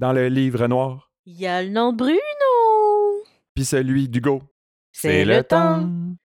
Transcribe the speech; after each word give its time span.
Dans 0.00 0.14
le 0.14 0.28
livre 0.28 0.66
noir, 0.66 1.10
Il 1.26 1.38
y 1.38 1.46
a 1.46 1.62
le 1.62 1.68
nom 1.68 1.92
de 1.92 1.98
Bruno. 1.98 2.16
puis 3.54 3.66
celui 3.66 4.08
d'Hugo. 4.08 4.40
C'est 4.92 5.26
le 5.26 5.44
temps 5.44 5.86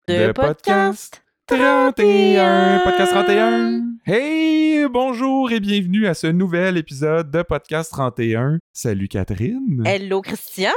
de 0.05 0.32
podcast 0.33 1.23
31, 1.47 2.81
podcast 2.84 3.12
31. 3.13 3.84
Hey, 4.05 4.72
bonjour 4.91 5.51
et 5.51 5.59
bienvenue 5.59 6.07
à 6.07 6.13
ce 6.13 6.27
nouvel 6.27 6.77
épisode 6.77 7.31
de 7.31 7.41
podcast 7.41 7.91
31. 7.91 8.59
Salut 8.73 9.07
Catherine. 9.07 9.84
Hello 9.86 10.21
Christian. 10.21 10.70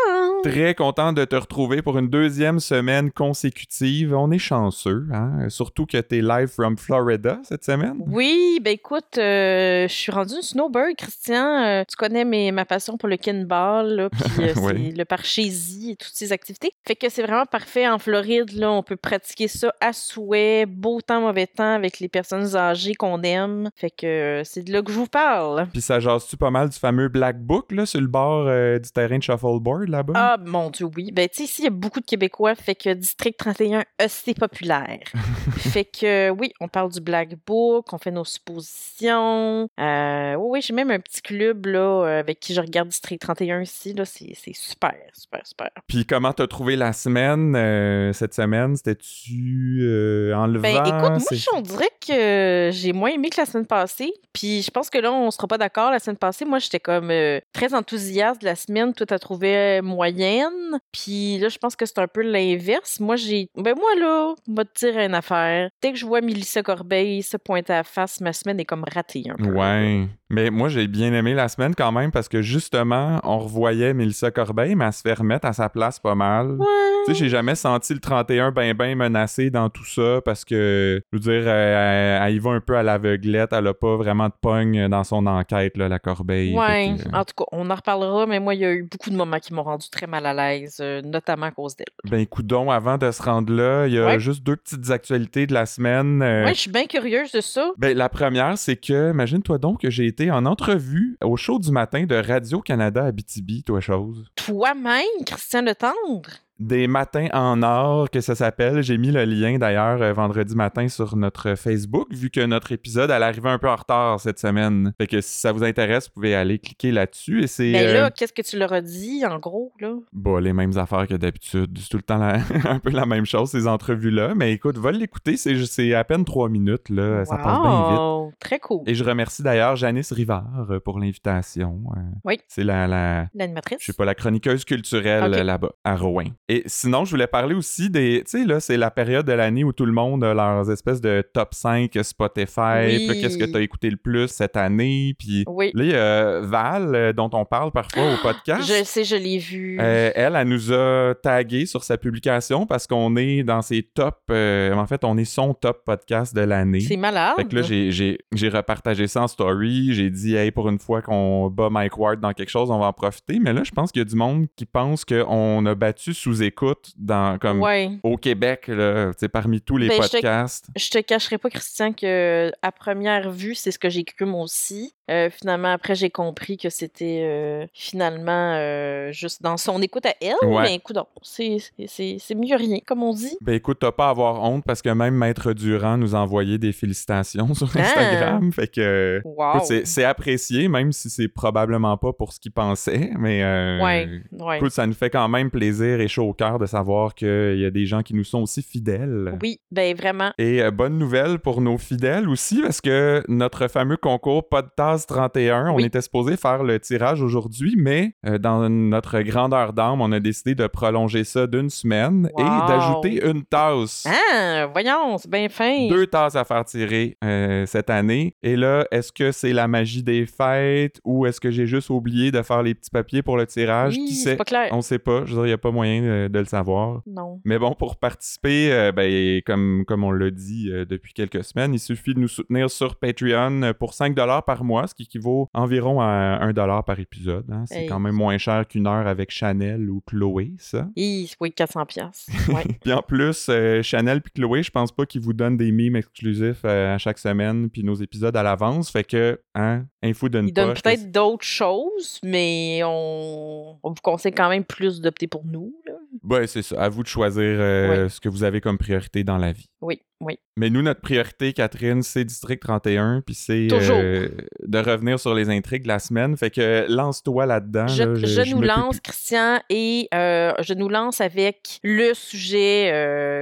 Très 0.42 0.74
content 0.74 1.12
de 1.12 1.24
te 1.24 1.34
retrouver 1.34 1.82
pour 1.82 1.98
une 1.98 2.08
deuxième 2.08 2.60
semaine 2.60 3.10
consécutive. 3.10 4.14
On 4.14 4.30
est 4.30 4.38
chanceux, 4.38 5.06
hein? 5.12 5.48
Surtout 5.48 5.86
que 5.86 5.98
t'es 5.98 6.20
live 6.20 6.48
from 6.48 6.76
Florida 6.76 7.40
cette 7.44 7.64
semaine. 7.64 7.96
Oui, 8.06 8.60
ben 8.62 8.72
écoute, 8.74 9.18
euh, 9.18 9.88
je 9.88 9.92
suis 9.92 10.12
rendue 10.12 10.34
une 10.36 10.42
snowbird, 10.42 10.94
Christian. 10.96 11.64
Euh, 11.64 11.82
tu 11.88 11.96
connais 11.96 12.24
mes, 12.24 12.52
ma 12.52 12.64
passion 12.64 12.96
pour 12.96 13.08
le 13.08 13.16
kinball, 13.16 14.08
puis 14.12 14.44
euh, 14.44 14.54
Oui. 14.62 14.92
le 14.96 15.04
parchésie 15.04 15.92
et 15.92 15.96
toutes 15.96 16.14
ces 16.14 16.32
activités. 16.32 16.70
Fait 16.86 16.96
que 16.96 17.08
c'est 17.08 17.22
vraiment 17.22 17.46
parfait 17.46 17.88
en 17.88 17.98
Floride. 17.98 18.52
Là, 18.52 18.70
on 18.70 18.82
peut 18.82 18.96
pratiquer 18.96 19.48
ça 19.48 19.72
à 19.80 19.92
souhait, 19.92 20.66
beau 20.66 21.00
temps, 21.00 21.20
mauvais 21.22 21.46
temps, 21.46 21.74
avec 21.74 21.98
les 22.00 22.08
personnes 22.08 22.54
âgées 22.56 22.94
qu'on 22.94 23.22
aime. 23.22 23.70
Fait 23.74 23.90
que 23.96 24.06
euh, 24.06 24.44
c'est 24.44 24.62
de 24.62 24.72
là 24.72 24.82
que 24.82 24.92
je 24.92 24.98
vous 24.98 25.06
parle. 25.06 25.66
Puis 25.72 25.80
ça 25.80 26.00
jase-tu 26.00 26.36
pas 26.36 26.50
mal 26.50 26.68
du 26.68 26.78
fameux 26.78 27.08
Black 27.08 27.38
Book, 27.38 27.72
là, 27.72 27.86
sur 27.86 28.00
le 28.00 28.06
bord 28.06 28.46
euh, 28.46 28.78
du 28.78 28.90
terrain 28.90 29.18
de 29.18 29.22
shuffleboard, 29.22 29.88
là-bas? 29.88 30.12
Ah, 30.16 30.36
mon 30.44 30.70
Dieu, 30.70 30.86
oui. 30.96 31.12
Ben, 31.12 31.28
tu 31.28 31.38
sais, 31.38 31.44
ici, 31.44 31.62
il 31.62 31.64
y 31.64 31.68
a 31.68 31.70
beaucoup 31.70 32.00
de 32.00 32.06
Québécois, 32.06 32.54
fait 32.54 32.74
que 32.74 32.92
District 32.92 33.36
31, 33.36 33.84
assez 33.98 34.34
populaire. 34.34 35.00
fait 35.56 35.84
que, 35.84 36.30
oui, 36.30 36.52
on 36.60 36.68
parle 36.68 36.90
du 36.92 37.00
Black 37.00 37.36
Book, 37.46 37.92
on 37.92 37.98
fait 37.98 38.10
nos 38.10 38.24
suppositions. 38.24 39.68
Euh, 39.80 40.34
oui, 40.34 40.48
oui, 40.50 40.62
j'ai 40.62 40.74
même 40.74 40.90
un 40.90 41.00
petit 41.00 41.22
club, 41.22 41.66
là, 41.66 41.78
euh, 41.78 42.20
avec 42.20 42.40
qui 42.40 42.54
je 42.54 42.60
regarde 42.60 42.88
District 42.88 43.20
31 43.20 43.62
ici, 43.62 43.92
là. 43.94 44.04
C'est 44.04 44.34
super, 44.54 44.94
super, 45.12 45.46
super. 45.46 45.70
Puis 45.86 46.06
comment 46.06 46.32
t'as 46.32 46.46
trouvé 46.46 46.76
la 46.76 46.92
semaine, 46.92 47.54
euh, 47.56 48.12
cette 48.12 48.34
semaine? 48.34 48.76
C'était-tu 48.76 49.80
euh, 49.82 50.34
enlevant? 50.34 50.62
Ben, 50.62 50.84
écoute, 50.84 51.00
moi, 51.00 51.18
on 51.54 51.60
dirait 51.60 51.90
que 52.06 52.70
j'ai 52.72 52.92
moins 52.92 53.10
aimé 53.10 53.30
que 53.30 53.40
la 53.40 53.46
semaine 53.46 53.66
passée. 53.66 53.85
Puis 54.32 54.62
je 54.62 54.70
pense 54.70 54.90
que 54.90 54.98
là, 54.98 55.12
on 55.12 55.30
sera 55.30 55.46
pas 55.46 55.58
d'accord. 55.58 55.90
La 55.90 55.98
semaine 55.98 56.16
passée, 56.16 56.44
moi, 56.44 56.58
j'étais 56.58 56.80
comme 56.80 57.10
euh, 57.10 57.40
très 57.52 57.74
enthousiaste 57.74 58.40
de 58.40 58.46
la 58.46 58.56
semaine. 58.56 58.92
Toi, 58.92 59.06
t'as 59.06 59.18
trouvé 59.18 59.80
moyenne. 59.82 60.78
Puis 60.92 61.38
là, 61.38 61.48
je 61.48 61.58
pense 61.58 61.76
que 61.76 61.86
c'est 61.86 61.98
un 61.98 62.08
peu 62.08 62.22
l'inverse. 62.22 63.00
Moi, 63.00 63.16
j'ai. 63.16 63.48
Ben, 63.56 63.74
moi, 63.76 63.94
là, 63.98 64.34
on 64.48 64.54
va 64.54 64.64
te 64.64 64.78
dire 64.78 64.98
une 64.98 65.14
affaire. 65.14 65.68
Dès 65.82 65.92
que 65.92 65.98
je 65.98 66.06
vois 66.06 66.20
Mélissa 66.20 66.62
Corbeil 66.62 67.22
se 67.22 67.36
pointer 67.36 67.72
à 67.72 67.76
la 67.78 67.84
face, 67.84 68.20
ma 68.20 68.32
semaine 68.32 68.60
est 68.60 68.64
comme 68.64 68.84
ratée 68.92 69.24
un 69.28 69.36
peu. 69.36 69.50
Ouais. 69.50 70.08
Mais 70.28 70.50
moi, 70.50 70.68
j'ai 70.68 70.88
bien 70.88 71.12
aimé 71.12 71.34
la 71.34 71.48
semaine 71.48 71.74
quand 71.76 71.92
même 71.92 72.10
parce 72.10 72.28
que 72.28 72.42
justement, 72.42 73.20
on 73.22 73.38
revoyait 73.38 73.94
Mélissa 73.94 74.30
Corbeil, 74.32 74.74
mais 74.74 74.86
elle 74.86 74.92
se 74.92 75.02
fait 75.02 75.14
remettre 75.14 75.46
à 75.46 75.52
sa 75.52 75.68
place 75.68 76.00
pas 76.00 76.14
mal. 76.16 76.52
Ouais. 76.58 76.66
Tu 77.06 77.12
sais, 77.14 77.18
j'ai 77.20 77.28
jamais 77.28 77.54
senti 77.54 77.94
le 77.94 78.00
31 78.00 78.50
ben 78.50 78.74
ben 78.74 78.96
menacé 78.98 79.50
dans 79.50 79.68
tout 79.70 79.84
ça 79.84 80.20
parce 80.24 80.44
que, 80.44 81.00
je 81.12 81.16
veux 81.16 81.20
dire, 81.20 81.48
elle, 81.48 82.22
elle 82.26 82.34
y 82.34 82.38
va 82.40 82.50
un 82.50 82.60
peu 82.60 82.76
à 82.76 82.82
l'aveuglette. 82.82 83.50
Elle 83.52 83.68
a 83.68 83.74
pas 83.74 83.94
vraiment 83.96 84.26
de 84.26 84.32
pogne 84.40 84.88
dans 84.88 85.04
son 85.04 85.24
enquête, 85.28 85.76
là, 85.76 85.88
la 85.88 86.00
Corbeil. 86.00 86.56
Ouais, 86.56 86.96
Fait 86.98 87.06
euh, 87.08 87.12
en 87.18 87.24
tout 87.24 87.34
cas, 87.36 87.44
on 87.52 87.70
en 87.70 87.74
reparlera, 87.76 88.26
mais 88.26 88.40
moi, 88.40 88.54
il 88.56 88.60
y 88.60 88.64
a 88.64 88.72
eu 88.72 88.82
beaucoup 88.82 89.10
de 89.10 89.16
moments 89.16 89.38
qui 89.38 89.54
m'ont 89.54 89.62
rendu 89.62 89.88
très 89.90 90.08
mal 90.08 90.26
à 90.26 90.34
l'aise, 90.34 90.78
euh, 90.80 91.00
notamment 91.02 91.46
à 91.46 91.50
cause 91.52 91.76
d'elle. 91.76 91.86
Ben, 92.10 92.26
coudon, 92.26 92.72
avant 92.72 92.98
de 92.98 93.08
se 93.12 93.22
rendre 93.22 93.52
là, 93.52 93.86
il 93.86 93.94
y 93.94 93.98
a 94.00 94.06
Ouais. 94.06 94.18
juste 94.18 94.42
deux 94.42 94.56
petites 94.56 94.90
actualités 94.90 95.46
de 95.46 95.54
la 95.54 95.66
semaine. 95.66 96.20
euh, 96.22 96.44
Ouais, 96.44 96.54
je 96.54 96.60
suis 96.62 96.70
bien 96.72 96.86
curieuse 96.86 97.30
de 97.30 97.40
ça. 97.40 97.70
Ben, 97.78 97.96
la 97.96 98.08
première, 98.08 98.58
c'est 98.58 98.76
que, 98.76 99.10
imagine-toi 99.12 99.58
donc 99.58 99.82
que 99.82 99.90
j'ai 99.90 100.06
en 100.24 100.46
entrevue 100.46 101.16
au 101.22 101.36
show 101.36 101.58
du 101.58 101.70
matin 101.70 102.04
de 102.04 102.14
Radio-Canada 102.14 103.04
Abitibi, 103.04 103.62
toi 103.62 103.80
chose. 103.80 104.24
Toi-même, 104.36 105.04
Christian 105.24 105.62
Le 105.62 105.74
Tendre. 105.74 106.30
Des 106.58 106.86
matins 106.86 107.28
en 107.32 107.62
or, 107.62 108.10
que 108.10 108.20
ça 108.20 108.34
s'appelle. 108.34 108.82
J'ai 108.82 108.96
mis 108.96 109.10
le 109.10 109.24
lien 109.24 109.58
d'ailleurs 109.58 110.00
euh, 110.00 110.12
vendredi 110.12 110.54
matin 110.56 110.88
sur 110.88 111.14
notre 111.16 111.54
Facebook, 111.54 112.08
vu 112.12 112.30
que 112.30 112.44
notre 112.46 112.72
épisode, 112.72 113.10
elle 113.10 113.22
arrivait 113.22 113.50
un 113.50 113.58
peu 113.58 113.68
en 113.68 113.76
retard 113.76 114.18
cette 114.20 114.38
semaine. 114.38 114.92
Fait 114.98 115.06
que 115.06 115.20
si 115.20 115.38
ça 115.38 115.52
vous 115.52 115.64
intéresse, 115.64 116.06
vous 116.08 116.14
pouvez 116.14 116.34
aller 116.34 116.58
cliquer 116.58 116.92
là-dessus. 116.92 117.42
Et 117.42 117.46
c'est. 117.46 117.74
Euh, 117.76 117.92
là, 118.02 118.10
qu'est-ce 118.10 118.32
que 118.32 118.42
tu 118.42 118.58
leur 118.58 118.72
as 118.72 118.80
dit, 118.80 119.22
en 119.26 119.38
gros, 119.38 119.72
là? 119.80 119.94
Bah, 120.12 120.40
les 120.40 120.52
mêmes 120.52 120.76
affaires 120.78 121.06
que 121.06 121.14
d'habitude. 121.14 121.76
C'est 121.78 121.88
tout 121.90 121.98
le 121.98 122.02
temps 122.02 122.18
la- 122.18 122.40
un 122.70 122.78
peu 122.78 122.90
la 122.90 123.04
même 123.06 123.26
chose, 123.26 123.50
ces 123.50 123.66
entrevues-là. 123.66 124.34
Mais 124.34 124.52
écoute, 124.52 124.78
va 124.78 124.92
l'écouter, 124.92 125.36
c'est 125.36 125.62
c'est 125.66 125.92
à 125.94 126.04
peine 126.04 126.24
trois 126.24 126.48
minutes, 126.48 126.88
là. 126.88 127.24
Ça 127.26 127.36
passe 127.36 127.60
bien 127.60 127.88
vite. 127.90 127.98
Wow, 127.98 128.32
Très 128.40 128.58
cool. 128.58 128.82
Et 128.86 128.94
je 128.94 129.04
remercie 129.04 129.42
d'ailleurs 129.42 129.76
Janice 129.76 130.12
Rivard 130.12 130.66
euh, 130.70 130.80
pour 130.80 130.98
l'invitation. 130.98 131.82
Euh, 131.96 132.00
Oui. 132.24 132.38
C'est 132.48 132.64
la, 132.64 132.86
la, 132.86 133.26
L'animatrice. 133.34 133.78
je 133.80 133.86
sais 133.86 133.92
pas, 133.92 134.04
la 134.04 134.14
chroniqueuse 134.14 134.64
culturelle 134.64 135.32
euh, 135.34 135.42
là-bas, 135.44 135.72
à 135.84 135.96
Rouen. 135.96 136.24
Et 136.48 136.62
sinon, 136.66 137.04
je 137.04 137.10
voulais 137.10 137.26
parler 137.26 137.54
aussi 137.56 137.90
des. 137.90 138.22
Tu 138.24 138.38
sais, 138.38 138.44
là, 138.44 138.60
c'est 138.60 138.76
la 138.76 138.92
période 138.92 139.26
de 139.26 139.32
l'année 139.32 139.64
où 139.64 139.72
tout 139.72 139.84
le 139.86 139.92
monde 139.92 140.22
a 140.22 140.32
leurs 140.32 140.70
espèces 140.70 141.00
de 141.00 141.24
top 141.32 141.54
5 141.54 141.90
Spotify. 142.02 142.86
Oui. 143.08 143.20
Qu'est-ce 143.20 143.36
que 143.38 143.44
tu 143.44 143.56
as 143.56 143.60
écouté 143.60 143.90
le 143.90 143.96
plus 143.96 144.28
cette 144.28 144.56
année? 144.56 145.14
Puis 145.18 145.44
Oui. 145.48 145.70
là, 145.74 145.84
il 145.84 145.90
y 145.90 145.94
a 145.94 146.40
Val, 146.40 146.94
euh, 146.94 147.12
dont 147.12 147.30
on 147.32 147.44
parle 147.44 147.72
parfois 147.72 148.14
au 148.14 148.16
podcast. 148.22 148.62
Je 148.66 148.84
sais, 148.84 149.04
je 149.04 149.16
l'ai 149.16 149.38
vu. 149.38 149.78
Euh, 149.80 150.10
elle, 150.14 150.36
elle 150.36 150.48
nous 150.48 150.72
a 150.72 151.14
tagué 151.20 151.66
sur 151.66 151.82
sa 151.82 151.98
publication 151.98 152.66
parce 152.66 152.86
qu'on 152.86 153.16
est 153.16 153.42
dans 153.42 153.62
ses 153.62 153.82
top. 153.82 154.16
euh, 154.30 154.72
en 154.74 154.86
fait, 154.86 155.04
on 155.04 155.16
est 155.18 155.24
son 155.24 155.52
top 155.54 155.82
podcast 155.84 156.34
de 156.34 156.42
l'année. 156.42 156.80
C'est 156.80 156.96
malade. 156.96 157.34
Fait 157.36 157.44
que 157.44 157.56
là, 157.56 157.62
j'ai- 157.62 157.90
j'ai 157.90 158.18
j'ai 158.32 158.48
repartagé 158.48 159.06
ça 159.08 159.22
en 159.22 159.28
story. 159.28 159.94
J'ai 159.94 160.10
dit, 160.10 160.36
hey, 160.36 160.50
pour 160.50 160.68
une 160.68 160.78
fois 160.78 161.02
qu'on 161.02 161.48
bat 161.50 161.70
Mike 161.70 161.98
Ward 161.98 162.20
dans 162.20 162.32
quelque 162.32 162.50
chose, 162.50 162.70
on 162.70 162.78
va 162.78 162.86
en 162.86 162.92
profiter. 162.92 163.38
Mais 163.40 163.52
là, 163.52 163.62
je 163.64 163.70
pense 163.72 163.90
qu'il 163.90 164.00
y 164.00 164.02
a 164.02 164.08
du 164.08 164.16
monde 164.16 164.46
qui 164.56 164.64
pense 164.66 165.04
qu'on 165.04 165.66
a 165.66 165.74
battu 165.74 166.14
sous 166.14 166.35
écoute 166.42 166.92
dans, 166.96 167.38
comme, 167.38 167.60
Ouais. 167.60 167.90
au 168.02 168.16
Québec, 168.16 168.68
là, 168.68 169.12
parmi 169.28 169.60
tous 169.60 169.76
les 169.76 169.88
Ben, 169.88 170.02
je 170.02 170.08
te- 170.08 170.12
podcasts. 170.12 170.66
Je 170.76 170.88
te 170.90 170.98
cacherai 170.98 171.38
pas, 171.38 171.50
Christian, 171.50 171.92
que 171.92 172.50
à 172.62 172.72
première 172.72 173.30
vue, 173.30 173.54
c'est 173.54 173.70
ce 173.70 173.78
que 173.78 173.88
j'ai 173.90 174.04
cru 174.04 174.24
moi 174.24 174.42
aussi. 174.42 174.94
Euh, 175.10 175.30
finalement, 175.30 175.72
après, 175.72 175.94
j'ai 175.94 176.10
compris 176.10 176.56
que 176.56 176.68
c'était 176.68 177.20
euh, 177.22 177.66
finalement 177.72 178.54
euh, 178.56 179.12
juste 179.12 179.40
dans 179.42 179.56
son 179.56 179.80
écoute 179.80 180.04
à 180.06 180.14
elle. 180.20 180.34
Ouais. 180.48 180.62
Mais 180.62 180.74
écoute, 180.76 180.96
c'est 181.22 182.34
mieux 182.34 182.56
rien, 182.56 182.78
comme 182.86 183.02
on 183.02 183.12
dit. 183.12 183.36
Ben 183.40 183.54
écoute, 183.54 183.78
t'as 183.80 183.92
pas 183.92 184.06
à 184.06 184.10
avoir 184.10 184.42
honte 184.42 184.64
parce 184.64 184.82
que 184.82 184.88
même 184.90 185.14
Maître 185.14 185.52
Durand 185.52 185.96
nous 185.96 186.14
a 186.14 186.18
envoyé 186.18 186.58
des 186.58 186.72
félicitations 186.72 187.54
sur 187.54 187.68
Ah! 187.76 187.80
Instagram. 187.80 188.52
Fait 188.52 188.66
que. 188.68 189.20
Wow. 189.24 189.60
c'est- 189.84 190.04
apprécié, 190.06 190.68
même 190.68 190.92
si 190.92 191.10
c'est 191.10 191.28
probablement 191.28 191.96
pas 191.96 192.12
pour 192.12 192.32
ce 192.32 192.40
qu'il 192.40 192.52
pensait. 192.52 193.10
Mais. 193.18 193.42
euh, 193.42 193.80
Ouais, 193.82 194.08
ouais. 194.32 194.56
Écoute, 194.56 194.72
ça 194.72 194.86
nous 194.86 194.92
fait 194.94 195.10
quand 195.10 195.28
même 195.28 195.50
plaisir 195.50 196.00
et 196.00 196.08
chaud 196.08 196.24
au 196.28 196.32
cœur 196.32 196.58
de 196.58 196.66
savoir 196.66 197.14
qu'il 197.14 197.58
y 197.58 197.64
a 197.64 197.70
des 197.70 197.86
gens 197.86 198.02
qui 198.02 198.14
nous 198.14 198.24
sont 198.24 198.42
aussi 198.42 198.62
fidèles. 198.62 199.36
Oui, 199.42 199.60
ben 199.70 199.94
vraiment. 199.94 200.32
Et 200.38 200.62
bonne 200.70 200.98
nouvelle 200.98 201.38
pour 201.38 201.60
nos 201.60 201.78
fidèles 201.78 202.28
aussi, 202.28 202.60
parce 202.62 202.80
que 202.80 203.22
notre 203.28 203.68
fameux 203.68 203.96
concours 203.96 204.48
Podtasse 204.96 205.06
31, 205.06 205.70
on 205.70 205.76
Oui. 205.76 205.84
était 205.84 206.00
supposé 206.00 206.36
faire 206.36 206.62
le 206.64 206.80
tirage 206.80 207.20
aujourd'hui, 207.20 207.74
mais 207.76 208.12
euh, 208.26 208.38
dans 208.38 208.68
notre 208.70 209.20
grandeur 209.20 209.72
d'âme, 209.74 210.00
on 210.00 210.10
a 210.12 210.20
décidé 210.20 210.54
de 210.54 210.66
prolonger 210.66 211.24
ça 211.24 211.46
d'une 211.46 211.68
semaine 211.68 212.30
Wow. 212.34 212.44
et 212.44 212.68
d'ajouter 212.68 213.26
une 213.28 213.44
tasse. 213.44 214.06
Ah, 214.06 214.66
voyons, 214.72 215.18
c'est 215.18 215.30
bien 215.30 215.48
fin. 215.50 215.88
Deux 215.88 216.06
tasses 216.06 216.34
à 216.36 216.44
faire 216.44 216.64
tirer 216.64 217.16
euh, 217.22 217.66
cette 217.66 217.90
année. 217.90 218.34
Et 218.42 218.56
là, 218.56 218.86
est-ce 218.90 219.12
que 219.12 219.32
c'est 219.32 219.52
la 219.52 219.68
magie 219.68 220.02
des 220.02 220.24
fêtes 220.24 220.98
ou 221.04 221.26
est-ce 221.26 221.40
que 221.40 221.50
j'ai 221.50 221.66
juste 221.66 221.90
oublié 221.90 222.30
de 222.30 222.40
faire 222.42 222.62
les 222.62 222.74
petits 222.74 222.90
papiers 222.90 223.22
pour 223.22 223.36
le 223.36 223.46
tirage? 223.46 223.96
Oui, 223.98 224.06
Qui 224.06 224.14
sait? 224.14 224.36
pas 224.36 224.44
clair. 224.44 224.68
On 224.72 224.80
sait 224.80 224.98
pas. 224.98 225.24
Je 225.26 225.30
veux 225.34 225.36
dire, 225.36 225.44
il 225.44 225.48
n'y 225.48 225.52
a 225.52 225.58
pas 225.58 225.70
moyen 225.70 226.00
de- 226.02 226.28
de 226.28 226.38
le 226.38 226.44
savoir. 226.46 227.02
Non. 227.06 227.40
Mais 227.44 227.58
bon, 227.58 227.74
pour 227.74 227.96
participer, 227.96 228.72
euh, 228.72 228.92
ben, 228.92 229.40
comme, 229.44 229.84
comme 229.86 230.04
on 230.04 230.10
l'a 230.10 230.30
dit 230.30 230.70
depuis 230.88 231.12
quelques 231.12 231.44
semaines, 231.44 231.74
il 231.74 231.78
suffit 231.80 232.14
de 232.14 232.20
nous 232.20 232.28
soutenir 232.28 232.70
sur 232.70 232.96
Patreon 232.96 233.72
pour 233.78 233.92
5 233.94 234.14
par 234.46 234.64
mois, 234.64 234.85
ce 234.86 234.94
qui 234.94 235.04
équivaut 235.04 235.48
environ 235.54 236.00
à 236.00 236.38
1 236.42 236.82
par 236.82 236.98
épisode. 237.00 237.44
hein. 237.50 237.64
C'est 237.66 237.82
Hey. 237.82 237.86
quand 237.86 238.00
même 238.00 238.14
moins 238.14 238.38
cher 238.38 238.66
qu'une 238.66 238.86
heure 238.86 239.06
avec 239.06 239.30
Chanel 239.30 239.90
ou 239.90 240.00
Chloé, 240.06 240.52
ça. 240.58 240.88
Oui, 240.96 241.52
400 241.52 241.84
pièces. 241.86 242.26
Ouais. 242.48 242.64
Puis 242.82 242.92
en 242.92 243.02
plus, 243.02 243.46
euh, 243.48 243.82
Chanel 243.82 244.22
puis 244.22 244.32
Chloé, 244.32 244.62
je 244.62 244.70
pense 244.70 244.92
pas 244.92 245.04
qu'ils 245.06 245.20
vous 245.20 245.32
donnent 245.32 245.56
des 245.56 245.70
mimes 245.72 245.96
exclusifs 245.96 246.62
euh, 246.64 246.94
à 246.94 246.98
chaque 246.98 247.18
semaine 247.18 247.68
puis 247.70 247.82
nos 247.84 247.94
épisodes 247.94 248.36
à 248.36 248.42
l'avance. 248.42 248.90
Fait 248.90 249.04
que, 249.04 249.40
hein, 249.54 249.84
info 250.02 250.28
d'une 250.28 250.48
Ils 250.48 250.52
donnent 250.52 250.74
peut-être 250.74 251.10
d'autres 251.10 251.44
choses, 251.44 252.20
mais 252.24 252.80
on, 252.84 253.76
on 253.82 253.88
vous 253.90 253.94
conseille 254.02 254.32
quand 254.32 254.48
même 254.48 254.64
plus 254.64 255.00
d'opter 255.00 255.26
pour 255.26 255.44
nous. 255.44 255.74
là. 255.86 255.92
Ben, 256.26 256.44
c'est 256.48 256.62
ça. 256.62 256.82
À 256.82 256.88
vous 256.88 257.04
de 257.04 257.08
choisir 257.08 257.42
euh, 257.44 258.04
Oui. 258.04 258.10
ce 258.10 258.20
que 258.20 258.28
vous 258.28 258.42
avez 258.42 258.60
comme 258.60 258.78
priorité 258.78 259.22
dans 259.22 259.38
la 259.38 259.52
vie. 259.52 259.68
Oui, 259.80 260.00
oui. 260.20 260.38
Mais 260.56 260.70
nous, 260.70 260.82
notre 260.82 261.00
priorité, 261.00 261.52
Catherine, 261.52 262.02
c'est 262.02 262.24
District 262.24 262.58
31, 262.60 263.20
puis 263.24 263.34
c'est 263.34 263.68
euh, 263.70 264.28
de 264.62 264.78
revenir 264.78 265.20
sur 265.20 265.34
les 265.34 265.50
intrigues 265.50 265.82
de 265.84 265.88
la 265.88 265.98
semaine. 266.00 266.36
Fait 266.36 266.50
que 266.50 266.86
lance-toi 266.88 267.46
là-dedans. 267.46 267.86
Je, 267.86 268.02
là. 268.02 268.14
je 268.16 268.26
je 268.26 268.54
nous 268.54 268.62
lance, 268.62 268.98
Christian, 269.00 269.60
et 269.70 270.08
euh, 270.14 270.52
je 270.60 270.74
nous 270.74 270.88
lance 270.88 271.20
avec 271.20 271.78
le 271.84 272.12
sujet, 272.14 272.88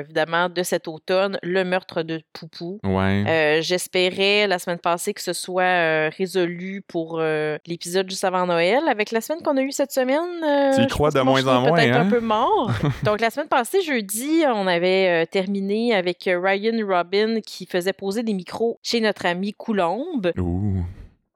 évidemment, 0.00 0.50
de 0.50 0.62
cet 0.62 0.86
automne, 0.88 1.38
le 1.42 1.64
meurtre 1.64 2.02
de 2.02 2.20
Poupou. 2.34 2.80
Ouais. 2.84 3.60
J'espérais 3.62 4.46
la 4.46 4.58
semaine 4.58 4.78
passée 4.80 5.14
que 5.14 5.22
ce 5.22 5.32
soit 5.32 6.10
résolu 6.10 6.82
pour 6.86 7.22
l'épisode 7.66 8.10
juste 8.10 8.24
avant 8.24 8.46
Noël. 8.46 8.82
Avec 8.90 9.10
la 9.12 9.22
semaine 9.22 9.40
qu'on 9.42 9.56
a 9.56 9.62
eue 9.62 9.72
cette 9.72 9.92
semaine, 9.92 10.74
Tu 10.74 10.82
y 10.82 10.86
crois 10.88 11.10
de 11.10 11.20
moins 11.20 11.46
en 11.46 11.62
moins, 11.62 11.72
peut-être 11.72 11.96
hein? 11.96 12.06
un 12.06 12.10
peu 12.10 12.20
mort. 12.20 12.72
Donc 13.04 13.20
la 13.20 13.30
semaine 13.30 13.48
passée, 13.48 13.82
jeudi, 13.82 14.42
on 14.46 14.66
avait 14.66 15.24
euh, 15.24 15.26
terminé 15.26 15.94
avec 15.94 16.26
euh, 16.26 16.40
Ryan 16.40 16.86
Robin 16.86 17.40
qui 17.40 17.66
faisait 17.66 17.92
poser 17.92 18.22
des 18.22 18.34
micros 18.34 18.78
chez 18.82 19.00
notre 19.00 19.26
ami 19.26 19.52
Coulombe. 19.52 20.32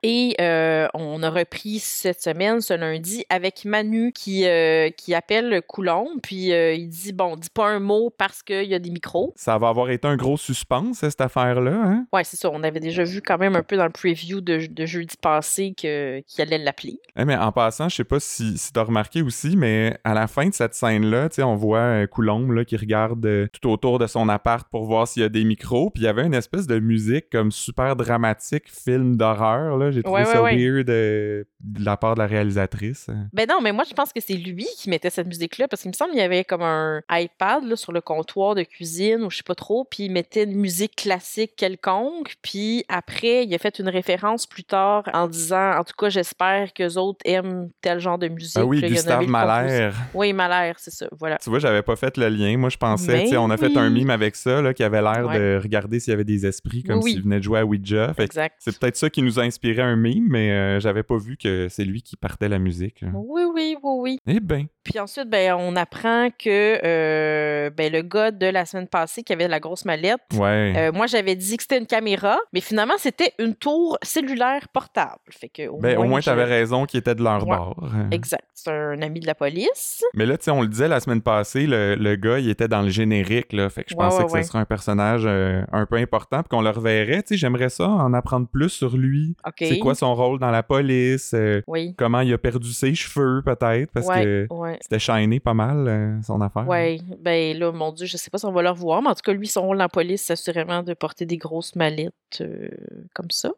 Et 0.02 0.36
euh, 0.40 0.86
on 0.94 1.22
a 1.22 1.30
repris 1.30 1.80
cette 1.80 2.22
semaine, 2.22 2.60
ce 2.60 2.74
lundi, 2.74 3.24
avec 3.30 3.64
Manu 3.64 4.12
qui, 4.12 4.46
euh, 4.46 4.90
qui 4.90 5.12
appelle 5.14 5.60
Coulombe. 5.66 6.20
Puis 6.22 6.52
euh, 6.52 6.72
il 6.74 6.88
dit 6.88 7.12
Bon, 7.12 7.36
dis 7.36 7.50
pas 7.50 7.68
un 7.68 7.80
mot 7.80 8.10
parce 8.16 8.42
qu'il 8.42 8.68
y 8.68 8.74
a 8.74 8.78
des 8.78 8.90
micros. 8.90 9.32
Ça 9.34 9.58
va 9.58 9.68
avoir 9.68 9.90
été 9.90 10.06
un 10.06 10.16
gros 10.16 10.36
suspense, 10.36 10.98
cette 10.98 11.20
affaire-là. 11.20 11.72
Hein? 11.72 12.06
Ouais, 12.12 12.22
c'est 12.22 12.36
ça. 12.36 12.48
On 12.52 12.62
avait 12.62 12.80
déjà 12.80 13.02
vu 13.02 13.20
quand 13.20 13.38
même 13.38 13.56
un 13.56 13.62
peu 13.62 13.76
dans 13.76 13.86
le 13.86 13.90
preview 13.90 14.40
de, 14.40 14.66
de 14.70 14.86
jeudi 14.86 15.16
passé 15.20 15.72
qu'il 15.76 16.22
allait 16.38 16.58
l'appeler. 16.58 17.00
Eh, 17.16 17.24
mais 17.24 17.36
en 17.36 17.50
passant, 17.50 17.88
je 17.88 17.96
sais 17.96 18.04
pas 18.04 18.20
si, 18.20 18.56
si 18.56 18.72
t'as 18.72 18.84
remarqué 18.84 19.22
aussi, 19.22 19.56
mais 19.56 19.98
à 20.04 20.14
la 20.14 20.28
fin 20.28 20.48
de 20.48 20.54
cette 20.54 20.74
scène-là, 20.74 21.28
tu 21.28 21.42
on 21.42 21.56
voit 21.56 22.06
Coulombe 22.06 22.52
là, 22.52 22.64
qui 22.64 22.76
regarde 22.76 23.48
tout 23.52 23.68
autour 23.70 23.98
de 23.98 24.06
son 24.06 24.28
appart 24.28 24.68
pour 24.70 24.84
voir 24.84 25.08
s'il 25.08 25.22
y 25.22 25.26
a 25.26 25.28
des 25.28 25.44
micros. 25.44 25.90
Puis 25.90 26.02
il 26.02 26.06
y 26.06 26.08
avait 26.08 26.26
une 26.26 26.34
espèce 26.34 26.66
de 26.66 26.78
musique 26.78 27.30
comme 27.30 27.50
super 27.50 27.96
dramatique, 27.96 28.64
film 28.68 29.16
d'horreur. 29.16 29.76
là. 29.76 29.88
J'ai 29.98 30.02
trouvé 30.02 30.20
Ouais, 30.22 30.26
ça 30.26 30.42
ouais. 30.42 30.56
weird 30.56 30.90
euh, 30.90 31.44
de 31.60 31.84
la 31.84 31.96
part 31.96 32.14
de 32.14 32.20
la 32.20 32.26
réalisatrice. 32.26 33.08
Ben 33.32 33.46
non, 33.48 33.60
mais 33.62 33.72
moi, 33.72 33.84
je 33.88 33.94
pense 33.94 34.12
que 34.12 34.20
c'est 34.20 34.34
lui 34.34 34.66
qui 34.76 34.90
mettait 34.90 35.10
cette 35.10 35.26
musique-là 35.26 35.68
parce 35.68 35.82
qu'il 35.82 35.90
me 35.90 35.94
semble 35.94 36.10
qu'il 36.12 36.20
y 36.20 36.22
avait 36.24 36.44
comme 36.44 36.62
un 36.62 37.00
iPad 37.10 37.64
là, 37.64 37.76
sur 37.76 37.92
le 37.92 38.00
comptoir 38.00 38.54
de 38.54 38.62
cuisine 38.62 39.22
ou 39.22 39.30
je 39.30 39.38
sais 39.38 39.42
pas 39.42 39.54
trop, 39.54 39.84
puis 39.84 40.04
il 40.04 40.12
mettait 40.12 40.44
une 40.44 40.54
musique 40.56 40.96
classique 40.96 41.52
quelconque, 41.56 42.34
puis 42.42 42.84
après, 42.88 43.44
il 43.44 43.54
a 43.54 43.58
fait 43.58 43.78
une 43.78 43.88
référence 43.88 44.46
plus 44.46 44.64
tard 44.64 45.04
en 45.12 45.26
disant, 45.28 45.72
en 45.78 45.84
tout 45.84 45.94
cas, 45.98 46.08
j'espère 46.08 46.72
que 46.72 46.96
autres 46.98 47.20
aiment 47.24 47.70
tel 47.80 47.98
genre 48.00 48.18
de 48.18 48.28
musique. 48.28 48.56
Ah 48.58 48.64
oui, 48.64 48.80
là, 48.80 48.88
Gustave. 48.88 49.26
Mahler. 49.26 49.90
Oui, 50.14 50.32
Mahler, 50.32 50.72
c'est 50.78 50.90
ça, 50.92 51.06
voilà. 51.18 51.38
Tu 51.38 51.50
vois, 51.50 51.58
j'avais 51.58 51.82
pas 51.82 51.96
fait 51.96 52.16
le 52.16 52.28
lien. 52.28 52.56
Moi, 52.56 52.70
je 52.70 52.76
pensais, 52.76 53.22
tu 53.24 53.28
sais, 53.30 53.36
on 53.36 53.50
a 53.50 53.56
fait 53.56 53.76
un 53.76 53.90
mime 53.90 54.10
avec 54.10 54.36
ça, 54.36 54.62
là, 54.62 54.72
qui 54.74 54.82
avait 54.82 55.02
l'air 55.02 55.26
Ouais. 55.28 55.38
de 55.38 55.60
regarder 55.62 55.98
s'il 56.00 56.12
y 56.12 56.14
avait 56.14 56.24
des 56.24 56.46
esprits, 56.46 56.82
comme 56.82 56.96
Oui, 56.98 57.02
oui. 57.04 57.12
s'il 57.12 57.22
venait 57.22 57.38
de 57.38 57.42
jouer 57.44 57.58
à 57.60 57.66
Ouija. 57.66 58.14
Fait 58.14 58.24
Exact. 58.24 58.54
c'est 58.60 58.78
peut-être 58.78 58.96
ça 58.96 59.10
qui 59.10 59.20
nous 59.22 59.38
a 59.40 59.42
inspiré 59.42 59.77
un 59.82 59.96
mime, 59.96 60.26
mais 60.28 60.50
euh, 60.52 60.80
j'avais 60.80 61.02
pas 61.02 61.16
vu 61.16 61.36
que 61.36 61.68
c'est 61.68 61.84
lui 61.84 62.02
qui 62.02 62.16
partait 62.16 62.48
la 62.48 62.58
musique. 62.58 63.02
Oui, 63.14 63.42
oui, 63.54 63.76
oui, 63.82 63.92
oui. 64.00 64.18
Eh 64.26 64.40
ben, 64.40 64.66
Puis 64.84 64.98
ensuite, 64.98 65.28
ben, 65.28 65.54
on 65.58 65.76
apprend 65.76 66.28
que 66.30 66.78
euh, 66.84 67.70
ben, 67.70 67.92
le 67.92 68.02
gars 68.02 68.30
de 68.30 68.46
la 68.46 68.64
semaine 68.66 68.88
passée 68.88 69.22
qui 69.22 69.32
avait 69.32 69.48
la 69.48 69.60
grosse 69.60 69.84
mallette, 69.84 70.20
ouais. 70.34 70.74
euh, 70.76 70.92
moi 70.92 71.06
j'avais 71.06 71.36
dit 71.36 71.56
que 71.56 71.62
c'était 71.62 71.78
une 71.78 71.86
caméra, 71.86 72.38
mais 72.52 72.60
finalement 72.60 72.94
c'était 72.98 73.32
une 73.38 73.54
tour 73.54 73.98
cellulaire 74.02 74.68
portable. 74.72 75.18
Fait 75.30 75.48
que 75.48 75.68
au 75.68 75.78
ben, 75.78 75.96
au 75.98 76.04
moins, 76.04 76.20
t'avais 76.20 76.44
raison 76.44 76.84
qu'il 76.86 77.00
était 77.00 77.14
de 77.14 77.22
leur 77.22 77.46
Ouais. 77.46 77.56
bord. 77.56 77.88
Exact. 78.10 78.44
C'est 78.54 78.70
un 78.70 79.00
ami 79.02 79.20
de 79.20 79.26
la 79.26 79.34
police. 79.34 80.02
Mais 80.14 80.26
là, 80.26 80.36
tu 80.36 80.44
sais, 80.44 80.50
on 80.50 80.62
le 80.62 80.68
disait 80.68 80.88
la 80.88 81.00
semaine 81.00 81.22
passée, 81.22 81.66
le, 81.66 81.94
le 81.94 82.16
gars, 82.16 82.38
il 82.40 82.48
était 82.50 82.66
dans 82.68 82.82
le 82.82 82.88
générique, 82.88 83.52
là. 83.52 83.68
Fait 83.70 83.84
que 83.84 83.90
je 83.90 83.94
Ouais, 83.96 84.04
pensais 84.04 84.24
que 84.24 84.30
ce 84.30 84.48
serait 84.48 84.58
un 84.58 84.64
personnage 84.64 85.22
euh, 85.24 85.62
un 85.72 85.86
peu 85.86 85.96
important, 85.96 86.40
puis 86.42 86.48
qu'on 86.48 86.62
le 86.62 86.70
reverrait. 86.70 87.22
Tu 87.22 87.28
sais, 87.28 87.36
j'aimerais 87.36 87.68
ça, 87.68 87.88
en 87.88 88.12
apprendre 88.14 88.48
plus 88.48 88.68
sur 88.70 88.96
lui. 88.96 89.36
OK. 89.46 89.54
C'est 89.68 89.78
quoi 89.78 89.94
son 89.94 90.14
rôle 90.14 90.38
dans 90.38 90.50
la 90.50 90.62
police? 90.62 91.32
euh, 91.34 91.62
Oui. 91.66 91.94
comment 91.96 92.20
il 92.20 92.32
a 92.32 92.38
perdu 92.38 92.72
ses 92.72 92.94
cheveux, 92.94 93.42
peut-être, 93.44 93.90
parce 93.92 94.06
ouais, 94.06 94.24
que 94.24 94.46
ouais. 94.50 94.78
c'était 94.80 94.98
shiné 94.98 95.40
pas 95.40 95.54
mal, 95.54 95.86
euh, 95.88 96.22
son 96.22 96.40
affaire. 96.40 96.66
Ouais, 96.68 96.98
ben 97.20 97.56
là, 97.58 97.72
mon 97.72 97.92
Dieu, 97.92 98.06
je 98.06 98.16
sais 98.16 98.30
pas 98.30 98.38
si 98.38 98.44
on 98.46 98.52
va 98.52 98.62
le 98.62 98.70
revoir, 98.70 99.02
mais 99.02 99.08
en 99.08 99.14
tout 99.14 99.22
cas, 99.24 99.32
lui, 99.32 99.46
son 99.46 99.62
rôle 99.62 99.76
dans 99.78 99.84
la 99.84 99.88
police, 99.88 100.22
c'est 100.22 100.32
assurément 100.34 100.82
de 100.82 100.94
porter 100.94 101.26
des 101.26 101.36
grosses 101.36 101.74
mallettes 101.76 102.12
euh, 102.40 102.68
comme 103.14 103.30
ça. 103.30 103.50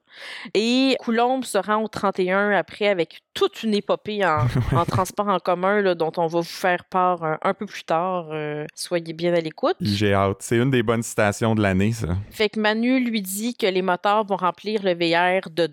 Et 0.55 0.97
Coulombe 1.01 1.45
se 1.45 1.59
rend 1.59 1.83
au 1.83 1.89
31 1.89 2.51
après 2.53 2.87
avec 2.89 3.21
toute 3.35 3.63
une 3.63 3.75
épopée 3.75 4.25
en, 4.25 4.47
en 4.77 4.85
transport 4.85 5.29
en 5.29 5.39
commun 5.39 5.81
là, 5.81 5.95
dont 5.95 6.13
on 6.17 6.27
va 6.27 6.41
vous 6.41 6.43
faire 6.43 6.85
part 6.85 7.23
un, 7.25 7.39
un 7.43 7.55
peu 7.55 7.67
plus 7.67 7.85
tard. 7.85 8.29
soyez 8.75 9.13
bien 9.13 9.33
à 9.35 9.41
l'écoute. 9.41 9.77
J'ai 9.81 10.15
hâte. 10.15 10.39
C'est 10.41 10.57
une 10.57 10.71
des 10.71 10.83
bonnes 10.83 11.03
citations 11.03 11.55
de 11.55 11.63
l'année, 11.63 11.93
ça. 11.93 12.09
Fait 12.31 12.49
que 12.49 12.61
Manu 12.61 13.01
lui 13.01 13.23
dit 13.23 13.55
que 13.55 13.67
les 13.67 13.83
moteurs 13.83 14.25
vont 14.25 14.37
remplir 14.37 14.81
le 14.85 14.93
VR 14.95 15.49
de 15.51 15.67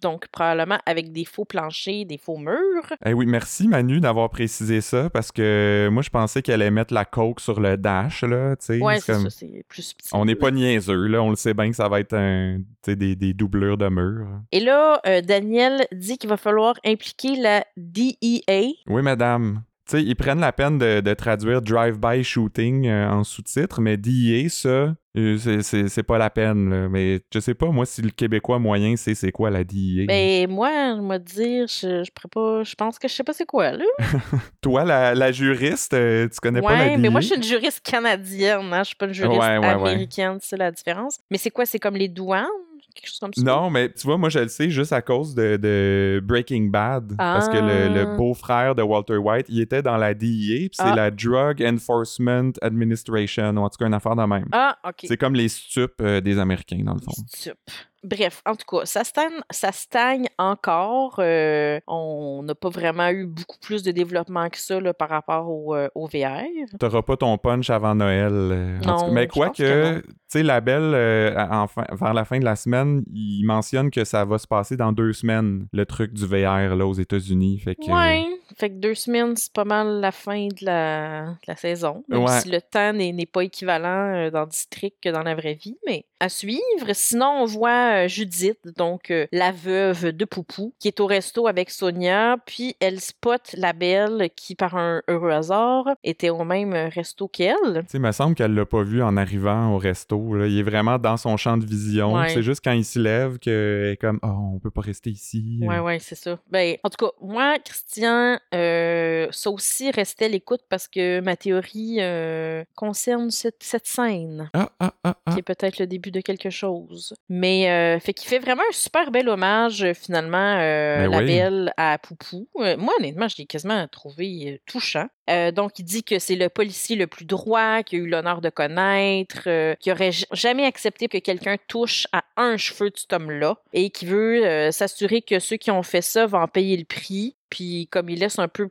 donc 0.00 0.28
probablement 0.28 0.78
avec 0.86 1.12
des 1.12 1.24
faux 1.24 1.44
planchers, 1.44 2.04
des 2.06 2.18
faux 2.18 2.38
murs. 2.38 2.92
Eh 3.04 3.12
oui, 3.12 3.26
merci 3.26 3.68
Manu 3.68 4.00
d'avoir 4.00 4.30
précisé 4.30 4.80
ça, 4.80 5.10
parce 5.10 5.30
que 5.32 5.88
moi, 5.92 6.02
je 6.02 6.10
pensais 6.10 6.42
qu'elle 6.42 6.62
allait 6.62 6.70
mettre 6.70 6.92
la 6.94 7.04
coke 7.04 7.40
sur 7.40 7.60
le 7.60 7.76
dash, 7.76 8.22
là, 8.22 8.56
tu 8.56 8.66
sais. 8.66 8.80
Ouais, 8.80 9.00
c'est 9.00 9.12
comme- 9.12 9.30
ça, 9.30 9.30
c'est 9.30 9.64
plus 9.68 9.82
subtil. 9.82 10.10
On 10.14 10.24
n'est 10.24 10.34
pas 10.34 10.50
niaiseux, 10.50 11.06
là. 11.06 11.22
On 11.22 11.30
le 11.30 11.36
sait 11.36 11.54
bien 11.54 11.70
que 11.70 11.76
ça 11.76 11.88
va 11.88 12.00
être 12.00 12.14
un, 12.14 12.60
des, 12.86 13.16
des 13.16 13.32
doublures 13.34 13.76
de 13.78 13.88
murs. 13.88 14.26
Et 14.52 14.60
là, 14.60 15.00
euh, 15.06 15.20
Daniel 15.20 15.86
dit 15.92 16.18
qu'il 16.18 16.28
va 16.30 16.36
falloir 16.36 16.74
impliquer 16.84 17.36
la 17.36 17.64
DEA. 17.76 18.74
Oui, 18.86 19.02
madame. 19.02 19.62
Sais, 19.92 20.02
ils 20.02 20.16
prennent 20.16 20.40
la 20.40 20.52
peine 20.52 20.78
de, 20.78 21.00
de 21.00 21.14
traduire 21.14 21.60
drive-by 21.62 22.24
shooting 22.24 22.86
euh, 22.88 23.08
en 23.10 23.24
sous-titre, 23.24 23.80
mais 23.80 23.96
DIA, 23.96 24.48
ça, 24.48 24.94
euh, 25.18 25.60
c'est- 25.62 26.02
pas 26.02 26.16
la 26.18 26.30
peine. 26.30 26.70
là. 26.70 26.88
Mais 26.88 27.20
je 27.32 27.38
sais 27.40 27.54
pas, 27.54 27.66
moi, 27.66 27.84
si 27.84 28.00
le 28.02 28.10
Québécois 28.10 28.58
moyen 28.58 28.96
sait 28.96 29.14
c'est 29.14 29.30
quoi 29.32 29.50
la 29.50 29.64
DIA. 29.64 30.06
Ben, 30.06 30.50
moi, 30.50 31.18
dire, 31.18 31.66
je, 31.68 32.02
je 32.04 32.10
pourrais 32.10 32.28
pas, 32.32 32.62
je 32.64 32.74
pense 32.74 32.98
que 32.98 33.06
je 33.06 33.12
sais 33.12 33.22
pas 33.24 33.32
c'est 33.34 33.44
quoi, 33.46 33.72
là. 33.72 33.84
Toi, 34.62 34.84
la, 34.84 35.14
la 35.14 35.30
juriste, 35.32 35.94
euh, 35.94 36.28
tu 36.28 36.40
connais 36.40 36.62
pas 36.62 36.72
la 36.74 36.78
Ouais, 36.84 36.88
DIA? 36.90 36.98
mais 36.98 37.08
moi, 37.10 37.20
je 37.20 37.26
suis 37.26 37.36
une 37.36 37.42
juriste 37.42 37.80
canadienne, 37.84 38.72
hein, 38.72 38.78
je 38.82 38.88
suis 38.88 38.96
pas 38.96 39.06
une 39.06 39.12
juriste 39.14 39.38
Ouais, 39.40 39.58
ouais, 39.58 39.74
ouais. 39.74 39.90
américaine, 39.90 40.38
c'est 40.40 40.56
la 40.56 40.70
différence. 40.70 41.18
Mais 41.30 41.38
c'est 41.38 41.50
quoi, 41.50 41.66
c'est 41.66 41.78
comme 41.78 41.96
les 41.96 42.08
douanes? 42.08 42.46
Quelque 42.94 43.06
chose 43.08 43.18
comme 43.20 43.32
ça? 43.34 43.42
Non, 43.42 43.70
mais 43.70 43.92
tu 43.92 44.06
vois, 44.06 44.18
moi, 44.18 44.28
je 44.28 44.38
le 44.40 44.48
sais 44.48 44.70
juste 44.70 44.92
à 44.92 45.02
cause 45.02 45.34
de, 45.34 45.56
de 45.56 46.20
Breaking 46.24 46.64
Bad. 46.70 47.14
Parce 47.16 47.48
que 47.48 47.56
le, 47.56 47.92
le 47.94 48.00
Ah. 48.12 48.16
beau-frère 48.16 48.74
de 48.74 48.82
Walter 48.82 49.16
White, 49.16 49.46
il 49.48 49.60
était 49.60 49.82
dans 49.82 49.96
la 49.96 50.14
DEA, 50.14 50.68
puis 50.68 50.70
c'est 50.74 50.82
Ah. 50.84 50.94
la 50.94 51.10
Drug 51.10 51.62
Enforcement 51.62 52.50
Administration, 52.60 53.56
ou 53.56 53.60
en 53.60 53.68
tout 53.70 53.78
cas 53.78 53.86
une 53.86 53.94
affaire 53.94 54.16
de 54.16 54.24
même. 54.24 54.48
Ah, 54.52 54.76
OK. 54.86 55.04
C'est 55.04 55.16
comme 55.16 55.34
les 55.34 55.48
stupes 55.48 56.00
euh, 56.00 56.20
des 56.20 56.38
Américains, 56.38 56.80
dans 56.84 56.94
le 56.94 57.00
fond. 57.00 57.12
Stup. 57.28 57.54
Bref, 58.04 58.42
en 58.46 58.54
tout 58.56 58.64
cas, 58.78 58.84
ça 58.84 59.04
stagne, 59.04 59.40
ça 59.50 59.70
stagne 59.72 60.26
encore. 60.38 61.16
euh, 61.18 61.78
on 61.86 62.42
n'a 62.42 62.54
pas 62.54 62.68
vraiment 62.68 63.08
eu 63.10 63.26
beaucoup 63.26 63.58
plus 63.60 63.82
de 63.82 63.92
développement 63.92 64.48
que 64.48 64.58
ça 64.58 64.80
là, 64.80 64.92
par 64.92 65.08
rapport 65.08 65.48
au, 65.48 65.74
euh, 65.74 65.88
au 65.94 66.06
VR. 66.06 66.42
T'auras 66.80 67.02
pas 67.02 67.16
ton 67.16 67.38
punch 67.38 67.70
avant 67.70 67.94
Noël. 67.94 68.32
euh, 68.32 68.78
en 68.86 68.96
tout 68.98 69.04
cas. 69.06 69.10
Mais 69.12 69.28
quoi 69.28 69.50
que, 69.50 70.00
tu 70.00 70.04
sais, 70.28 70.42
la 70.42 70.60
belle, 70.60 70.92
euh, 70.94 71.34
à- 71.36 71.60
en 71.62 71.66
fin- 71.68 71.86
vers 71.92 72.14
la 72.14 72.24
fin 72.24 72.38
de 72.38 72.44
la 72.44 72.56
semaine, 72.56 73.04
il 73.12 73.44
mentionne 73.44 73.90
que 73.90 74.04
ça 74.04 74.24
va 74.24 74.38
se 74.38 74.46
passer 74.46 74.76
dans 74.76 74.92
deux 74.92 75.12
semaines, 75.12 75.66
le 75.72 75.86
truc 75.86 76.12
du 76.12 76.26
VR 76.26 76.74
là, 76.74 76.86
aux 76.86 76.94
États-Unis. 76.94 77.60
Fait 77.60 77.74
que, 77.76 77.90
Ouais, 77.90 78.26
fait 78.58 78.70
que 78.70 78.74
deux 78.80 78.94
semaines, 78.94 79.36
c'est 79.36 79.52
pas 79.52 79.64
mal 79.64 80.00
la 80.00 80.10
fin 80.12 80.46
de 80.48 80.64
la, 80.64 81.22
de 81.26 81.46
la 81.46 81.56
saison. 81.56 82.02
Même 82.08 82.24
Ouais. 82.24 82.40
si 82.40 82.48
le 82.50 82.60
temps 82.60 82.92
n'est 82.92 83.26
pas 83.26 83.44
équivalent 83.44 84.30
dans 84.30 84.40
le 84.42 84.46
district 84.48 84.96
que 85.02 85.08
dans 85.10 85.22
la 85.22 85.34
vraie 85.34 85.54
vie, 85.54 85.76
mais 85.86 86.04
à 86.20 86.28
suivre. 86.28 86.60
Sinon, 86.94 87.42
on 87.42 87.44
voit 87.46 87.91
euh, 87.92 88.08
Judith, 88.08 88.58
donc 88.76 89.10
euh, 89.10 89.26
la 89.32 89.52
veuve 89.52 90.12
de 90.12 90.24
Poupou, 90.24 90.72
qui 90.78 90.88
est 90.88 91.00
au 91.00 91.06
resto 91.06 91.46
avec 91.46 91.70
Sonia, 91.70 92.36
puis 92.46 92.76
elle 92.80 93.00
spot 93.00 93.54
la 93.56 93.72
belle 93.72 94.30
qui, 94.34 94.54
par 94.54 94.76
un 94.76 95.02
heureux 95.08 95.30
hasard, 95.30 95.84
était 96.04 96.30
au 96.30 96.44
même 96.44 96.72
resto 96.72 97.28
qu'elle. 97.28 97.54
Tu 97.56 97.88
sais, 97.88 97.98
il 97.98 98.00
me 98.00 98.12
semble 98.12 98.34
qu'elle 98.34 98.54
l'a 98.54 98.66
pas 98.66 98.82
vu 98.82 99.02
en 99.02 99.16
arrivant 99.16 99.74
au 99.74 99.78
resto. 99.78 100.34
là. 100.34 100.46
Il 100.46 100.58
est 100.58 100.62
vraiment 100.62 100.98
dans 100.98 101.16
son 101.16 101.36
champ 101.36 101.56
de 101.56 101.66
vision. 101.66 102.14
Ouais. 102.14 102.28
C'est 102.30 102.42
juste 102.42 102.62
quand 102.64 102.72
il 102.72 102.84
se 102.84 102.98
lève 102.98 103.38
qu'elle 103.38 103.92
est 103.92 104.00
comme, 104.00 104.18
oh, 104.22 104.52
on 104.54 104.58
peut 104.58 104.70
pas 104.70 104.80
rester 104.80 105.10
ici. 105.10 105.60
Ouais, 105.62 105.78
ouais, 105.78 105.98
c'est 105.98 106.14
ça. 106.14 106.38
Ben, 106.50 106.76
en 106.82 106.90
tout 106.90 107.06
cas, 107.06 107.12
moi, 107.20 107.58
Christian, 107.58 108.38
euh, 108.54 109.28
ça 109.30 109.50
aussi 109.50 109.90
restait 109.90 110.28
l'écoute 110.28 110.62
parce 110.68 110.88
que 110.88 111.20
ma 111.20 111.36
théorie 111.36 111.98
euh, 112.00 112.64
concerne 112.74 113.30
cette, 113.30 113.62
cette 113.62 113.86
scène. 113.86 114.50
Ah, 114.54 114.70
ah, 114.80 114.94
ah, 115.04 115.16
ah. 115.24 115.32
qui 115.32 115.40
est 115.40 115.42
peut-être 115.42 115.78
le 115.78 115.86
début 115.86 116.10
de 116.10 116.20
quelque 116.20 116.50
chose. 116.50 117.14
Mais 117.28 117.70
euh, 117.70 117.81
fait 118.00 118.14
qu'il 118.14 118.28
fait 118.28 118.38
vraiment 118.38 118.62
un 118.68 118.72
super 118.72 119.10
bel 119.10 119.28
hommage 119.28 119.82
euh, 119.82 119.94
finalement 119.94 120.56
euh, 120.58 120.98
Ben 121.04 121.10
la 121.10 121.18
oui. 121.18 121.26
belle 121.26 121.72
à 121.76 121.98
Poupou. 121.98 122.48
Euh, 122.58 122.76
moi 122.76 122.92
honnêtement, 122.98 123.28
je 123.28 123.36
l'ai 123.38 123.46
quasiment 123.46 123.86
trouvé 123.88 124.52
euh, 124.54 124.58
touchant. 124.66 125.06
Euh, 125.30 125.52
donc 125.52 125.78
il 125.78 125.84
dit 125.84 126.02
que 126.02 126.18
c'est 126.18 126.34
le 126.36 126.48
policier 126.48 126.96
le 126.96 127.06
plus 127.06 127.24
droit 127.24 127.82
qu'il 127.82 128.00
a 128.00 128.02
eu 128.02 128.08
l'honneur 128.08 128.40
de 128.40 128.50
connaître, 128.50 129.42
euh, 129.46 129.74
qui 129.76 129.92
aurait 129.92 130.10
jamais 130.32 130.64
accepté 130.64 131.08
que 131.08 131.18
quelqu'un 131.18 131.56
touche 131.68 132.06
à 132.12 132.24
un 132.36 132.56
cheveu 132.56 132.90
de 132.90 132.96
cet 132.96 133.12
homme-là 133.12 133.56
et 133.72 133.90
qui 133.90 134.06
veut 134.06 134.44
euh, 134.44 134.70
s'assurer 134.72 135.22
que 135.22 135.38
ceux 135.38 135.56
qui 135.56 135.70
ont 135.70 135.82
fait 135.82 136.02
ça 136.02 136.26
vont 136.26 136.40
en 136.40 136.48
payer 136.48 136.76
le 136.76 136.84
prix. 136.84 137.36
Puis 137.50 137.86
comme 137.90 138.08
il 138.08 138.18
laisse 138.18 138.38
un 138.38 138.48
peu 138.48 138.70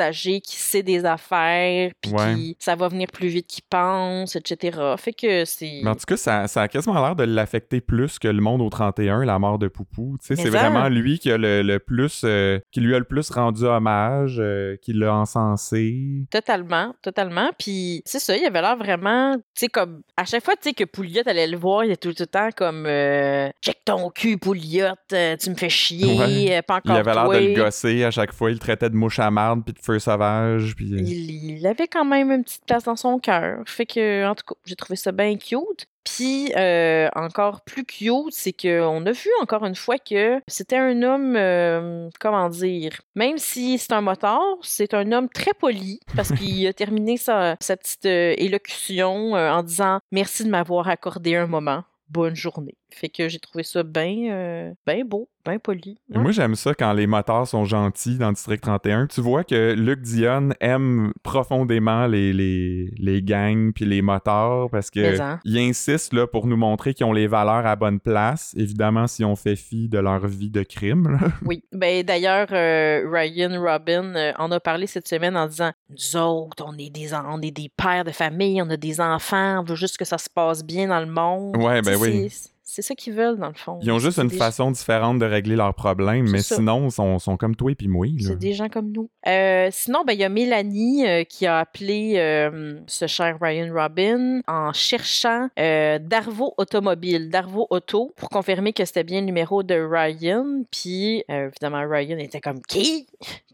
âgé, 0.00 0.40
qui 0.40 0.56
sait 0.56 0.82
des 0.82 1.04
affaires, 1.04 1.90
puis 2.00 2.12
Ouais. 2.12 2.34
qui- 2.34 2.56
ça 2.58 2.74
va 2.76 2.88
venir 2.88 3.06
plus 3.12 3.28
vite 3.28 3.46
qu'il 3.46 3.64
pense, 3.68 4.36
etc. 4.36 4.78
Fait 4.98 5.12
que 5.12 5.44
c'est... 5.44 5.80
Mais 5.82 5.90
en 5.90 5.94
tout 5.94 6.04
cas, 6.06 6.16
ça, 6.16 6.46
ça 6.48 6.62
a 6.62 6.68
quasiment 6.68 6.94
l'air 7.00 7.16
de 7.16 7.24
l'affecter 7.24 7.80
plus 7.80 8.18
que 8.18 8.28
le 8.28 8.40
monde 8.40 8.60
au 8.62 8.68
31, 8.68 9.24
la 9.24 9.38
mort 9.38 9.58
de 9.58 9.68
Poupou. 9.68 10.16
C'est 10.20 10.36
ça. 10.36 10.48
vraiment 10.50 10.88
lui 10.88 11.18
qui 11.18 11.30
a 11.30 11.36
le, 11.38 11.62
le 11.62 11.78
plus, 11.78 12.22
euh, 12.24 12.58
qui 12.72 12.80
lui 12.80 12.94
a 12.94 12.98
le 12.98 13.04
plus 13.04 13.30
rendu 13.30 13.64
hommage, 13.64 14.36
euh, 14.38 14.76
qui 14.82 14.92
l'a 14.92 15.14
encensé. 15.14 16.24
Totalement, 16.30 16.94
totalement. 17.02 17.50
Puis 17.58 18.02
c'est 18.04 18.18
ça, 18.18 18.36
il 18.36 18.44
avait 18.44 18.60
l'air 18.60 18.76
vraiment, 18.76 19.34
tu 19.36 19.42
sais, 19.54 19.68
comme 19.68 20.02
à 20.16 20.24
chaque 20.24 20.44
fois, 20.44 20.54
tu 20.56 20.68
sais, 20.68 20.74
que 20.74 20.84
Pouliot 20.84 21.22
allait 21.26 21.46
le 21.46 21.56
voir, 21.56 21.84
il 21.84 21.90
était 21.92 22.08
tout 22.12 22.16
le 22.18 22.26
temps 22.26 22.48
comme 22.56 22.84
euh, 22.86 23.48
check 23.62 23.78
ton 23.84 24.10
cul, 24.10 24.36
Pouliot, 24.38 24.86
tu 25.08 25.50
me 25.50 25.54
fais 25.54 25.68
chier, 25.68 26.18
Ouais. 26.18 26.62
pas 26.62 26.80
Il 26.84 26.90
encore 26.90 26.96
avait 27.00 27.14
l'air 27.14 27.28
de 27.28 27.46
le 27.54 27.54
gosser 27.64 28.04
à 28.04 28.10
chaque 28.10 28.32
fois. 28.32 28.50
Il 28.50 28.54
le 28.54 28.58
traitait 28.58 28.90
de 28.90 28.94
mouche 28.96 29.18
à 29.18 29.30
marde 29.30 29.59
puis 29.60 29.72
de 29.74 29.78
feu 29.78 29.98
sauvage. 29.98 30.74
Puis... 30.76 30.92
euh, 30.94 30.98
Il, 31.00 31.58
il 31.58 31.66
avait 31.66 31.88
quand 31.88 32.04
même 32.04 32.30
une 32.30 32.44
petite 32.44 32.64
place 32.66 32.84
dans 32.84 32.96
son 32.96 33.18
cœur. 33.18 33.62
Fait 33.66 33.86
que, 33.86 34.26
en 34.26 34.34
tout 34.34 34.44
cas, 34.46 34.54
j'ai 34.64 34.76
trouvé 34.76 34.96
ça 34.96 35.12
bien 35.12 35.36
cute. 35.36 35.86
Puis, 36.04 36.50
euh, 36.56 37.08
encore 37.14 37.60
plus 37.60 37.84
cute, 37.84 38.32
c'est 38.32 38.54
qu'on 38.54 39.04
a 39.04 39.12
vu 39.12 39.28
encore 39.42 39.66
une 39.66 39.74
fois 39.74 39.98
que 39.98 40.40
c'était 40.48 40.78
un 40.78 41.02
homme, 41.02 41.36
euh, 41.36 42.08
comment 42.18 42.48
dire, 42.48 43.02
même 43.14 43.36
si 43.36 43.76
c'est 43.78 43.92
un 43.92 44.00
motard, 44.00 44.40
c'est 44.62 44.94
un 44.94 45.12
homme 45.12 45.28
très 45.28 45.52
poli 45.52 46.00
parce 46.16 46.32
qu'il 46.32 46.66
a 46.66 46.72
terminé 46.72 47.18
sa, 47.18 47.56
sa 47.60 47.76
petite 47.76 48.06
euh, 48.06 48.34
élocution 48.38 49.32
en 49.34 49.62
disant 49.62 50.00
merci 50.10 50.44
de 50.44 50.48
m'avoir 50.50 50.88
accordé 50.88 51.36
un 51.36 51.46
moment. 51.46 51.84
Bonne 52.08 52.34
journée. 52.34 52.79
Fait 52.94 53.08
que 53.08 53.28
j'ai 53.28 53.38
trouvé 53.38 53.64
ça 53.64 53.82
bien 53.82 54.30
euh, 54.30 54.72
ben 54.86 55.04
beau, 55.04 55.28
bien 55.44 55.58
poli. 55.58 55.98
Moi, 56.08 56.32
j'aime 56.32 56.54
ça 56.54 56.74
quand 56.74 56.92
les 56.92 57.06
motards 57.06 57.46
sont 57.46 57.64
gentils 57.64 58.18
dans 58.18 58.32
District 58.32 58.60
31. 58.60 59.06
Tu 59.06 59.20
vois 59.20 59.44
que 59.44 59.74
Luc 59.74 60.00
Dion 60.02 60.50
aime 60.60 61.12
profondément 61.22 62.06
les, 62.06 62.32
les, 62.32 62.90
les 62.98 63.22
gangs 63.22 63.72
puis 63.72 63.84
les 63.84 64.02
motards 64.02 64.68
parce 64.70 64.90
que 64.90 65.20
hein? 65.20 65.40
il 65.44 65.58
insiste 65.58 66.12
là, 66.12 66.26
pour 66.26 66.46
nous 66.46 66.56
montrer 66.56 66.94
qu'ils 66.94 67.06
ont 67.06 67.12
les 67.12 67.26
valeurs 67.26 67.66
à 67.66 67.76
bonne 67.76 68.00
place. 68.00 68.54
Évidemment, 68.56 69.06
si 69.06 69.24
on 69.24 69.36
fait 69.36 69.56
fi 69.56 69.88
de 69.88 69.98
leur 69.98 70.26
vie 70.26 70.50
de 70.50 70.62
crime. 70.62 71.08
là. 71.12 71.18
Oui. 71.46 71.64
Ben, 71.72 72.04
d'ailleurs, 72.04 72.48
euh, 72.52 73.08
Ryan 73.10 73.60
Robin 73.60 74.14
euh, 74.14 74.32
en 74.38 74.52
a 74.52 74.60
parlé 74.60 74.86
cette 74.86 75.08
semaine 75.08 75.36
en 75.36 75.46
disant 75.46 75.72
Nous 75.88 76.16
autres, 76.16 76.64
on 76.66 76.76
est, 76.78 76.90
des, 76.90 77.12
on 77.14 77.40
est 77.40 77.50
des 77.50 77.70
pères 77.76 78.04
de 78.04 78.10
famille, 78.10 78.60
on 78.62 78.70
a 78.70 78.76
des 78.76 79.00
enfants, 79.00 79.60
on 79.60 79.64
veut 79.64 79.74
juste 79.74 79.96
que 79.96 80.04
ça 80.04 80.18
se 80.18 80.28
passe 80.28 80.64
bien 80.64 80.88
dans 80.88 81.00
le 81.00 81.06
monde. 81.06 81.56
Ouais, 81.56 81.82
ben 81.82 81.96
oui. 81.96 82.30
C'est- 82.74 82.82
ça 82.82 82.94
qu'ils 82.94 83.12
veulent, 83.14 83.36
dans 83.38 83.48
le 83.48 83.54
fond. 83.54 83.78
Ils 83.82 83.90
ont 83.90 83.98
juste 83.98 84.18
une 84.18 84.28
des- 84.28 84.36
façon 84.36 84.70
différente 84.70 85.18
de 85.18 85.26
régler 85.26 85.56
leurs 85.56 85.74
problèmes, 85.74 86.28
mais 86.30 86.42
ça. 86.42 86.56
sinon, 86.56 86.86
ils 86.86 86.90
sont, 86.90 87.18
sont 87.18 87.36
comme 87.36 87.56
toi 87.56 87.70
et 87.72 87.74
puis 87.74 87.88
moi. 87.88 88.06
C'est 88.20 88.38
des 88.38 88.52
gens 88.52 88.68
comme 88.68 88.92
nous. 88.92 89.08
Euh, 89.26 89.68
sinon, 89.70 90.04
ben, 90.06 90.12
il 90.14 90.20
y 90.20 90.24
a 90.24 90.28
Mélanie 90.28 91.06
euh, 91.06 91.24
qui 91.24 91.46
a 91.46 91.58
appelé 91.58 92.14
euh, 92.16 92.80
ce 92.86 93.06
cher 93.06 93.36
Ryan 93.40 93.72
Robin 93.74 94.40
en 94.46 94.72
cherchant 94.72 95.48
Darvo 95.56 96.54
Automobile, 96.58 97.28
Darvo 97.30 97.66
Auto, 97.70 98.12
pour 98.16 98.28
confirmer 98.28 98.72
que 98.72 98.84
c'était 98.84 99.04
bien 99.04 99.20
le 99.20 99.26
numéro 99.26 99.62
de 99.62 99.74
Ryan. 99.74 100.62
Puis, 100.70 101.22
évidemment, 101.28 101.84
Ryan 101.88 102.18
était 102.18 102.40
comme 102.40 102.60
qui? 102.62 103.06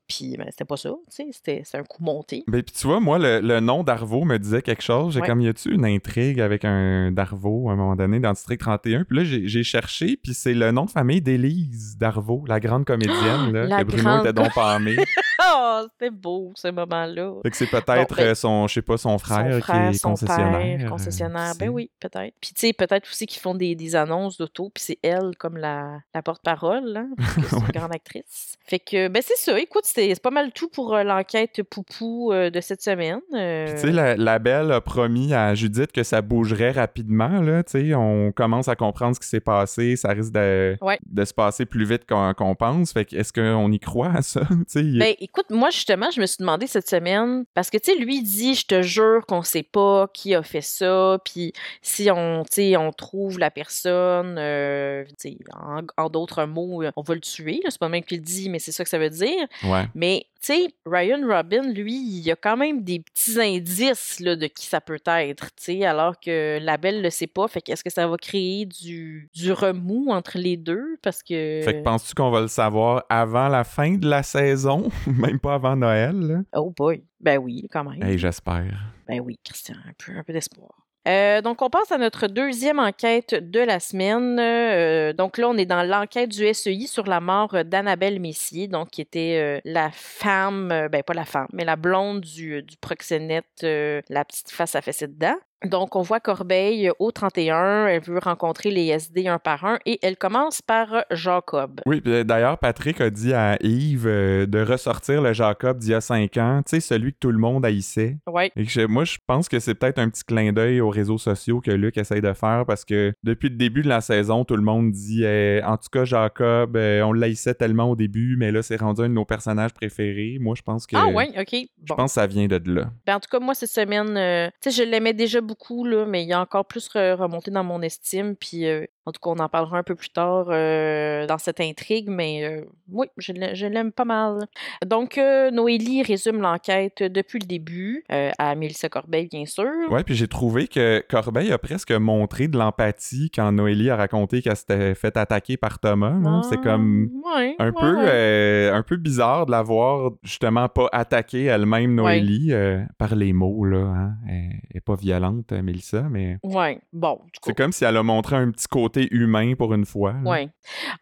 Puis, 0.09 0.37
ben, 0.39 0.47
c'était 0.51 0.65
pas 0.65 0.77
ça, 0.77 0.91
tu 1.11 1.25
sais, 1.33 1.61
c'était 1.63 1.79
un 1.79 1.83
coup 1.83 2.03
monté. 2.03 2.45
Ben, 2.47 2.63
puis 2.63 2.75
tu 2.79 2.87
vois, 2.87 3.01
moi, 3.01 3.19
le, 3.19 3.41
le 3.41 3.61
nom 3.61 3.83
d'Arvo 3.83 4.25
me 4.25 4.39
disait 4.39 4.63
quelque 4.63 4.83
chose. 4.83 5.15
J'ai 5.15 5.21
Ouais. 5.21 5.27
comme, 5.27 5.41
y 5.41 5.49
a-tu 5.49 5.73
une 5.75 5.85
intrigue 5.85 6.41
avec 6.41 6.65
un 6.65 7.11
Darvo 7.11 7.69
à 7.69 7.73
un 7.73 7.77
moment 7.77 7.97
donné 7.97 8.21
dans 8.21 8.33
District 8.33 8.61
31? 8.61 9.05
Puis 9.05 9.17
là, 9.17 9.25
j'ai 9.25 9.63
cherché, 9.65 10.17
puis 10.23 10.33
c'est 10.35 10.55
le 10.55 10.71
nom 10.71 10.85
de 10.85 10.91
famille 10.91 11.21
d'Élise 11.21 11.97
Darvo, 11.99 12.45
la 12.47 12.61
grande 12.61 12.85
comédienne, 12.85 13.17
là, 13.53 13.67
La 13.67 13.79
que 13.81 13.89
Bruno 13.89 14.03
grande 14.05 14.21
était 14.21 14.33
donc 14.33 14.55
pas. 14.55 14.79
Oh, 15.49 15.87
c'était 15.93 16.11
beau, 16.11 16.53
ce 16.57 16.69
moment-là. 16.69 17.35
fait 17.43 17.51
que 17.51 17.57
c'est 17.57 17.67
peut-être 17.67 17.87
Bon, 18.11 18.17
ben, 18.17 18.27
euh, 18.29 18.35
son, 18.35 18.67
je 18.67 18.75
sais 18.75 18.83
pas, 18.83 18.97
son 18.97 19.19
frère, 19.19 19.55
son 19.55 19.61
frère, 19.61 19.91
qui 19.91 19.97
est 19.97 19.99
son 19.99 20.11
concessionnaire. 20.11 20.59
père, 20.79 20.87
euh, 20.87 20.89
concessionnaire. 20.89 21.53
Ben 21.59 21.69
oui, 21.69 21.91
peut-être. 22.01 22.35
Puis 22.41 22.51
tu 22.55 22.61
sais, 22.67 22.73
peut-être 22.73 23.07
aussi 23.09 23.27
qu'ils 23.27 23.41
font 23.41 23.55
des, 23.55 23.75
des 23.75 23.95
annonces 23.97 24.39
d'auto, 24.39 24.71
puis 24.75 24.83
c'est 24.83 24.99
elle 25.03 25.33
comme 25.39 25.57
la, 25.57 25.99
la 26.15 26.23
porte-parole, 26.23 26.97
hein, 26.97 27.09
parce 27.17 27.35
que 27.35 27.43
c'est 27.43 27.57
une 27.57 27.67
grande 27.81 27.95
actrice. 27.95 28.57
Fait 28.65 28.79
que, 28.81 29.09
ben 29.09 29.23
c'est 29.25 29.37
ça. 29.37 29.59
Écoute, 29.61 29.85
c'est 29.85 30.21
pas 30.21 30.31
mal 30.31 30.51
tout 30.53 30.69
pour 30.69 30.95
euh, 30.95 31.03
l'enquête 31.05 31.63
Poupou 31.63 32.33
euh, 32.33 32.51
de 32.51 32.61
cette 32.61 32.83
semaine. 32.83 33.21
Euh, 33.35 33.67
Puis 33.67 33.75
tu 33.75 33.81
sais, 33.83 33.93
la, 33.93 34.17
la 34.17 34.39
belle 34.39 34.73
a 34.73 34.81
promis 34.81 35.33
à 35.35 35.55
Judith 35.55 35.93
que 35.93 36.03
ça 36.03 36.23
bougerait 36.23 36.73
rapidement, 36.73 37.41
là, 37.41 37.63
tu 37.63 37.73
sais, 37.73 37.95
on 37.95 38.33
commence 38.33 38.69
à 38.69 38.75
comprendre 38.77 39.15
ce 39.15 39.21
qui 39.21 39.29
s'est 39.29 39.41
passé, 39.41 39.95
ça 39.97 40.09
risque 40.09 40.33
de, 40.33 40.77
Ouais. 40.81 40.99
de 41.07 41.25
se 41.25 41.33
passer 41.35 41.67
plus 41.67 41.85
vite 41.85 42.03
qu'on 42.07 42.55
pense, 42.57 42.93
fait 42.93 43.05
que 43.05 43.17
est-ce 43.17 43.33
qu'on 43.33 43.71
y 43.71 43.79
croit 43.79 44.11
à 44.11 44.23
ça, 44.23 44.41
tu 44.49 44.57
sais? 44.67 44.81
il- 44.81 44.99
Ben, 44.99 45.15
écoute, 45.21 45.36
moi, 45.51 45.71
justement, 45.71 46.11
je 46.11 46.21
me 46.21 46.27
suis 46.27 46.39
demandé 46.39 46.67
cette 46.67 46.89
semaine, 46.89 47.45
parce 47.55 47.71
que, 47.71 47.79
tu 47.79 47.93
sais, 47.93 47.99
lui, 47.99 48.23
dit, 48.23 48.55
je 48.55 48.67
te 48.67 48.83
jure 48.83 49.25
qu'on 49.27 49.43
sait 49.43 49.63
pas 49.63 50.09
qui 50.13 50.35
a 50.35 50.43
fait 50.43 50.61
ça, 50.61 51.19
puis 51.25 51.53
si 51.83 52.11
on, 52.11 52.43
tu 52.45 52.55
sais, 52.55 52.77
on 52.77 52.93
trouve 52.93 53.39
la 53.39 53.51
personne, 53.51 54.37
euh, 54.39 55.05
tu 55.21 55.31
sais, 55.31 55.39
en, 55.55 55.83
en 55.97 56.11
d'autres 56.11 56.45
mots, 56.45 56.83
euh, 56.83 56.91
on 56.97 57.03
va 57.03 57.15
le 57.15 57.21
tuer, 57.21 57.61
c'est 57.65 57.79
pas 57.79 57.89
même 57.89 58.03
qu'il 58.03 58.19
le 58.19 58.25
dit, 58.25 58.49
mais 58.51 58.59
c'est 58.59 58.73
ça 58.73 58.85
que 58.85 58.91
ça 58.91 58.99
veut 58.99 59.11
dire. 59.11 59.47
Ouais. 59.65 59.85
Mais, 59.95 60.27
tu 60.41 60.53
sais, 60.53 60.69
Ryan 60.85 61.27
Robin, 61.27 61.73
lui, 61.73 61.95
il 61.95 62.21
y 62.21 62.31
a 62.31 62.37
quand 62.37 62.57
même 62.57 62.83
des 62.83 63.01
petits 63.01 63.41
indices, 63.41 64.21
là, 64.21 64.37
de 64.37 64.47
qui 64.47 64.67
ça 64.67 64.81
peut 64.81 65.01
être, 65.07 65.47
tu 65.57 65.65
sais, 65.65 65.85
alors 65.85 66.19
que 66.21 66.59
la 66.61 66.77
belle 66.77 67.03
le 67.03 67.11
sait 67.11 67.27
pas, 67.27 67.49
fait 67.49 67.61
qu'est-ce 67.61 67.85
que 67.85 67.91
ça 67.91 68.07
va 68.07 68.17
créer 68.17 68.67
du, 68.67 69.29
du 69.35 69.53
remous 69.53 70.11
entre 70.11 70.39
les 70.39 70.57
deux, 70.57 70.99
parce 71.03 71.23
que... 71.23 71.61
Fait 71.65 71.75
que 71.79 71.83
penses-tu 71.83 72.15
qu'on 72.15 72.31
va 72.31 72.41
le 72.41 72.49
savoir 72.49 73.05
avant 73.09 73.49
la 73.49 73.65
fin 73.65 73.95
de 73.97 74.09
la 74.09 74.23
saison? 74.23 74.89
Même 75.19 75.39
pas 75.39 75.55
avant 75.55 75.77
Noël, 75.77 76.19
là? 76.19 76.39
Oh 76.55 76.73
boy, 76.77 77.05
ben 77.21 77.39
oui, 77.39 77.67
quand 77.71 77.85
même. 77.85 78.03
Hey, 78.03 78.19
j'espère. 78.19 78.93
Ben 79.09 79.21
oui, 79.21 79.39
Christian, 79.43 79.77
un 79.87 79.93
peu, 79.99 80.13
un 80.17 80.23
peu 80.23 80.33
d'espoir. 80.33 80.87
Euh, 81.07 81.41
donc, 81.41 81.63
on 81.63 81.71
passe 81.71 81.93
à 81.93 81.99
notre 81.99 82.27
deuxième 82.27 82.81
enquête 82.81 83.35
de 83.35 83.61
la 83.61 83.79
semaine. 83.79 84.39
Euh, 84.41 85.13
donc 85.13 85.39
là, 85.39 85.49
on 85.49 85.57
est 85.57 85.67
dans 85.67 85.85
l'enquête 85.85 86.31
du 86.31 86.53
SEI 86.53 86.87
sur 86.87 87.07
la 87.07 87.21
mort 87.21 87.55
euh, 87.55 87.63
d'Annabelle 87.63 88.19
Messier, 88.19 88.67
donc 88.67 88.91
qui 88.91 89.03
était 89.03 89.39
euh, 89.41 89.61
la 89.65 89.91
femme, 89.93 90.69
ben 90.91 91.03
pas 91.05 91.15
la 91.15 91.25
femme, 91.25 91.47
mais 91.53 91.65
la 91.65 91.77
blonde 91.77 92.23
du, 92.23 92.63
du 92.63 92.77
proxénète, 92.77 93.63
la 93.63 94.25
petite 94.25 94.51
face 94.51 94.75
à 94.75 94.81
fessée 94.81 95.07
dedans. 95.07 95.37
Donc, 95.69 95.97
on 95.97 96.03
voit 96.03 96.21
Corbeil 96.21 96.91
au 96.99 97.11
31, 97.11 97.87
elle 97.87 98.03
veut 98.03 98.19
rencontrer 98.19 98.71
les 98.71 98.87
SD 98.87 99.29
un 99.29 99.39
par 99.39 99.65
un 99.65 99.79
et 99.87 99.99
elle 100.03 100.17
commence 100.17 100.63
par 100.63 101.05
Jacob. 101.11 101.81
Oui, 101.87 102.01
puis 102.01 102.25
d'ailleurs, 102.25 102.59
Patrick 102.59 103.01
a 103.01 103.11
dit 103.11 103.33
à 103.33 103.57
Yves 103.63 104.07
euh, 104.07 104.47
de 104.47 104.61
ressortir 104.61 105.23
le 105.23 105.33
Jacob 105.33 105.79
d'il 105.79 105.91
y 105.91 105.95
a 105.95 106.01
cinq 106.01 106.37
ans, 106.37 106.63
tu 106.65 106.71
sais, 106.71 106.81
celui 106.81 107.13
que 107.13 107.19
tout 107.21 107.33
le 107.33 107.39
monde 107.39 107.65
haïssait. 107.65 108.17
Ouais, 108.27 108.51
Et 108.57 108.65
que 108.65 108.87
moi, 108.87 109.05
je 109.05 109.19
pense 109.27 109.49
que 109.49 109.59
c'est 109.59 109.75
peut-être 109.75 109.99
un 109.99 110.09
petit 110.09 110.25
clin 110.25 110.53
d'œil 110.53 110.81
aux 110.81 110.91
réseaux 110.91 111.19
sociaux 111.19 111.61
que 111.61 111.71
Luc 111.71 111.97
essaye 111.99 112.21
de 112.21 112.33
faire 112.33 112.65
parce 112.67 112.85
que 112.85 113.13
depuis 113.23 113.49
le 113.49 113.57
début 113.57 113.83
de 113.83 113.89
la 113.89 114.01
saison, 114.01 114.45
tout 114.45 114.57
le 114.57 114.63
monde 114.63 114.93
dit 114.93 115.25
eh, 115.25 115.63
en 115.65 115.77
tout 115.77 115.89
cas, 115.91 116.05
Jacob, 116.05 116.77
euh, 116.77 117.03
on 117.03 117.13
le 117.13 117.23
haïssait 117.23 117.55
tellement 117.55 117.91
au 117.91 117.97
début, 117.97 118.37
mais 118.37 118.53
là, 118.53 118.63
c'est 118.63 118.77
rendu 118.77 119.03
un 119.03 119.09
de 119.09 119.15
nos 119.15 119.25
personnages 119.25 119.73
préférés. 119.73 120.39
Moi, 120.41 120.55
je 120.57 120.63
pense 120.63 120.87
que. 120.87 120.97
Ah 120.97 121.09
ouais, 121.09 121.29
ok. 121.39 121.69
Je 121.85 121.95
pense 121.95 122.13
que 122.13 122.15
ça 122.15 122.27
vient 122.27 122.47
de 122.47 122.61
là. 122.67 122.91
Ben, 123.07 123.17
en 123.17 123.21
tout 123.21 123.29
cas, 123.31 123.39
moi, 123.41 123.55
cette 123.55 123.71
semaine, 123.71 124.17
euh, 124.17 124.49
tu 124.61 124.71
sais, 124.71 124.85
je 124.85 124.89
l'aimais 124.89 125.13
déjà 125.13 125.41
beaucoup, 125.41 125.56
là, 125.85 126.07
mais 126.07 126.23
il 126.25 126.33
a 126.33 126.41
encore 126.41 126.67
plus 126.67 126.89
re- 126.91 127.15
remonté 127.15 127.51
dans 127.51 127.65
mon 127.65 127.83
estime. 127.83 128.37
Puis, 128.37 128.67
euh, 128.67 128.87
en 129.07 129.13
tout 129.13 129.21
cas, 129.23 129.31
on 129.31 129.39
en 129.43 129.49
parlera 129.49 129.79
un 129.79 129.83
peu 129.83 129.95
plus 129.95 130.11
tard 130.11 130.47
euh, 130.51 131.27
dans 131.27 131.39
cette 131.39 131.61
intrigue, 131.61 132.09
mais 132.09 132.45
euh, 132.45 132.65
oui, 132.93 133.07
je 133.17 133.33
l'ai- 133.33 133.55
je 133.55 133.67
l'aime 133.67 133.93
pas 133.93 134.05
mal. 134.05 134.47
Donc, 134.85 135.17
euh, 135.17 135.51
Noélie 135.51 136.03
résume 136.03 136.41
l'enquête 136.41 137.03
depuis 137.03 137.39
le 137.39 137.47
début, 137.47 138.05
à 138.11 138.55
Mélissa 138.55 138.89
Corbeil, 138.89 139.29
bien 139.31 139.47
sûr. 139.47 139.65
Ouais, 139.91 140.03
puis 140.05 140.15
j'ai 140.15 140.29
trouvé 140.29 140.67
que 140.69 141.03
Corbeil 141.09 141.53
a 141.53 141.59
presque 141.59 141.93
montré 141.93 142.49
de 142.49 142.59
l'empathie 142.59 143.31
quand 143.35 143.53
Noélie 143.53 143.91
a 143.91 143.97
raconté 143.97 144.43
qu'elle 144.43 144.57
s'était 144.57 144.95
fait 144.95 145.17
attaquer 145.17 145.57
par 145.57 145.79
Thomas. 145.79 146.11
là. 146.21 146.41
C'est 146.49 146.61
comme 146.61 147.09
Ah, 147.25 147.39
ouais, 147.39 147.57
un 147.59 147.67
ouais, 147.67 147.73
peu, 147.73 147.97
ouais. 147.97 148.71
un 148.73 148.83
peu 148.83 148.97
bizarre 148.97 149.47
de 149.47 149.51
la 149.53 149.63
voir 149.63 150.11
justement 150.23 150.69
pas 150.69 150.89
attaquer 150.93 151.45
elle-même 151.45 151.95
Noélie 151.95 152.53
par 152.99 153.15
les 153.15 153.33
mots. 153.33 153.65
Là, 153.65 153.79
hein. 153.79 154.13
Elle 154.29 154.61
est 154.75 154.81
pas 154.81 154.95
violente, 154.97 155.53
Mélissa, 155.53 156.03
mais 156.11 156.39
Ouais, 156.43 156.81
bon, 156.93 157.21
c'est 157.45 157.55
comme 157.57 157.73
si 157.73 157.85
elle 157.85 157.97
a 157.97 158.03
montré 158.03 158.37
un 158.37 158.51
petit 158.51 158.67
côté 158.69 158.96
humain 159.11 159.55
pour 159.57 159.75
une 159.75 159.85
fois. 159.87 160.15
Ouais. 160.25 160.49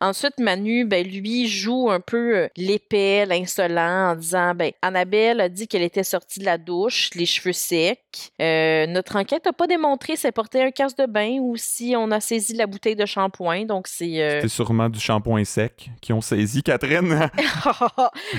Ensuite, 0.00 0.38
Manu, 0.38 0.84
ben, 0.84 1.06
lui, 1.06 1.48
joue 1.48 1.90
un 1.90 2.00
peu 2.00 2.36
euh, 2.36 2.48
l'épais, 2.56 3.26
l'insolent, 3.26 4.10
en 4.12 4.16
disant, 4.16 4.54
ben, 4.54 4.72
Annabelle 4.82 5.40
a 5.40 5.48
dit 5.48 5.68
qu'elle 5.68 5.82
était 5.82 6.02
sortie 6.04 6.40
de 6.40 6.44
la 6.44 6.58
douche, 6.58 7.10
les 7.14 7.26
cheveux 7.26 7.52
secs. 7.52 7.98
Euh, 8.40 8.86
notre 8.86 9.16
enquête 9.16 9.44
n'a 9.46 9.52
pas 9.52 9.66
démontré 9.66 10.16
si 10.16 10.26
elle 10.26 10.32
portait 10.32 10.62
un 10.62 10.70
casque 10.70 10.98
de 10.98 11.06
bain 11.06 11.38
ou 11.40 11.56
si 11.56 11.94
on 11.96 12.10
a 12.10 12.20
saisi 12.20 12.54
la 12.54 12.66
bouteille 12.66 12.96
de 12.96 13.06
shampoing, 13.06 13.64
donc 13.64 13.86
c'est... 13.88 14.20
euh, 14.22 14.36
C'était 14.36 14.48
sûrement 14.48 14.88
du 14.88 15.00
shampoing 15.00 15.44
sec 15.44 15.90
qui 16.00 16.12
ont 16.12 16.20
saisi 16.20 16.62
Catherine. 16.62 17.28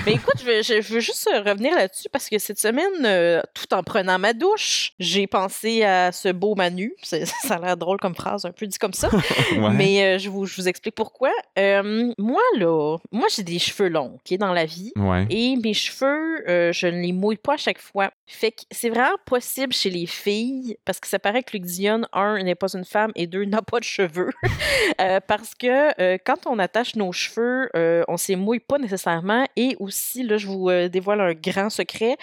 Mais 0.06 0.12
écoute, 0.14 0.34
je 0.40 0.44
veux, 0.44 0.62
je- 0.62 0.80
je 0.80 0.94
veux 0.94 1.00
juste 1.00 1.28
euh, 1.32 1.40
revenir 1.42 1.74
là-dessus 1.74 2.08
parce 2.10 2.28
que 2.28 2.38
cette 2.38 2.58
semaine, 2.58 3.04
euh, 3.04 3.42
tout 3.54 3.72
en 3.74 3.82
prenant 3.82 4.18
ma 4.18 4.32
douche, 4.32 4.92
j'ai 4.98 5.26
pensé 5.26 5.82
à 5.84 6.12
ce 6.12 6.28
beau 6.30 6.54
Manu. 6.54 6.94
Ça 7.02 7.16
a 7.50 7.58
l'air 7.60 7.76
drôle 7.76 7.98
comme 7.98 8.14
phrase, 8.14 8.44
un 8.44 8.52
peu 8.52 8.66
dit 8.66 8.78
comme 8.78 8.92
ça. 8.92 9.08
Ouais. 9.56 9.70
Mais 9.70 10.02
euh, 10.02 10.18
je, 10.18 10.28
vous, 10.28 10.44
je 10.44 10.60
vous 10.60 10.68
explique 10.68 10.94
pourquoi. 10.94 11.30
Euh, 11.58 12.12
moi, 12.18 12.42
là, 12.58 12.98
moi, 13.10 13.26
j'ai 13.34 13.42
des 13.42 13.58
cheveux 13.58 13.88
longs, 13.88 14.16
OK, 14.16 14.38
dans 14.38 14.52
la 14.52 14.64
vie. 14.64 14.92
Ouais. 14.96 15.26
Et 15.30 15.56
mes 15.56 15.72
cheveux, 15.72 16.48
euh, 16.48 16.72
je 16.72 16.86
ne 16.86 17.00
les 17.00 17.12
mouille 17.12 17.36
pas 17.36 17.54
à 17.54 17.56
chaque 17.56 17.78
fois. 17.78 18.10
Fait 18.26 18.50
que 18.50 18.62
c'est 18.70 18.90
vraiment 18.90 19.16
possible 19.24 19.72
chez 19.72 19.88
les 19.88 20.06
filles, 20.06 20.76
parce 20.84 21.00
que 21.00 21.06
ça 21.06 21.18
paraît 21.18 21.42
que 21.42 21.52
Luc 21.52 21.64
Dion, 21.64 22.02
un, 22.12 22.42
n'est 22.42 22.54
pas 22.54 22.74
une 22.74 22.84
femme, 22.84 23.12
et 23.14 23.26
deux, 23.26 23.44
n'a 23.44 23.62
pas 23.62 23.78
de 23.78 23.84
cheveux. 23.84 24.30
Parce 25.26 25.54
que 25.54 26.16
quand 26.18 26.46
on 26.46 26.58
attache 26.58 26.96
nos 26.96 27.12
cheveux, 27.12 27.68
on 27.74 28.12
ne 28.14 28.28
les 28.28 28.36
mouille 28.36 28.60
pas 28.60 28.78
nécessairement. 28.78 29.46
Et 29.56 29.76
aussi, 29.78 30.22
là, 30.22 30.36
je 30.36 30.46
vous 30.46 30.70
dévoile 30.88 31.20
un 31.20 31.34
grand 31.34 31.70
secret, 31.70 32.16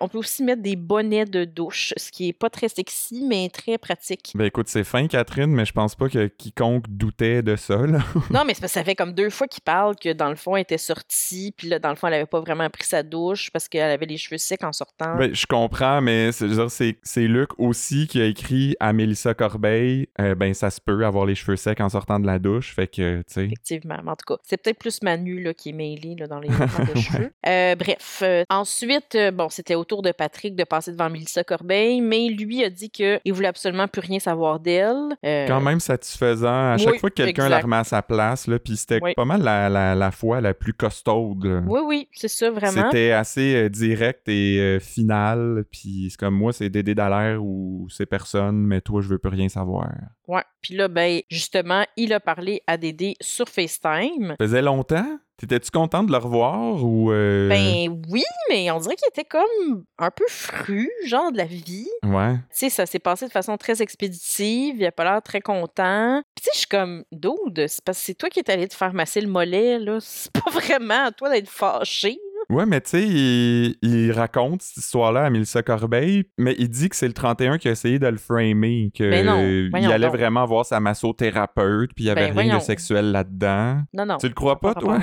on 0.00 0.08
peut 0.08 0.18
aussi 0.18 0.42
mettre 0.42 0.62
des 0.62 0.76
bonnets 0.76 1.24
de 1.24 1.44
douche, 1.44 1.92
ce 1.96 2.10
qui 2.10 2.28
est 2.28 2.32
pas 2.32 2.50
très 2.50 2.68
sexy, 2.68 3.24
mais 3.26 3.48
très 3.48 3.78
pratique. 3.78 4.32
Ben 4.34 4.44
écoute, 4.44 4.68
c'est 4.68 4.84
fin, 4.84 5.06
Catherine, 5.06 5.50
mais 5.50 5.64
je 5.64 5.72
pense 5.72 5.94
pas 5.94 6.08
que 6.08 6.26
quiconque 6.26 6.63
doutait 6.88 7.42
de 7.42 7.56
ça, 7.56 7.76
là. 7.76 7.98
Non, 8.30 8.44
mais 8.44 8.54
c'est 8.54 8.60
parce 8.60 8.72
que 8.72 8.80
ça 8.80 8.84
fait 8.84 8.94
comme 8.94 9.12
deux 9.12 9.30
fois 9.30 9.46
qu'il 9.46 9.62
parle 9.62 9.96
que 9.96 10.12
dans 10.12 10.28
le 10.28 10.36
fond, 10.36 10.56
elle 10.56 10.62
était 10.62 10.78
sortie, 10.78 11.52
puis 11.56 11.68
là, 11.68 11.78
dans 11.78 11.90
le 11.90 11.96
fond, 11.96 12.08
elle 12.08 12.14
avait 12.14 12.26
pas 12.26 12.40
vraiment 12.40 12.68
pris 12.70 12.84
sa 12.84 13.02
douche 13.02 13.50
parce 13.52 13.68
qu'elle 13.68 13.90
avait 13.90 14.06
les 14.06 14.16
cheveux 14.16 14.38
secs 14.38 14.64
en 14.64 14.72
sortant. 14.72 15.16
Ben, 15.16 15.34
je 15.34 15.46
comprends, 15.46 16.00
mais 16.00 16.30
c'est, 16.32 17.26
Luc 17.26 17.50
aussi 17.58 18.06
qui 18.06 18.20
a 18.20 18.26
écrit 18.26 18.76
à 18.80 18.92
Mélissa 18.92 19.34
Corbeil, 19.34 20.08
euh, 20.20 20.34
ben 20.34 20.52
ça 20.52 20.70
se 20.70 20.80
peut 20.80 21.04
avoir 21.06 21.26
les 21.26 21.34
cheveux 21.34 21.56
secs 21.56 21.80
en 21.80 21.88
sortant 21.88 22.20
de 22.20 22.26
la 22.26 22.38
douche, 22.38 22.74
fait 22.74 22.86
que, 22.86 23.18
tu 23.18 23.24
sais. 23.28 23.44
Effectivement. 23.46 23.98
Mais 24.02 24.10
en 24.10 24.16
tout 24.16 24.34
cas, 24.34 24.40
c'est 24.42 24.56
peut-être 24.56 24.78
plus 24.78 25.02
Manu 25.02 25.42
là, 25.42 25.54
qui 25.54 25.70
est 25.70 25.72
mêlé 25.72 26.14
là, 26.18 26.26
dans 26.26 26.38
les 26.38 26.48
de 26.94 27.00
cheveux. 27.00 27.32
Euh, 27.46 27.74
bref. 27.76 28.20
euh, 28.22 28.44
ensuite, 28.50 29.14
euh, 29.14 29.30
bon, 29.30 29.48
c'était 29.48 29.74
au 29.74 29.84
tour 29.84 30.02
de 30.02 30.12
Patrick 30.12 30.54
de 30.56 30.64
passer 30.64 30.92
devant 30.92 31.10
Mélissa 31.10 31.44
Corbeil, 31.44 32.00
mais 32.00 32.28
lui 32.28 32.64
a 32.64 32.70
dit 32.70 32.90
qu'il 32.90 33.20
voulait 33.32 33.48
absolument 33.48 33.88
plus 33.88 34.00
rien 34.00 34.18
savoir 34.18 34.60
d'elle. 34.60 35.16
Quand 35.22 35.60
même 35.60 35.80
satisfaisant. 35.80 36.53
À 36.54 36.76
chaque 36.78 36.92
oui, 36.94 36.98
fois 36.98 37.10
que 37.10 37.14
quelqu'un 37.16 37.48
la 37.48 37.60
remet 37.60 37.76
à 37.76 37.84
sa 37.84 38.02
place, 38.02 38.46
là, 38.46 38.58
puis 38.58 38.76
c'était 38.76 39.00
Oui. 39.02 39.14
pas 39.14 39.24
mal 39.24 39.42
la, 39.42 39.68
la, 39.68 39.94
la 39.94 40.10
fois 40.10 40.40
la 40.40 40.54
plus 40.54 40.72
costaude. 40.74 41.44
là. 41.44 41.62
Oui, 41.66 41.80
oui, 41.86 42.08
c'est 42.12 42.28
ça, 42.28 42.50
vraiment. 42.50 42.90
C'était 42.90 43.12
assez 43.12 43.54
euh, 43.56 43.68
direct 43.68 44.28
et 44.28 44.58
euh, 44.60 44.80
final, 44.80 45.64
puis 45.70 46.08
c'est 46.10 46.18
comme 46.18 46.34
moi, 46.34 46.52
c'est 46.52 46.70
Dédé 46.70 46.94
Dallaire 46.94 47.42
ou 47.44 47.86
c'est 47.90 48.06
personne, 48.06 48.56
mais 48.66 48.80
toi, 48.80 49.00
je 49.00 49.08
veux 49.08 49.18
plus 49.18 49.30
rien 49.30 49.48
savoir. 49.48 49.88
Ouais. 50.26 50.42
Puis 50.62 50.74
là, 50.74 50.88
ben, 50.88 51.20
justement, 51.30 51.84
il 51.96 52.12
a 52.12 52.20
parlé 52.20 52.62
à 52.66 52.76
Dédé 52.76 53.16
sur 53.20 53.48
FaceTime. 53.48 54.28
Ça 54.30 54.36
faisait 54.44 54.62
longtemps? 54.62 55.18
T'étais-tu 55.36 55.70
contente 55.72 56.06
de 56.06 56.12
le 56.12 56.18
revoir 56.18 56.84
ou... 56.84 57.10
euh, 57.10 57.48
Ben 57.48 58.00
oui, 58.08 58.22
mais 58.48 58.70
on 58.70 58.78
dirait 58.78 58.94
qu'il 58.94 59.08
était 59.08 59.24
comme 59.24 59.84
un 59.98 60.10
peu 60.12 60.24
fru, 60.28 60.88
genre 61.06 61.32
de 61.32 61.38
la 61.38 61.44
vie. 61.44 61.88
Ouais. 62.04 62.34
Tu 62.34 62.40
sais, 62.52 62.70
ça 62.70 62.86
s'est 62.86 63.00
passé 63.00 63.26
de 63.26 63.32
façon 63.32 63.56
très 63.56 63.82
expéditive, 63.82 64.76
il 64.78 64.86
a 64.86 64.92
pas 64.92 65.02
l'air 65.02 65.20
très 65.22 65.40
content. 65.40 66.22
Puis 66.36 66.44
tu 66.44 66.44
sais, 66.44 66.50
je 66.54 66.58
suis 66.58 66.66
comme, 66.68 67.02
dude, 67.10 67.66
c'est 67.66 67.82
parce 67.84 67.98
que 67.98 68.04
c'est 68.04 68.14
toi 68.14 68.30
qui 68.30 68.38
es 68.38 68.48
allé 68.50 68.68
te 68.68 68.74
faire 68.74 68.94
masser 68.94 69.20
le 69.20 69.26
mollet, 69.28 69.80
là. 69.80 69.98
C'est 70.00 70.30
pas 70.32 70.50
vraiment 70.52 71.06
à 71.06 71.10
toi 71.10 71.28
d'être 71.30 71.50
fâché. 71.50 72.16
Ouais, 72.50 72.66
mais 72.66 72.80
tu 72.80 72.90
sais, 72.90 73.02
il, 73.06 73.76
il 73.82 74.12
raconte 74.12 74.62
cette 74.62 74.76
histoire-là 74.84 75.24
à 75.24 75.30
Mélissa 75.30 75.62
Corbeil, 75.62 76.24
mais 76.38 76.54
il 76.58 76.68
dit 76.68 76.88
que 76.88 76.96
c'est 76.96 77.06
le 77.06 77.14
31 77.14 77.58
qui 77.58 77.68
a 77.68 77.70
essayé 77.70 77.98
de 77.98 78.06
le 78.06 78.16
framer, 78.18 78.90
que 78.94 79.08
Mais 79.08 79.22
non, 79.24 79.40
il 79.40 79.70
voyons 79.70 79.90
allait 79.90 80.06
donc. 80.06 80.16
vraiment 80.16 80.44
voir 80.44 80.66
sa 80.66 80.78
massothérapeute, 80.80 81.92
puis 81.94 82.04
il 82.04 82.06
y 82.08 82.10
avait 82.10 82.20
Ben, 82.22 82.24
rien 82.26 82.32
voyons. 82.34 82.58
de 82.58 82.62
sexuel 82.62 83.12
là-dedans. 83.12 83.82
Non, 83.92 84.06
non. 84.06 84.16
Tu 84.18 84.28
le 84.28 84.34
crois 84.34 84.60
pas, 84.60 84.74
Pas 84.74 84.80
toi? 84.80 84.98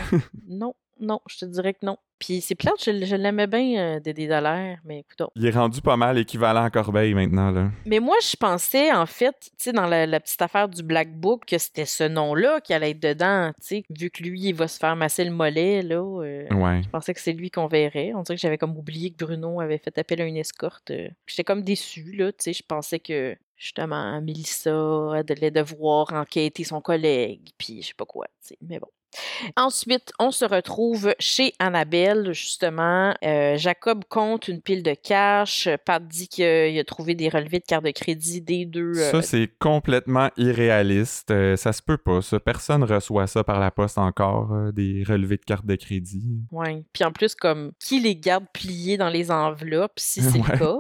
Non, 0.47 0.73
non, 1.01 1.19
je 1.29 1.39
te 1.39 1.45
dirais 1.45 1.73
que 1.73 1.85
non. 1.85 1.97
Puis 2.19 2.39
c'est 2.41 2.53
plate, 2.53 2.75
je, 2.83 3.03
je 3.03 3.15
l'aimais 3.15 3.47
bien, 3.47 3.95
euh, 3.95 3.99
Dédé 3.99 4.27
Dallaire, 4.27 4.77
mais 4.85 4.99
écoute. 4.99 5.27
Il 5.35 5.43
est 5.43 5.49
rendu 5.49 5.81
pas 5.81 5.97
mal 5.97 6.19
équivalent 6.19 6.63
à 6.63 6.69
Corbeil 6.69 7.15
maintenant, 7.15 7.49
là. 7.49 7.71
Mais 7.87 7.99
moi, 7.99 8.15
je 8.21 8.35
pensais, 8.35 8.91
en 8.93 9.07
fait, 9.07 9.35
tu 9.41 9.49
sais, 9.57 9.71
dans 9.73 9.87
la, 9.87 10.05
la 10.05 10.19
petite 10.19 10.39
affaire 10.39 10.69
du 10.69 10.83
Black 10.83 11.11
Book, 11.19 11.45
que 11.47 11.57
c'était 11.57 11.87
ce 11.87 12.03
nom-là 12.03 12.61
qui 12.61 12.75
allait 12.75 12.91
être 12.91 12.99
dedans, 13.01 13.51
tu 13.59 13.65
sais. 13.67 13.83
Vu 13.89 14.11
que 14.11 14.21
lui, 14.21 14.39
il 14.39 14.53
va 14.53 14.67
se 14.67 14.77
faire 14.77 14.95
masser 14.95 15.25
le 15.25 15.31
mollet, 15.31 15.81
là. 15.81 15.95
euh, 15.95 16.47
Ouais. 16.53 16.83
Je 16.83 16.89
pensais 16.89 17.13
que 17.15 17.19
c'est 17.19 17.33
lui 17.33 17.49
qu'on 17.49 17.65
verrait. 17.65 18.13
On 18.13 18.21
dirait 18.21 18.35
que 18.35 18.41
j'avais 18.41 18.59
comme 18.59 18.77
oublié 18.77 19.09
que 19.11 19.25
Bruno 19.25 19.59
avait 19.59 19.79
fait 19.79 19.97
appel 19.97 20.21
à 20.21 20.25
une 20.25 20.37
escorte. 20.37 20.91
euh. 20.91 21.09
J'étais 21.25 21.43
comme 21.43 21.63
déçue, 21.63 22.11
là. 22.15 22.31
Tu 22.33 22.37
sais, 22.39 22.53
je 22.53 22.61
pensais 22.61 22.99
que, 22.99 23.35
justement, 23.57 24.21
Mélissa 24.21 24.71
allait 25.15 25.49
devoir 25.49 26.13
enquêter 26.13 26.63
son 26.65 26.81
collègue, 26.81 27.49
puis 27.57 27.81
je 27.81 27.87
sais 27.87 27.93
pas 27.97 28.05
quoi, 28.05 28.27
tu 28.41 28.49
sais. 28.49 28.57
Mais 28.61 28.77
bon. 28.77 28.87
Ensuite, 29.57 30.11
on 30.19 30.31
se 30.31 30.45
retrouve 30.45 31.13
chez 31.19 31.53
Annabelle, 31.59 32.31
justement. 32.33 33.13
Euh, 33.23 33.57
Jacob 33.57 34.03
compte 34.09 34.47
une 34.47 34.61
pile 34.61 34.83
de 34.83 34.93
cash. 34.93 35.67
Pat 35.85 36.05
dit 36.05 36.27
qu'il 36.27 36.79
a 36.79 36.83
trouvé 36.83 37.15
des 37.15 37.29
relevés 37.29 37.59
de 37.59 37.65
carte 37.65 37.83
de 37.85 37.91
crédit 37.91 38.41
des 38.41 38.65
deux. 38.65 38.93
euh, 38.97 39.11
Ça, 39.11 39.21
c'est 39.21 39.49
complètement 39.59 40.29
irréaliste. 40.37 41.31
Euh, 41.31 41.55
ça 41.55 41.73
se 41.73 41.81
peut 41.81 41.97
pas, 41.97 42.21
ça. 42.21 42.39
Personne 42.39 42.83
reçoit 42.83 43.27
ça 43.27 43.43
par 43.43 43.59
la 43.59 43.71
poste 43.71 43.97
encore, 43.97 44.53
euh, 44.53 44.71
des 44.71 45.03
relevés 45.07 45.37
de 45.37 45.45
carte 45.45 45.65
de 45.65 45.75
crédit. 45.75 46.23
ouais. 46.51 46.83
Puis 46.93 47.03
en 47.03 47.11
plus, 47.11 47.35
comme, 47.35 47.71
qui 47.79 47.99
les 47.99 48.15
garde 48.15 48.45
pliés 48.53 48.97
dans 48.97 49.09
les 49.09 49.31
enveloppes, 49.31 49.99
si 49.99 50.21
c'est 50.21 50.39
Ouais. 50.39 50.53
le 50.53 50.57
cas? 50.57 50.77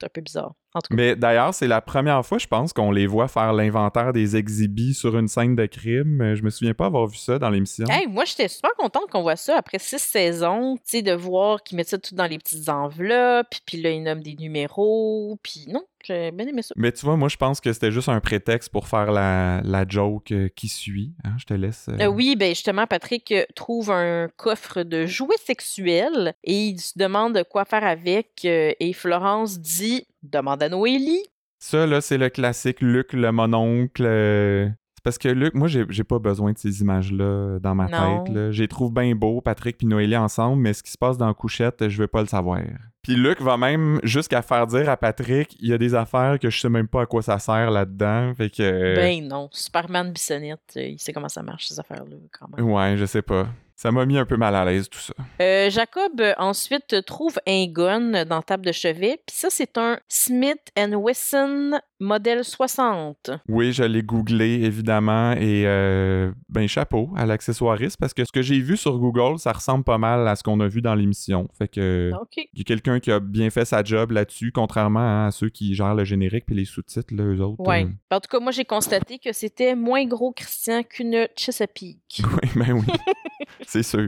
C'est 0.00 0.06
un 0.06 0.10
peu 0.12 0.20
bizarre. 0.20 0.54
En 0.78 0.80
tout 0.80 0.88
cas. 0.88 0.94
Mais 0.96 1.14
d'ailleurs, 1.16 1.52
c'est 1.54 1.66
la 1.68 1.80
première 1.80 2.24
fois, 2.24 2.38
je 2.38 2.46
pense, 2.46 2.72
qu'on 2.72 2.90
les 2.90 3.06
voit 3.06 3.28
faire 3.28 3.52
l'inventaire 3.52 4.12
des 4.12 4.36
exhibits 4.36 4.94
sur 4.94 5.16
une 5.18 5.28
scène 5.28 5.54
de 5.54 5.66
crime. 5.66 6.20
Euh, 6.22 6.34
Je 6.34 6.42
me 6.42 6.50
souviens 6.50 6.74
pas 6.74 6.86
avoir 6.86 7.06
vu 7.06 7.16
ça 7.16 7.38
dans 7.38 7.50
l'émission. 7.50 7.84
Hey, 7.88 8.06
moi, 8.06 8.24
j'étais 8.24 8.48
super 8.48 8.70
contente 8.78 9.10
qu'on 9.10 9.22
voit 9.22 9.36
ça 9.36 9.56
après 9.58 9.78
six 9.78 9.98
saisons, 10.00 10.76
tu 10.76 10.82
sais, 10.84 11.02
de 11.02 11.12
voir 11.12 11.62
qu'ils 11.62 11.76
mettent 11.76 11.88
ça 11.88 11.98
tout 11.98 12.14
dans 12.14 12.26
les 12.26 12.38
petites 12.38 12.68
enveloppes, 12.68 13.54
puis 13.66 13.80
là, 13.80 13.90
ils 13.90 14.02
nomment 14.02 14.22
des 14.22 14.34
numéros, 14.36 15.38
puis 15.42 15.64
non, 15.68 15.82
j'ai 16.04 16.30
bien 16.30 16.46
aimé 16.46 16.62
ça. 16.62 16.74
Mais 16.76 16.92
tu 16.92 17.04
vois, 17.04 17.16
moi, 17.16 17.28
je 17.28 17.36
pense 17.36 17.60
que 17.60 17.72
c'était 17.72 17.90
juste 17.92 18.08
un 18.08 18.20
prétexte 18.20 18.70
pour 18.70 18.86
faire 18.88 19.10
la, 19.12 19.60
la 19.64 19.84
joke 19.86 20.30
euh, 20.32 20.48
qui 20.54 20.68
suit. 20.68 21.12
Hein, 21.24 21.34
je 21.38 21.44
te 21.44 21.54
laisse. 21.54 21.86
euh, 21.88 21.98
Euh, 22.00 22.06
oui, 22.06 22.36
ben 22.36 22.50
justement, 22.50 22.86
Patrick 22.86 23.34
trouve 23.54 23.90
un 23.90 24.28
coffre 24.36 24.82
de 24.82 25.06
jouets 25.06 25.36
sexuels 25.44 26.34
et 26.44 26.54
il 26.68 26.78
se 26.80 26.92
demande 26.96 27.42
quoi 27.50 27.64
faire 27.64 27.84
avec, 27.84 28.44
et 28.44 28.92
Florence 28.92 29.58
dit 29.58 30.06
«Demande 30.30 30.62
à 30.62 30.68
Noélie 30.68 31.22
Ça, 31.58 31.86
là, 31.86 32.00
c'est 32.00 32.18
le 32.18 32.28
classique 32.28 32.80
Luc, 32.80 33.12
le 33.12 33.32
mononcle. 33.32 34.02
euh, 34.04 34.68
C'est 34.94 35.02
parce 35.04 35.18
que 35.18 35.28
Luc, 35.28 35.54
moi, 35.54 35.68
j'ai 35.68 35.84
j'ai 35.88 36.04
pas 36.04 36.18
besoin 36.18 36.52
de 36.52 36.58
ces 36.58 36.80
images-là 36.80 37.58
dans 37.60 37.74
ma 37.74 37.86
Non. 37.88 38.24
tête. 38.24 38.34
Les 38.52 38.68
trouve 38.68 38.92
bien 38.92 39.14
beaux, 39.14 39.40
Patrick 39.40 39.78
puis 39.78 39.86
Noélie 39.86 40.16
ensemble, 40.16 40.60
mais 40.62 40.72
ce 40.72 40.82
qui 40.82 40.90
se 40.90 40.98
passe 40.98 41.16
dans 41.16 41.28
la 41.28 41.34
couchette, 41.34 41.88
je 41.88 41.98
veux 41.98 42.06
pas 42.08 42.20
le 42.20 42.26
savoir. 42.26 42.60
Puis 43.02 43.14
Luc 43.16 43.40
va 43.40 43.56
même 43.56 44.00
jusqu'à 44.02 44.42
faire 44.42 44.66
dire 44.66 44.90
à 44.90 44.96
Patrick, 44.96 45.56
il 45.60 45.68
y 45.68 45.72
a 45.72 45.78
des 45.78 45.94
affaires 45.94 46.38
que 46.38 46.50
je 46.50 46.60
sais 46.60 46.68
même 46.68 46.88
pas 46.88 47.02
à 47.02 47.06
quoi 47.06 47.22
ça 47.22 47.38
sert 47.38 47.70
là-dedans. 47.70 48.34
Fait 48.34 48.50
que. 48.50 48.96
Ben 48.96 49.26
non, 49.26 49.48
Superman 49.52 50.12
Bissonnette, 50.12 50.60
euh, 50.76 50.82
il 50.82 50.98
sait 50.98 51.12
comment 51.12 51.28
ça 51.30 51.42
marche, 51.42 51.68
ces 51.68 51.80
affaires-là, 51.80 52.16
quand 52.38 52.48
même. 52.56 52.68
Ouais, 52.70 52.96
je 52.98 53.06
sais 53.06 53.22
pas. 53.22 53.46
Ça 53.80 53.92
m'a 53.92 54.04
mis 54.06 54.18
un 54.18 54.26
peu 54.26 54.36
mal 54.36 54.56
à 54.56 54.64
l'aise, 54.64 54.90
tout 54.90 54.98
ça. 54.98 55.14
Euh, 55.40 55.70
Jacob, 55.70 56.20
euh, 56.20 56.34
ensuite, 56.36 57.04
trouve 57.06 57.38
un 57.46 57.66
gun 57.68 58.24
dans 58.24 58.36
la 58.38 58.42
table 58.42 58.66
de 58.66 58.72
chevet. 58.72 59.20
Puis 59.24 59.36
ça, 59.36 59.50
c'est 59.52 59.78
un 59.78 60.00
Smith 60.08 60.58
Wesson 60.76 61.78
modèle 62.00 62.44
60. 62.44 63.30
Oui, 63.48 63.72
je 63.72 63.84
l'ai 63.84 64.02
googlé, 64.02 64.64
évidemment, 64.64 65.32
et 65.32 65.64
euh, 65.66 66.32
ben 66.48 66.66
chapeau 66.68 67.10
à 67.16 67.26
l'accessoiriste, 67.26 67.96
parce 67.98 68.14
que 68.14 68.24
ce 68.24 68.32
que 68.32 68.42
j'ai 68.42 68.60
vu 68.60 68.76
sur 68.76 68.98
Google, 68.98 69.38
ça 69.38 69.52
ressemble 69.52 69.84
pas 69.84 69.98
mal 69.98 70.26
à 70.26 70.36
ce 70.36 70.42
qu'on 70.42 70.58
a 70.60 70.68
vu 70.68 70.80
dans 70.82 70.94
l'émission. 70.94 71.48
Fait 71.56 71.68
que 71.68 72.12
OK. 72.20 72.36
il 72.36 72.58
y 72.58 72.60
a 72.60 72.64
quelqu'un 72.64 73.00
qui 73.00 73.10
a 73.10 73.20
bien 73.20 73.50
fait 73.50 73.64
sa 73.64 73.82
job 73.82 74.12
là-dessus, 74.12 74.52
contrairement 74.52 75.26
à 75.26 75.30
ceux 75.30 75.48
qui 75.48 75.74
gèrent 75.74 75.94
le 75.94 76.04
générique 76.04 76.46
puis 76.46 76.54
les 76.54 76.64
sous-titres, 76.64 77.14
là, 77.14 77.24
eux 77.24 77.40
autres. 77.40 77.60
Ouais. 77.60 77.84
euh, 77.84 78.16
En 78.16 78.20
tout 78.20 78.28
cas, 78.28 78.40
moi, 78.40 78.52
j'ai 78.52 78.64
constaté 78.64 79.18
que 79.18 79.32
c'était 79.32 79.74
moins 79.74 80.04
gros 80.04 80.32
Christian 80.32 80.82
qu'une 80.82 81.28
Chesapeake. 81.36 82.22
Oui, 82.28 82.50
ben 82.54 82.72
oui. 82.72 82.84
C'est 83.70 83.82
sûr. 83.82 84.06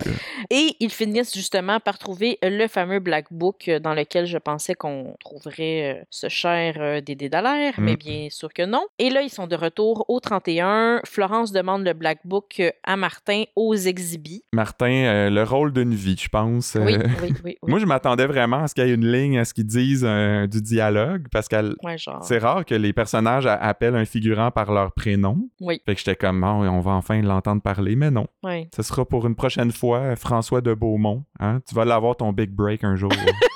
Et 0.49 0.75
ils 0.81 0.91
finissent 0.91 1.35
justement 1.35 1.81
par 1.81 1.99
trouver 1.99 2.39
le 2.43 2.67
fameux 2.67 2.99
Black 2.99 3.27
Book 3.31 3.69
euh, 3.69 3.79
dans 3.79 3.93
lequel 3.93 4.25
je 4.25 4.39
pensais 4.39 4.75
qu'on 4.75 5.15
trouverait 5.21 5.99
euh, 6.01 6.05
ce 6.09 6.29
cher 6.31 6.77
euh, 6.79 7.03
Dédé 7.03 7.29
Dallaire, 7.29 7.75
mais 7.79 7.93
Mm. 7.93 7.97
bien 7.97 8.29
sûr 8.31 8.51
que 8.55 8.65
non. 8.65 8.87
Et 8.99 9.11
là, 9.11 9.21
ils 9.21 9.29
sont 9.29 9.47
de 9.47 9.55
retour 9.57 10.07
au 10.09 10.19
31. 10.19 11.03
Florence 11.05 11.53
demande 11.53 11.85
le 11.85 11.93
Black 11.93 12.21
Book 12.25 12.63
à 12.85 12.97
Martin 12.97 13.43
aux 13.55 13.75
exhibits. 13.75 14.43
Martin, 14.55 14.87
euh, 14.91 15.29
le 15.31 15.43
rôle 15.43 15.73
d'une 15.75 15.95
vie, 15.95 16.17
je 16.19 16.29
pense. 16.31 16.79
Oui, 16.81 16.97
oui, 16.97 17.13
oui. 17.23 17.35
oui. 17.45 17.57
Moi, 17.69 17.79
je 17.81 17.85
m'attendais 17.85 18.27
vraiment 18.27 18.63
à 18.63 18.67
ce 18.69 18.75
qu'il 18.75 18.87
y 18.87 18.91
ait 18.91 18.95
une 18.95 19.11
ligne, 19.13 19.39
à 19.39 19.45
ce 19.45 19.53
qu'ils 19.53 19.67
disent 19.67 20.07
euh, 20.09 20.47
du 20.47 20.63
dialogue, 20.63 21.27
parce 21.31 21.49
que 21.49 21.75
Ouais, 21.85 21.97
c'est 22.23 22.39
rare 22.39 22.65
que 22.65 22.75
les 22.75 22.95
personnages 22.95 23.47
appellent 23.47 23.97
un 23.97 24.07
figurant 24.07 24.51
par 24.51 24.73
leur 24.73 24.93
prénom. 24.93 25.37
Oui, 25.61 25.83
Fait 25.85 25.95
que 25.95 25.99
j'étais 25.99 26.17
comme, 26.17 26.43
Ah, 26.45 26.55
on 26.55 26.81
va 26.81 26.93
enfin 26.93 27.21
l'entendre 27.21 27.61
parler, 27.61 27.95
mais 27.95 28.11
non. 28.11 28.27
ouais. 28.43 28.69
Ce 28.75 28.83
sera 28.83 29.05
pour 29.05 29.27
une 29.27 29.35
prochaine 29.35 29.50
fois, 29.73 30.17
François 30.17 30.61
de 30.61 30.75
Beaumont. 30.75 31.25
Hein? 31.39 31.61
Tu 31.69 31.75
vas 31.75 31.85
l'avoir 31.85 32.17
ton 32.17 32.33
big 32.33 32.51
break 32.51 32.85
un 32.85 32.97
jour. 32.97 33.11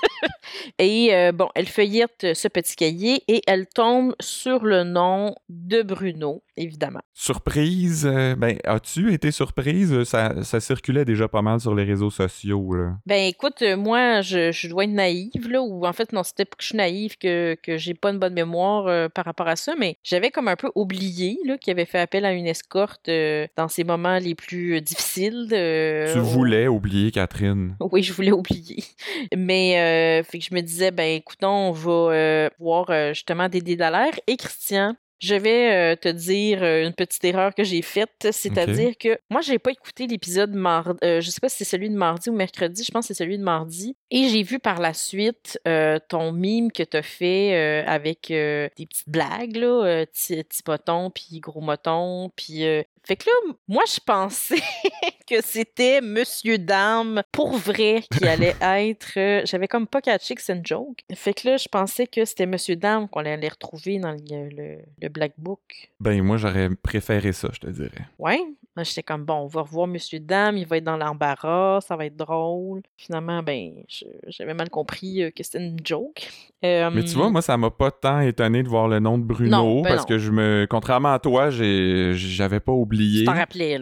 Et 0.78 1.14
euh, 1.14 1.32
bon, 1.32 1.48
elle 1.54 1.68
feuillette 1.68 2.34
ce 2.34 2.48
petit 2.48 2.76
cahier 2.76 3.22
et 3.28 3.42
elle 3.46 3.66
tombe 3.66 4.14
sur 4.20 4.64
le 4.64 4.82
nom 4.82 5.34
de 5.48 5.82
Bruno, 5.82 6.42
évidemment. 6.56 7.00
Surprise, 7.12 8.06
euh, 8.06 8.34
ben, 8.34 8.56
as-tu 8.64 9.12
été 9.12 9.30
surprise? 9.30 10.02
Ça, 10.04 10.42
ça, 10.42 10.60
circulait 10.60 11.04
déjà 11.04 11.28
pas 11.28 11.42
mal 11.42 11.60
sur 11.60 11.74
les 11.74 11.84
réseaux 11.84 12.10
sociaux. 12.10 12.74
Là. 12.74 12.96
Ben 13.06 13.28
écoute, 13.28 13.62
euh, 13.62 13.76
moi, 13.76 14.20
je, 14.20 14.50
je, 14.52 14.68
dois 14.68 14.84
être 14.84 14.90
naïve, 14.90 15.48
là, 15.48 15.62
ou 15.62 15.87
en 15.87 15.92
fait, 15.92 16.12
non, 16.12 16.22
c'était 16.22 16.44
pas 16.44 16.56
que 16.56 16.62
je 16.62 16.68
suis 16.68 16.76
naïve, 16.76 17.16
que, 17.18 17.56
que 17.62 17.76
j'ai 17.76 17.94
pas 17.94 18.10
une 18.10 18.18
bonne 18.18 18.34
mémoire 18.34 18.87
euh, 18.88 19.08
par 19.08 19.24
rapport 19.24 19.48
à 19.48 19.56
ça, 19.56 19.74
mais 19.78 19.96
j'avais 20.02 20.30
comme 20.30 20.48
un 20.48 20.56
peu 20.56 20.70
oublié 20.74 21.38
là, 21.44 21.56
qu'il 21.56 21.70
avait 21.70 21.84
fait 21.84 22.00
appel 22.00 22.24
à 22.24 22.32
une 22.32 22.46
escorte 22.46 23.08
dans 23.56 23.68
ces 23.68 23.84
moments 23.84 24.18
les 24.18 24.34
plus 24.34 24.80
difficiles. 24.80 25.46
tu 25.50 26.18
voulais 26.18 26.66
oublier, 26.66 27.10
Catherine. 27.10 27.76
Oui, 27.80 28.02
je 28.02 28.12
voulais 28.12 28.32
oublier. 28.32 28.82
Mais 29.37 30.22
fait 30.24 30.38
que 30.38 30.44
je 30.44 30.54
me 30.54 30.62
disais, 30.64 30.90
ben 30.90 31.16
écoutons, 31.16 31.68
on 31.68 31.72
va 31.72 32.50
voir 32.59 33.14
justement 33.14 33.48
Dédé 33.48 33.77
Dallaire 33.77 34.18
et 34.27 34.37
Christian 34.37 34.96
je 35.24 35.35
vais 35.35 35.72
euh, 35.72 35.96
te 35.96 36.09
dire 36.09 36.62
euh, 36.62 36.87
une 36.87 36.92
petite 36.92 37.24
erreur 37.24 37.55
que 37.55 37.64
j'ai 37.64 37.83
faite, 37.83 38.29
c'est-à-dire 38.31 38.96
que 38.98 39.18
moi, 39.31 39.40
j'ai 39.40 39.59
pas 39.59 39.70
écouté 39.70 40.07
l'épisode 40.07 40.55
mardi, 40.55 40.98
euh, 41.03 41.20
je 41.20 41.31
sais 41.31 41.40
pas 41.40 41.48
si 41.48 41.59
c'est 41.59 41.64
celui 41.64 41.88
de 41.88 41.96
mardi 41.96 42.31
ou 42.31 42.35
mercredi, 42.35 42.85
je 42.85 42.90
pense 42.90 43.09
que 43.09 43.14
c'est 43.14 43.24
celui 43.24 43.38
de 43.38 43.42
mardi, 43.42 43.96
et 44.11 44.29
j'ai 44.29 44.42
vu 44.42 44.59
par 44.59 44.81
la 44.81 44.92
suite 44.92 45.59
ton 46.09 46.33
mime 46.33 46.70
que 46.70 46.83
tu 46.83 46.96
as 46.96 47.03
fait 47.03 47.85
avec 47.87 48.27
des 48.29 48.87
petites 48.87 49.09
blagues, 49.09 49.57
là, 49.57 50.05
petit, 50.07 50.44
poton, 50.64 51.11
puis 51.11 51.40
gros 51.40 51.61
moton, 51.61 52.31
puis 52.37 52.64
fait 53.07 53.16
que 53.16 53.27
là, 53.27 53.55
moi, 53.68 53.83
je 53.87 54.00
pensais 54.05 54.62
que 55.26 55.42
c'était 55.42 56.00
Monsieur 56.00 56.58
Dame 56.58 57.22
pour 57.32 57.52
vrai 57.56 58.02
qui 58.10 58.24
allait 58.28 58.56
être. 58.60 59.12
Euh, 59.16 59.42
j'avais 59.44 59.68
comme 59.68 59.87
pas 59.87 60.00
catché 60.00 60.34
que 60.34 60.42
c'est 60.42 60.54
une 60.54 60.66
joke. 60.66 61.00
Fait 61.14 61.34
que 61.34 61.48
là, 61.48 61.56
je 61.56 61.68
pensais 61.68 62.06
que 62.06 62.24
c'était 62.24 62.46
Monsieur 62.46 62.76
Dame 62.76 63.08
qu'on 63.08 63.24
allait 63.24 63.48
retrouver 63.48 63.98
dans 63.98 64.12
le, 64.12 64.78
le, 65.00 65.08
Black 65.08 65.32
Book. 65.38 65.90
Ben, 66.00 66.20
moi, 66.22 66.37
j'aurais 66.37 66.70
préféré 66.70 67.32
ça, 67.32 67.48
je 67.52 67.60
te 67.60 67.66
dirais. 67.68 68.06
Ouais. 68.18 68.40
J'étais 68.82 69.02
comme, 69.02 69.24
bon, 69.24 69.34
on 69.34 69.46
va 69.46 69.62
revoir 69.62 69.87
Monsieur 69.87 70.18
Dame, 70.20 70.56
il 70.56 70.66
va 70.66 70.78
être 70.78 70.84
dans 70.84 70.96
l'embarras, 70.96 71.80
ça 71.80 71.96
va 71.96 72.06
être 72.06 72.16
drôle. 72.16 72.82
Finalement, 72.96 73.42
ben, 73.42 73.72
j'avais 74.26 74.54
mal 74.54 74.70
compris 74.70 75.22
euh, 75.22 75.30
que 75.30 75.42
c'était 75.42 75.64
une 75.64 75.78
joke. 75.84 76.28
Mais 76.62 77.04
tu 77.04 77.14
vois, 77.16 77.30
moi, 77.30 77.42
ça 77.42 77.56
m'a 77.56 77.70
pas 77.70 77.90
tant 77.90 78.20
étonné 78.20 78.62
de 78.62 78.68
voir 78.68 78.88
le 78.88 78.98
nom 78.98 79.18
de 79.18 79.24
Bruno 79.24 79.82
ben 79.82 79.90
parce 79.90 80.06
que 80.06 80.18
je 80.18 80.30
me. 80.30 80.66
Contrairement 80.68 81.12
à 81.12 81.18
toi, 81.18 81.50
j'avais 81.50 82.60
pas 82.60 82.72
oublié 82.72 83.24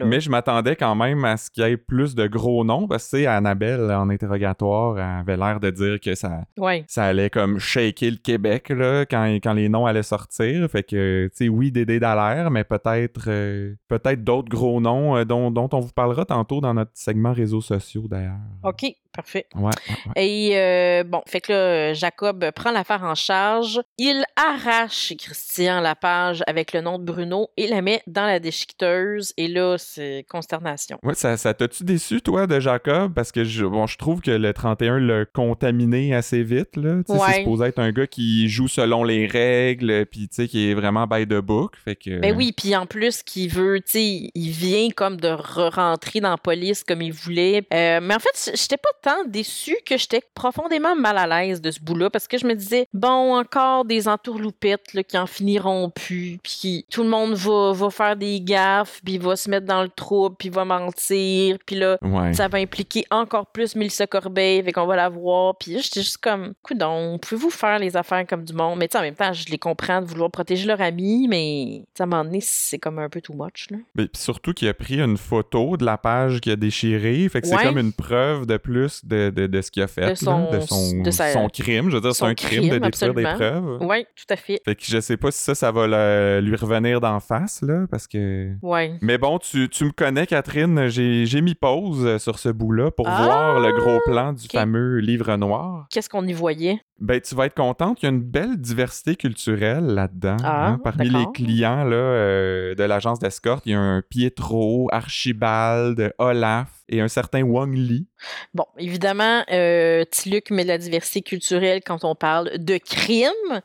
mais 0.05 0.21
je 0.21 0.31
m'attendais 0.31 0.77
quand 0.77 0.95
même 0.95 1.25
à 1.25 1.37
ce 1.37 1.51
qu'il 1.51 1.63
y 1.63 1.67
ait 1.67 1.77
plus 1.77 2.15
de 2.15 2.27
gros 2.27 2.65
noms 2.65 2.89
parce 2.89 3.09
que, 3.09 3.25
Annabelle, 3.27 3.91
en 3.91 4.09
interrogatoire, 4.11 4.99
avait 4.99 5.37
l'air 5.37 5.61
de 5.61 5.71
dire 5.71 6.01
que 6.01 6.15
ça, 6.15 6.41
ça 6.87 7.05
allait 7.05 7.31
comme 7.31 7.59
shaker 7.59 8.11
le 8.11 8.17
Québec 8.17 8.69
là, 8.71 9.05
quand, 9.07 9.25
quand 9.43 9.53
les 9.53 9.69
noms 9.69 9.87
allaient 9.87 10.03
sortir. 10.03 10.69
Fait 10.71 10.83
que, 10.83 11.27
tu 11.29 11.37
sais, 11.37 11.49
oui, 11.49 11.71
Dédé 11.71 12.01
Dallaire, 12.01 12.51
mais 12.51 12.65
peut-être 12.65 13.25
euh, 13.29 13.75
peut-être 13.89 14.25
d'autres 14.25 14.49
gros 14.49 14.81
euh, 14.87 15.25
dont, 15.25 15.51
dont 15.51 15.69
on 15.73 15.81
vous 15.81 15.93
parlera 15.93 16.25
tantôt 16.25 16.61
dans 16.61 16.75
notre 16.75 16.93
segment 16.95 17.33
réseaux 17.33 17.61
sociaux 17.61 18.07
d'ailleurs. 18.09 18.39
OK. 18.65 18.85
Parfait. 19.15 19.47
Ouais, 19.55 19.73
Et 20.17 20.53
euh, 20.55 21.05
bon, 21.05 21.23
fait 21.27 21.43
que 21.43 21.53
là, 21.53 21.93
Jacob 21.93 22.51
prend 22.53 22.71
l'affaire 22.71 23.03
en 23.03 23.15
charge. 23.15 23.81
Il 23.99 24.25
arrache 24.37 25.13
Christian 25.19 25.81
la 25.81 25.95
page 25.95 26.43
avec 26.47 26.73
le 26.73 26.81
nom 26.81 26.99
de 26.99 27.05
Bruno 27.05 27.51
et 27.59 27.67
la 27.67 27.83
met 27.83 28.03
dans 28.07 28.25
la 28.25 28.41
déchiqueteuse. 28.41 29.35
Et 29.37 29.49
là, 29.49 29.77
c'est 29.77 30.25
consternation. 30.31 30.99
Ouais, 31.03 31.15
ça, 31.15 31.37
ça 31.37 31.53
t'a-tu 31.53 31.85
déçu, 31.85 32.23
toi, 32.23 32.47
de 32.47 32.59
Jacob? 32.59 33.13
Parce 33.13 33.33
que 33.33 33.45
je, 33.45 33.67
bon, 33.67 33.87
je 33.87 33.99
trouve 33.99 34.23
que 34.23 34.31
le 34.31 34.53
31 34.55 34.99
l'a 34.99 35.25
contaminé 35.27 36.15
assez 36.15 36.43
vite. 36.43 36.77
Là. 36.77 37.03
C'est 37.07 37.39
supposé 37.41 37.67
être 37.67 37.79
un 37.81 37.93
gars 37.93 38.07
qui 38.07 38.49
joue 38.49 38.69
selon 38.69 39.05
les 39.05 39.27
règles, 39.27 40.07
puis 40.07 40.29
tu 40.29 40.37
sais, 40.37 40.49
qui 40.49 40.71
est 40.71 40.75
vraiment 40.75 41.07
by 41.07 41.27
the 41.27 41.41
book. 41.41 41.77
Fait 41.85 41.97
que... 41.97 42.19
Ben 42.19 42.35
oui, 42.35 42.53
puis 42.57 42.75
en 42.77 42.87
plus, 42.87 43.23
qui 43.23 43.49
veut, 43.49 43.81
tu 43.81 43.93
sais, 43.93 44.31
il 44.35 44.51
vient 44.51 44.89
comme 44.91 45.19
de 45.19 45.29
rentrer 45.29 46.21
dans 46.21 46.31
la 46.31 46.37
police 46.39 46.83
comme 46.83 47.03
il 47.03 47.13
voulait. 47.13 47.67
Euh, 47.75 48.01
mais 48.03 48.15
en 48.15 48.19
fait, 48.19 48.53
j'étais 48.55 48.77
pas 48.77 48.91
tant 49.03 49.25
déçue 49.27 49.77
que 49.85 49.97
j'étais 49.97 50.23
profondément 50.35 50.95
mal 50.95 51.19
à 51.19 51.27
l'aise 51.27 51.61
de 51.61 51.71
ce 51.71 51.81
bout-là 51.81 52.09
parce 52.09 52.29
que 52.29 52.39
je 52.39 52.47
me 52.47 52.55
disais, 52.55 52.87
bon, 52.95 53.37
encore 53.37 53.85
des 53.85 54.09
entourloupettes 54.09 54.95
là, 54.95 55.03
qui 55.03 55.19
en 55.19 55.27
finiront 55.27 55.91
plus, 55.91 56.39
puis 56.43 56.87
tout 56.91 57.03
le 57.03 57.09
monde 57.09 57.35
va, 57.35 57.73
va 57.73 57.91
faire 57.91 58.17
des 58.17 58.41
gaffes, 58.41 59.01
puis 59.05 59.19
va 59.19 59.37
se 59.37 59.51
mettre 59.51 59.67
dans 59.67 59.83
le 59.83 59.89
trouble, 59.89 60.37
puis 60.39 60.49
va 60.49 60.65
mentir, 60.65 61.59
puis 61.67 61.77
là, 61.77 61.99
ça 62.33 62.49
va 62.49 62.59
impliquer 62.59 63.05
encore 63.11 63.47
plus 63.47 63.75
Mélissa 63.75 64.07
Corbeil, 64.07 64.63
fait 64.63 64.73
qu'on 64.73 64.87
va 64.87 64.97
la 64.97 65.09
voir, 65.09 65.57
puis 65.57 65.81
j'étais 65.81 66.01
juste 66.01 66.19
comme, 66.19 66.55
coudon, 66.63 67.19
pouvez-vous 67.19 67.51
faire 67.51 67.79
les 67.79 67.97
affaires 67.97 68.27
comme 68.27 68.45
du 68.45 68.53
monde? 68.53 68.79
Mais 68.79 68.89
tu 68.89 68.97
en 68.97 69.03
même 69.03 69.15
temps, 69.15 69.33
je 69.33 69.47
les 69.51 69.59
comprends 69.59 70.01
de 70.01 70.07
vouloir 70.07 70.31
protéger 70.31 70.67
leur 70.67 70.81
ami, 70.81 71.27
mais 71.29 71.85
à 71.99 72.05
un 72.05 72.07
moment 72.07 72.25
donné, 72.25 72.41
c'est 72.41 72.79
comme 72.79 72.99
un 73.01 73.09
peu 73.09 73.21
too 73.21 73.35
much. 73.35 73.69
Là. 73.71 73.79
Mais 73.97 74.09
surtout 74.15 74.53
qu'il 74.53 74.69
a 74.69 74.75
pris 74.75 75.01
une 75.01 75.17
photo 75.17 75.77
de 75.77 75.85
la 75.85 75.99
page 75.99 76.41
qui 76.41 76.51
a 76.51 76.57
déchiré, 76.57 77.29
fait 77.29 77.41
que 77.41 77.49
c'est 77.49 77.57
comme 77.57 77.79
une 77.79 77.93
preuve 77.93 78.47
de 78.47 78.57
plus 78.57 78.92
de, 79.05 79.31
de, 79.31 79.47
de 79.47 79.63
ce 79.63 79.71
qu'il 79.71 79.83
a 79.83 79.87
fait, 79.87 80.11
de 80.11 80.15
son, 80.15 80.51
de 80.51 80.61
son, 80.61 81.33
son, 81.33 81.49
crime. 81.49 81.91
Je 81.91 81.97
veux 81.97 82.01
dire, 82.01 82.15
c'est 82.15 82.25
un 82.25 82.35
crime, 82.35 82.69
de 82.69 82.79
détruire 82.79 83.15
des 83.15 83.23
preuves. 83.23 83.79
Oui, 83.81 84.05
tout 84.17 84.25
à 84.29 84.37
fait. 84.37 84.61
Fait 84.65 84.75
que 84.75 84.83
je 84.85 85.01
sais 85.01 85.17
pas 85.17 85.31
si 85.31 85.43
ça, 85.43 85.55
ça 85.55 85.73
va 85.73 86.41
lui 86.41 86.57
revenir 86.57 87.01
d'en 87.01 87.21
face, 87.21 87.63
là, 87.63 87.87
parce 87.91 88.07
que... 88.07 88.53
Ouais. 88.63 88.99
Mais 89.01 89.19
bon, 89.19 89.39
tu, 89.39 89.69
tu 89.69 89.85
me 89.85 89.93
connais, 89.93 90.27
Catherine, 90.27 90.89
j'ai 90.89 91.41
mis 91.41 91.55
pause 91.55 92.19
sur 92.19 92.39
ce 92.39 92.49
bout-là 92.49 92.91
pour 92.91 93.09
ah! 93.09 93.25
voir 93.25 93.61
le 93.61 93.73
gros 93.73 93.99
plan 94.07 94.33
du 94.33 94.47
fameux 94.49 94.99
livre 94.99 95.37
noir. 95.37 95.87
Qu'est-ce 95.91 96.09
qu'on 96.09 96.27
y 96.27 96.33
voyait? 96.33 96.81
Ben, 97.03 97.21
tu 97.21 97.35
vas 97.35 97.47
être 97.47 97.55
contente. 97.55 98.01
Il 98.01 98.05
y 98.05 98.07
a 98.07 98.11
une 98.11 98.23
belle 98.23 98.57
diversité 98.57 99.17
culturelle 99.17 99.87
là-dedans. 99.87 100.37
Ah, 100.45 100.69
hein. 100.69 100.81
Parmi 100.83 101.11
les 101.11 101.27
clients 101.35 101.85
là, 101.85 101.97
euh, 101.97 102.75
de 102.77 102.85
l'agence 102.85 103.19
d'escorte, 103.19 103.67
il 103.67 103.73
y 103.73 103.75
a 103.75 103.81
un 103.81 104.03
Pietro, 104.03 104.89
Archibald, 104.93 106.15
Olaf 106.19 106.82
et 106.93 107.01
un 107.01 107.09
certain 107.09 107.43
Wang 107.43 107.75
Li. 107.75 108.07
Bon, 108.55 108.67
évidemment, 108.79 109.43
euh, 109.51 110.05
Tiluc 110.11 110.51
met 110.51 110.63
de 110.63 110.69
la 110.69 110.79
diversité 110.79 111.23
culturelle 111.23 111.81
quand 111.85 112.05
on 112.05 112.15
parle 112.15 112.59
de 112.59 112.77
crime, 112.77 113.63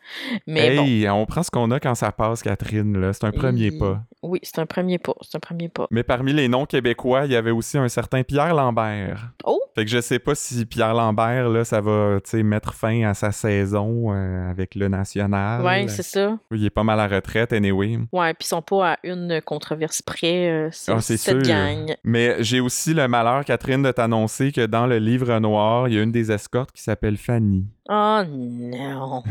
mais 0.47 0.75
hey, 0.75 1.09
on 1.09 1.25
prend 1.25 1.43
ce 1.43 1.51
qu'on 1.51 1.69
a 1.71 1.79
quand 1.79 1.93
ça 1.93 2.11
passe, 2.11 2.41
Catherine. 2.41 2.97
Là. 2.97 3.13
C'est 3.13 3.25
un 3.25 3.31
premier 3.31 3.71
pas. 3.71 4.01
Oui, 4.23 4.39
c'est 4.43 4.60
un 4.60 4.65
premier 4.65 4.97
pas. 4.97 5.13
C'est 5.21 5.38
un 5.38 5.39
premier 5.39 5.69
pas. 5.69 5.88
Mais 5.91 6.03
parmi 6.03 6.34
les 6.34 6.47
noms 6.47 6.65
québécois, 6.65 7.25
il 7.25 7.32
y 7.32 7.36
avait 7.36 7.51
aussi 7.51 7.77
un 7.77 7.88
certain 7.88 8.23
Pierre 8.23 8.53
Lambert. 8.53 9.32
Oh! 9.45 9.60
Fait 9.75 9.86
que 9.86 9.91
je 9.91 10.01
sais 10.01 10.17
pas 10.17 10.34
si 10.34 10.65
Pierre 10.65 10.95
Lambert, 10.95 11.49
là, 11.49 11.63
ça 11.63 11.82
va 11.82 12.19
mettre 12.43 12.73
fin 12.73 13.03
à 13.03 13.13
sa 13.13 13.32
saison 13.32 14.12
euh, 14.12 14.49
avec 14.49 14.73
le 14.73 14.88
national. 14.88 15.63
Ouais, 15.63 15.88
c'est 15.88 16.03
ça. 16.03 16.38
Il 16.51 16.65
est 16.65 16.71
pas 16.71 16.84
mal 16.84 16.99
à 16.99 17.08
retraite, 17.08 17.53
anyway. 17.53 17.99
Ouais, 18.12 18.34
puis 18.34 18.45
ils 18.45 18.47
sont 18.47 18.62
pas 18.62 18.93
à 18.93 18.97
une 19.03 19.39
controverse 19.41 20.01
près, 20.01 20.49
euh, 20.49 20.69
ah, 20.88 20.99
c'est 20.99 21.17
cette 21.17 21.45
gang. 21.45 21.95
Mais 22.03 22.41
j'ai 22.43 22.60
aussi 22.60 22.93
le 22.93 23.08
malheur, 23.08 23.45
Catherine, 23.45 23.84
de 23.84 23.91
t'annoncer 23.91 24.51
que 24.51 24.65
dans 24.65 24.88
le 24.88 24.97
livre 24.97 25.38
noir, 25.39 25.88
il 25.88 25.93
y 25.93 25.99
a 25.99 26.01
une 26.01 26.12
des 26.12 26.32
escortes 26.32 26.71
qui 26.71 26.82
s'appelle 26.82 27.17
Fanny. 27.17 27.65
Oh 27.89 28.21
non! 28.28 29.23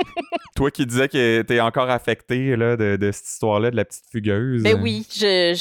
Toi 0.56 0.70
qui 0.72 0.84
disais 0.84 1.08
que 1.08 1.42
t'es 1.42 1.60
encore 1.60 1.88
affecté 1.88 2.56
là, 2.56 2.76
de, 2.76 2.96
de, 2.96 3.12
cette 3.12 3.28
histoire-là, 3.28 3.70
de 3.70 3.76
la 3.76 3.84
petite 3.84 4.04
fugueuse. 4.10 4.62
Ben 4.62 4.78
oui, 4.82 5.06
je. 5.10 5.54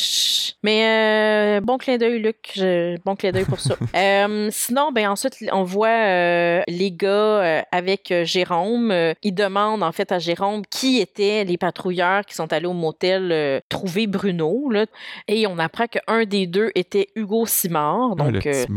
Mais 0.64 1.60
euh, 1.60 1.62
bon 1.62 1.78
clin 1.78 1.98
d'œil, 1.98 2.20
Luc. 2.20 2.60
Bon 3.06 3.16
clin 3.16 3.32
d'œil 3.32 3.46
pour 3.46 3.60
ça. 3.60 3.76
euh, 3.96 4.50
sinon, 4.52 4.92
ben 4.92 5.10
ensuite, 5.10 5.38
on 5.52 5.64
voit 5.64 5.88
euh, 5.90 6.62
les 6.68 6.92
gars 6.92 7.64
avec 7.72 8.14
Jérôme. 8.24 8.92
ils 9.24 9.34
demandent 9.34 9.84
en 9.84 9.92
fait 9.92 10.12
à 10.12 10.18
Jérôme 10.20 10.64
qui 10.70 11.00
étaient 11.00 11.44
les 11.44 11.58
patrouilleurs 11.58 12.26
qui 12.26 12.34
sont 12.34 12.52
allés 12.52 12.68
au 12.68 12.74
motel 12.74 13.62
trouver 13.70 14.08
Bruno. 14.08 14.70
Là, 14.72 14.86
et 15.28 15.46
on 15.46 15.60
apprend 15.60 15.86
qu'un 15.86 16.26
des 16.26 16.48
deux 16.48 16.72
était 16.74 17.10
Hugo 17.16 17.46
Simard. 17.46 18.14
Ah, 18.14 18.16
donc, 18.16 18.34
le 18.34 18.40
petit 18.40 18.68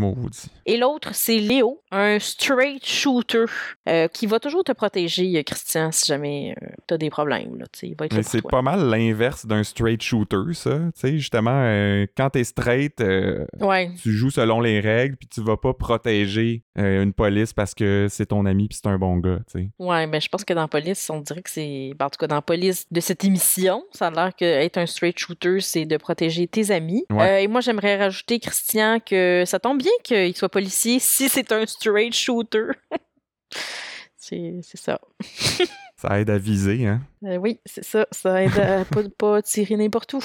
et 0.66 0.76
l'autre, 0.76 1.10
c'est 1.12 1.38
Léo, 1.38 1.80
un 1.90 2.18
straight 2.18 2.86
shooter 2.86 3.46
euh, 3.88 4.08
qui 4.08 4.26
va 4.26 4.38
toujours 4.38 4.64
te 4.64 4.72
protéger, 4.72 5.38
euh, 5.38 5.42
Christian, 5.42 5.90
si 5.92 6.06
jamais 6.06 6.54
euh, 6.62 6.66
tu 6.86 6.94
as 6.94 6.98
des 6.98 7.10
problèmes. 7.10 7.56
Là, 7.56 7.66
il 7.82 7.94
va 7.96 8.06
être 8.06 8.14
Mais 8.14 8.22
c'est 8.22 8.42
pas 8.42 8.62
mal 8.62 8.88
l'inverse 8.88 9.46
d'un 9.46 9.64
straight 9.64 10.02
shooter, 10.02 10.54
ça. 10.54 10.78
justement, 11.02 11.62
quand 12.16 12.30
t'es 12.30 12.44
straight, 12.44 12.96
tu 12.96 14.12
joues 14.12 14.30
selon 14.30 14.60
les 14.60 14.80
règles, 14.80 15.16
puis 15.16 15.28
tu 15.28 15.42
vas 15.42 15.56
pas 15.56 15.74
protéger 15.74 16.62
une 16.76 17.12
police 17.12 17.52
parce 17.52 17.74
que 17.74 18.06
c'est 18.08 18.26
ton 18.26 18.46
ami 18.46 18.68
puis 18.68 18.78
c'est 18.82 18.88
un 18.88 18.98
bon 18.98 19.16
gars. 19.18 19.40
sais. 19.48 19.68
Ouais, 19.78 20.06
mais 20.06 20.20
je 20.20 20.28
pense 20.28 20.44
que 20.44 20.54
dans 20.54 20.68
police, 20.68 21.10
on 21.10 21.20
dirait 21.20 21.42
que 21.42 21.50
c'est. 21.50 21.92
Ben, 21.98 22.06
en 22.06 22.10
tout 22.10 22.18
cas, 22.18 22.26
dans 22.26 22.36
la 22.36 22.42
police 22.42 22.86
de 22.90 23.00
cette 23.00 23.24
émission, 23.24 23.82
ça 23.92 24.08
a 24.08 24.10
l'air 24.10 24.34
qu'être 24.34 24.78
un 24.78 24.86
straight 24.86 25.18
shooter, 25.18 25.60
c'est 25.60 25.84
de 25.84 25.96
protéger 25.96 26.46
tes 26.46 26.70
amis. 26.70 27.04
et 27.10 27.48
moi, 27.48 27.60
j'aimerais 27.60 27.96
rajouter, 27.96 28.38
Christian, 28.38 28.98
que 29.04 29.44
ça 29.46 29.58
tombe 29.58 29.78
bien 29.78 29.92
qu'il 30.02 30.36
soit 30.36 30.48
policier 30.48 30.98
si 30.98 31.28
c'est 31.28 31.52
un 31.52 31.66
straight 31.66 32.14
shooter. 32.14 32.72
c'est 34.16 34.62
ça. 34.76 35.00
Ça 36.02 36.20
aide 36.20 36.30
à 36.30 36.38
viser, 36.38 36.84
hein? 36.84 37.00
Euh, 37.24 37.36
oui, 37.36 37.60
c'est 37.64 37.84
ça. 37.84 38.06
Ça 38.10 38.42
aide 38.42 38.58
à 38.58 38.84
pas, 38.90 39.02
pas 39.16 39.42
tirer 39.42 39.76
n'importe 39.76 40.14
où. 40.14 40.24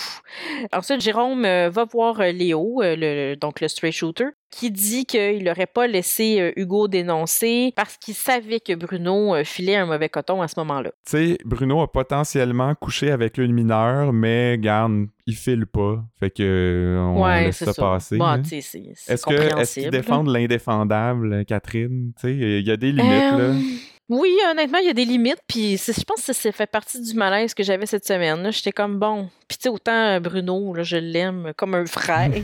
Ensuite, 0.73 1.01
Jérôme 1.01 1.45
euh, 1.45 1.69
va 1.69 1.85
voir 1.85 2.19
euh, 2.19 2.31
Léo, 2.31 2.81
euh, 2.81 2.95
le, 2.97 3.35
donc 3.35 3.61
le 3.61 3.67
stray 3.67 3.91
shooter, 3.91 4.25
qui 4.49 4.71
dit 4.71 5.05
qu'il 5.05 5.43
n'aurait 5.43 5.67
pas 5.67 5.85
laissé 5.85 6.51
Hugo 6.55 6.87
dénoncer 6.87 7.73
parce 7.75 7.97
qu'il 7.97 8.15
savait 8.15 8.59
que 8.59 8.73
Bruno 8.73 9.35
filait 9.43 9.75
un 9.75 9.85
mauvais 9.85 10.09
coton 10.09 10.41
à 10.41 10.47
ce 10.47 10.55
moment-là. 10.57 10.89
Tu 11.05 11.11
sais, 11.11 11.37
Bruno 11.45 11.81
a 11.81 11.91
potentiellement 11.91 12.73
couché 12.73 13.11
avec 13.11 13.37
une 13.37 13.51
mineure, 13.53 14.13
mais 14.13 14.57
garde, 14.57 15.05
il 15.27 15.35
file 15.35 15.67
pas. 15.67 16.03
Fait 16.19 16.31
que 16.31 16.97
on 16.99 17.21
ouais, 17.23 17.43
laisse 17.45 17.57
ça, 17.63 17.73
ça. 17.73 17.81
passer. 17.81 18.17
Bon, 18.17 18.25
hein. 18.25 18.41
c'est- 18.43 18.61
c'est 18.61 18.79
Est-ce 18.79 19.05
que 19.05 19.11
est-ce 19.11 19.25
qu'ils 19.25 19.35
compréhensible. 19.37 19.89
défendent 19.91 20.29
l'indéfendable, 20.29 21.45
Catherine? 21.45 22.13
Tu 22.19 22.27
sais, 22.29 22.33
il 22.35 22.65
y 22.67 22.71
a 22.71 22.77
des 22.77 22.91
limites, 22.91 23.03
là. 23.37 23.53
Oui, 24.09 24.33
honnêtement, 24.49 24.77
il 24.77 24.87
y 24.87 24.89
a 24.89 24.93
des 24.93 25.03
limites, 25.03 25.41
puis 25.47 25.75
je 25.75 26.03
pense 26.05 26.25
que 26.25 26.31
ça 26.31 26.51
fait 26.53 26.65
partie 26.65 27.01
du 27.01 27.13
malaise 27.13 27.53
que 27.53 27.61
j'avais 27.61 27.85
cette 27.85 28.05
semaine. 28.05 28.49
J'étais 28.53 28.71
comme 28.71 28.99
bon. 28.99 29.29
Puis 29.49 29.57
tu 29.57 29.63
sais, 29.63 29.69
autant 29.69 30.15
euh, 30.15 30.19
Bruno, 30.21 30.73
je 30.81 30.95
l'aime 30.95 31.51
comme 31.55 31.75
un 31.75 31.85
frère. 31.85 32.31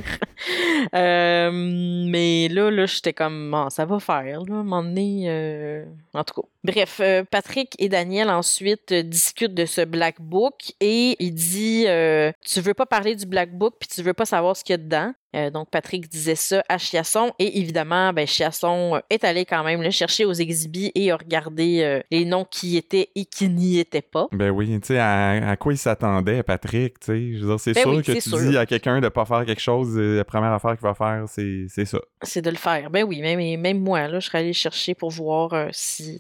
Euh, 0.94 1.50
mais 1.54 2.50
là, 2.50 2.70
là, 2.70 2.86
j'étais 2.86 3.14
comme 3.14 3.50
bon, 3.50 3.70
ça 3.70 3.86
va 3.86 4.00
faire, 4.02 4.42
là, 4.42 4.60
à 4.60 4.82
euh, 4.84 5.86
En 6.14 6.24
tout 6.24 6.42
cas. 6.42 6.48
Bref, 6.64 7.00
euh, 7.02 7.24
Patrick 7.30 7.76
et 7.80 7.90
Daniel 7.90 8.30
ensuite 8.30 8.92
euh, 8.92 9.04
discutent 9.04 9.54
de 9.56 9.66
ce 9.66 9.82
Black 9.82 10.22
Book 10.22 10.74
et 10.80 11.16
il 11.20 11.34
dit 11.34 11.86
euh, 11.88 12.32
Tu 12.46 12.62
veux 12.62 12.74
pas 12.74 12.86
parler 12.86 13.16
du 13.16 13.26
Black 13.26 13.52
Book 13.58 13.76
puis 13.80 13.90
tu 13.90 14.02
veux 14.04 14.14
pas 14.14 14.26
savoir 14.26 14.56
ce 14.56 14.64
qu'il 14.64 14.74
y 14.74 14.76
a 14.76 14.78
dedans. 14.78 15.14
Donc 15.52 15.72
Patrick 15.72 16.08
disait 16.08 16.36
ça 16.36 16.64
à 16.70 16.78
Chiasson 16.78 17.32
et 17.40 17.58
évidemment, 17.58 18.14
ben, 18.14 18.28
Chiasson 18.28 19.02
est 19.10 19.24
allé 19.24 19.46
quand 19.46 19.64
même 19.64 19.82
le 19.82 19.90
chercher 19.90 20.26
aux 20.26 20.34
exhibits 20.34 20.92
et 20.94 21.10
a 21.10 21.18
regardé 21.18 22.04
les 22.12 22.24
noms 22.26 22.46
qui 22.46 22.68
y 22.68 22.78
étaient 22.78 23.10
et 23.16 23.26
qui 23.26 23.50
n'y 23.50 23.80
étaient 23.80 24.04
pas. 24.04 24.28
Ben 24.32 24.52
oui, 24.52 24.80
tu 24.80 24.90
sais, 24.90 25.00
à, 25.00 25.50
à 25.50 25.58
quoi 25.58 25.74
il 25.74 25.80
s'attendait, 25.80 26.44
Patrick, 26.44 27.00
tu 27.00 27.06
sais? 27.08 27.34
Je 27.34 27.40
veux 27.40 27.48
dire, 27.48 27.60
c'est 27.60 27.74
Ben 27.74 27.82
sûr 27.82 27.92
oui, 27.94 28.04
que 28.04 28.12
tu 28.12 28.22
sûr. 28.22 28.40
dis 28.42 28.56
à 28.56 28.68
quelqu'un 28.68 29.02
de 29.02 29.10
pas 29.10 29.26
faire 29.26 29.44
quelque 29.44 29.60
chose, 29.60 29.98
la 29.98 30.24
première 30.24 30.52
affaire 30.54 30.78
qu'il 30.78 30.88
va 30.88 30.94
faire, 30.94 31.24
c'est 31.28 31.86
ça. 31.86 31.98
C'est 32.22 32.44
de 32.44 32.52
le 32.52 32.56
faire. 32.56 32.92
Ben 32.92 33.04
oui, 33.04 33.20
même, 33.22 33.60
même 33.60 33.80
moi, 33.80 34.08
là, 34.08 34.20
je 34.20 34.28
serais 34.28 34.38
allée 34.38 34.54
chercher 34.54 34.94
pour 34.94 35.10
voir 35.10 35.54
euh, 35.54 35.70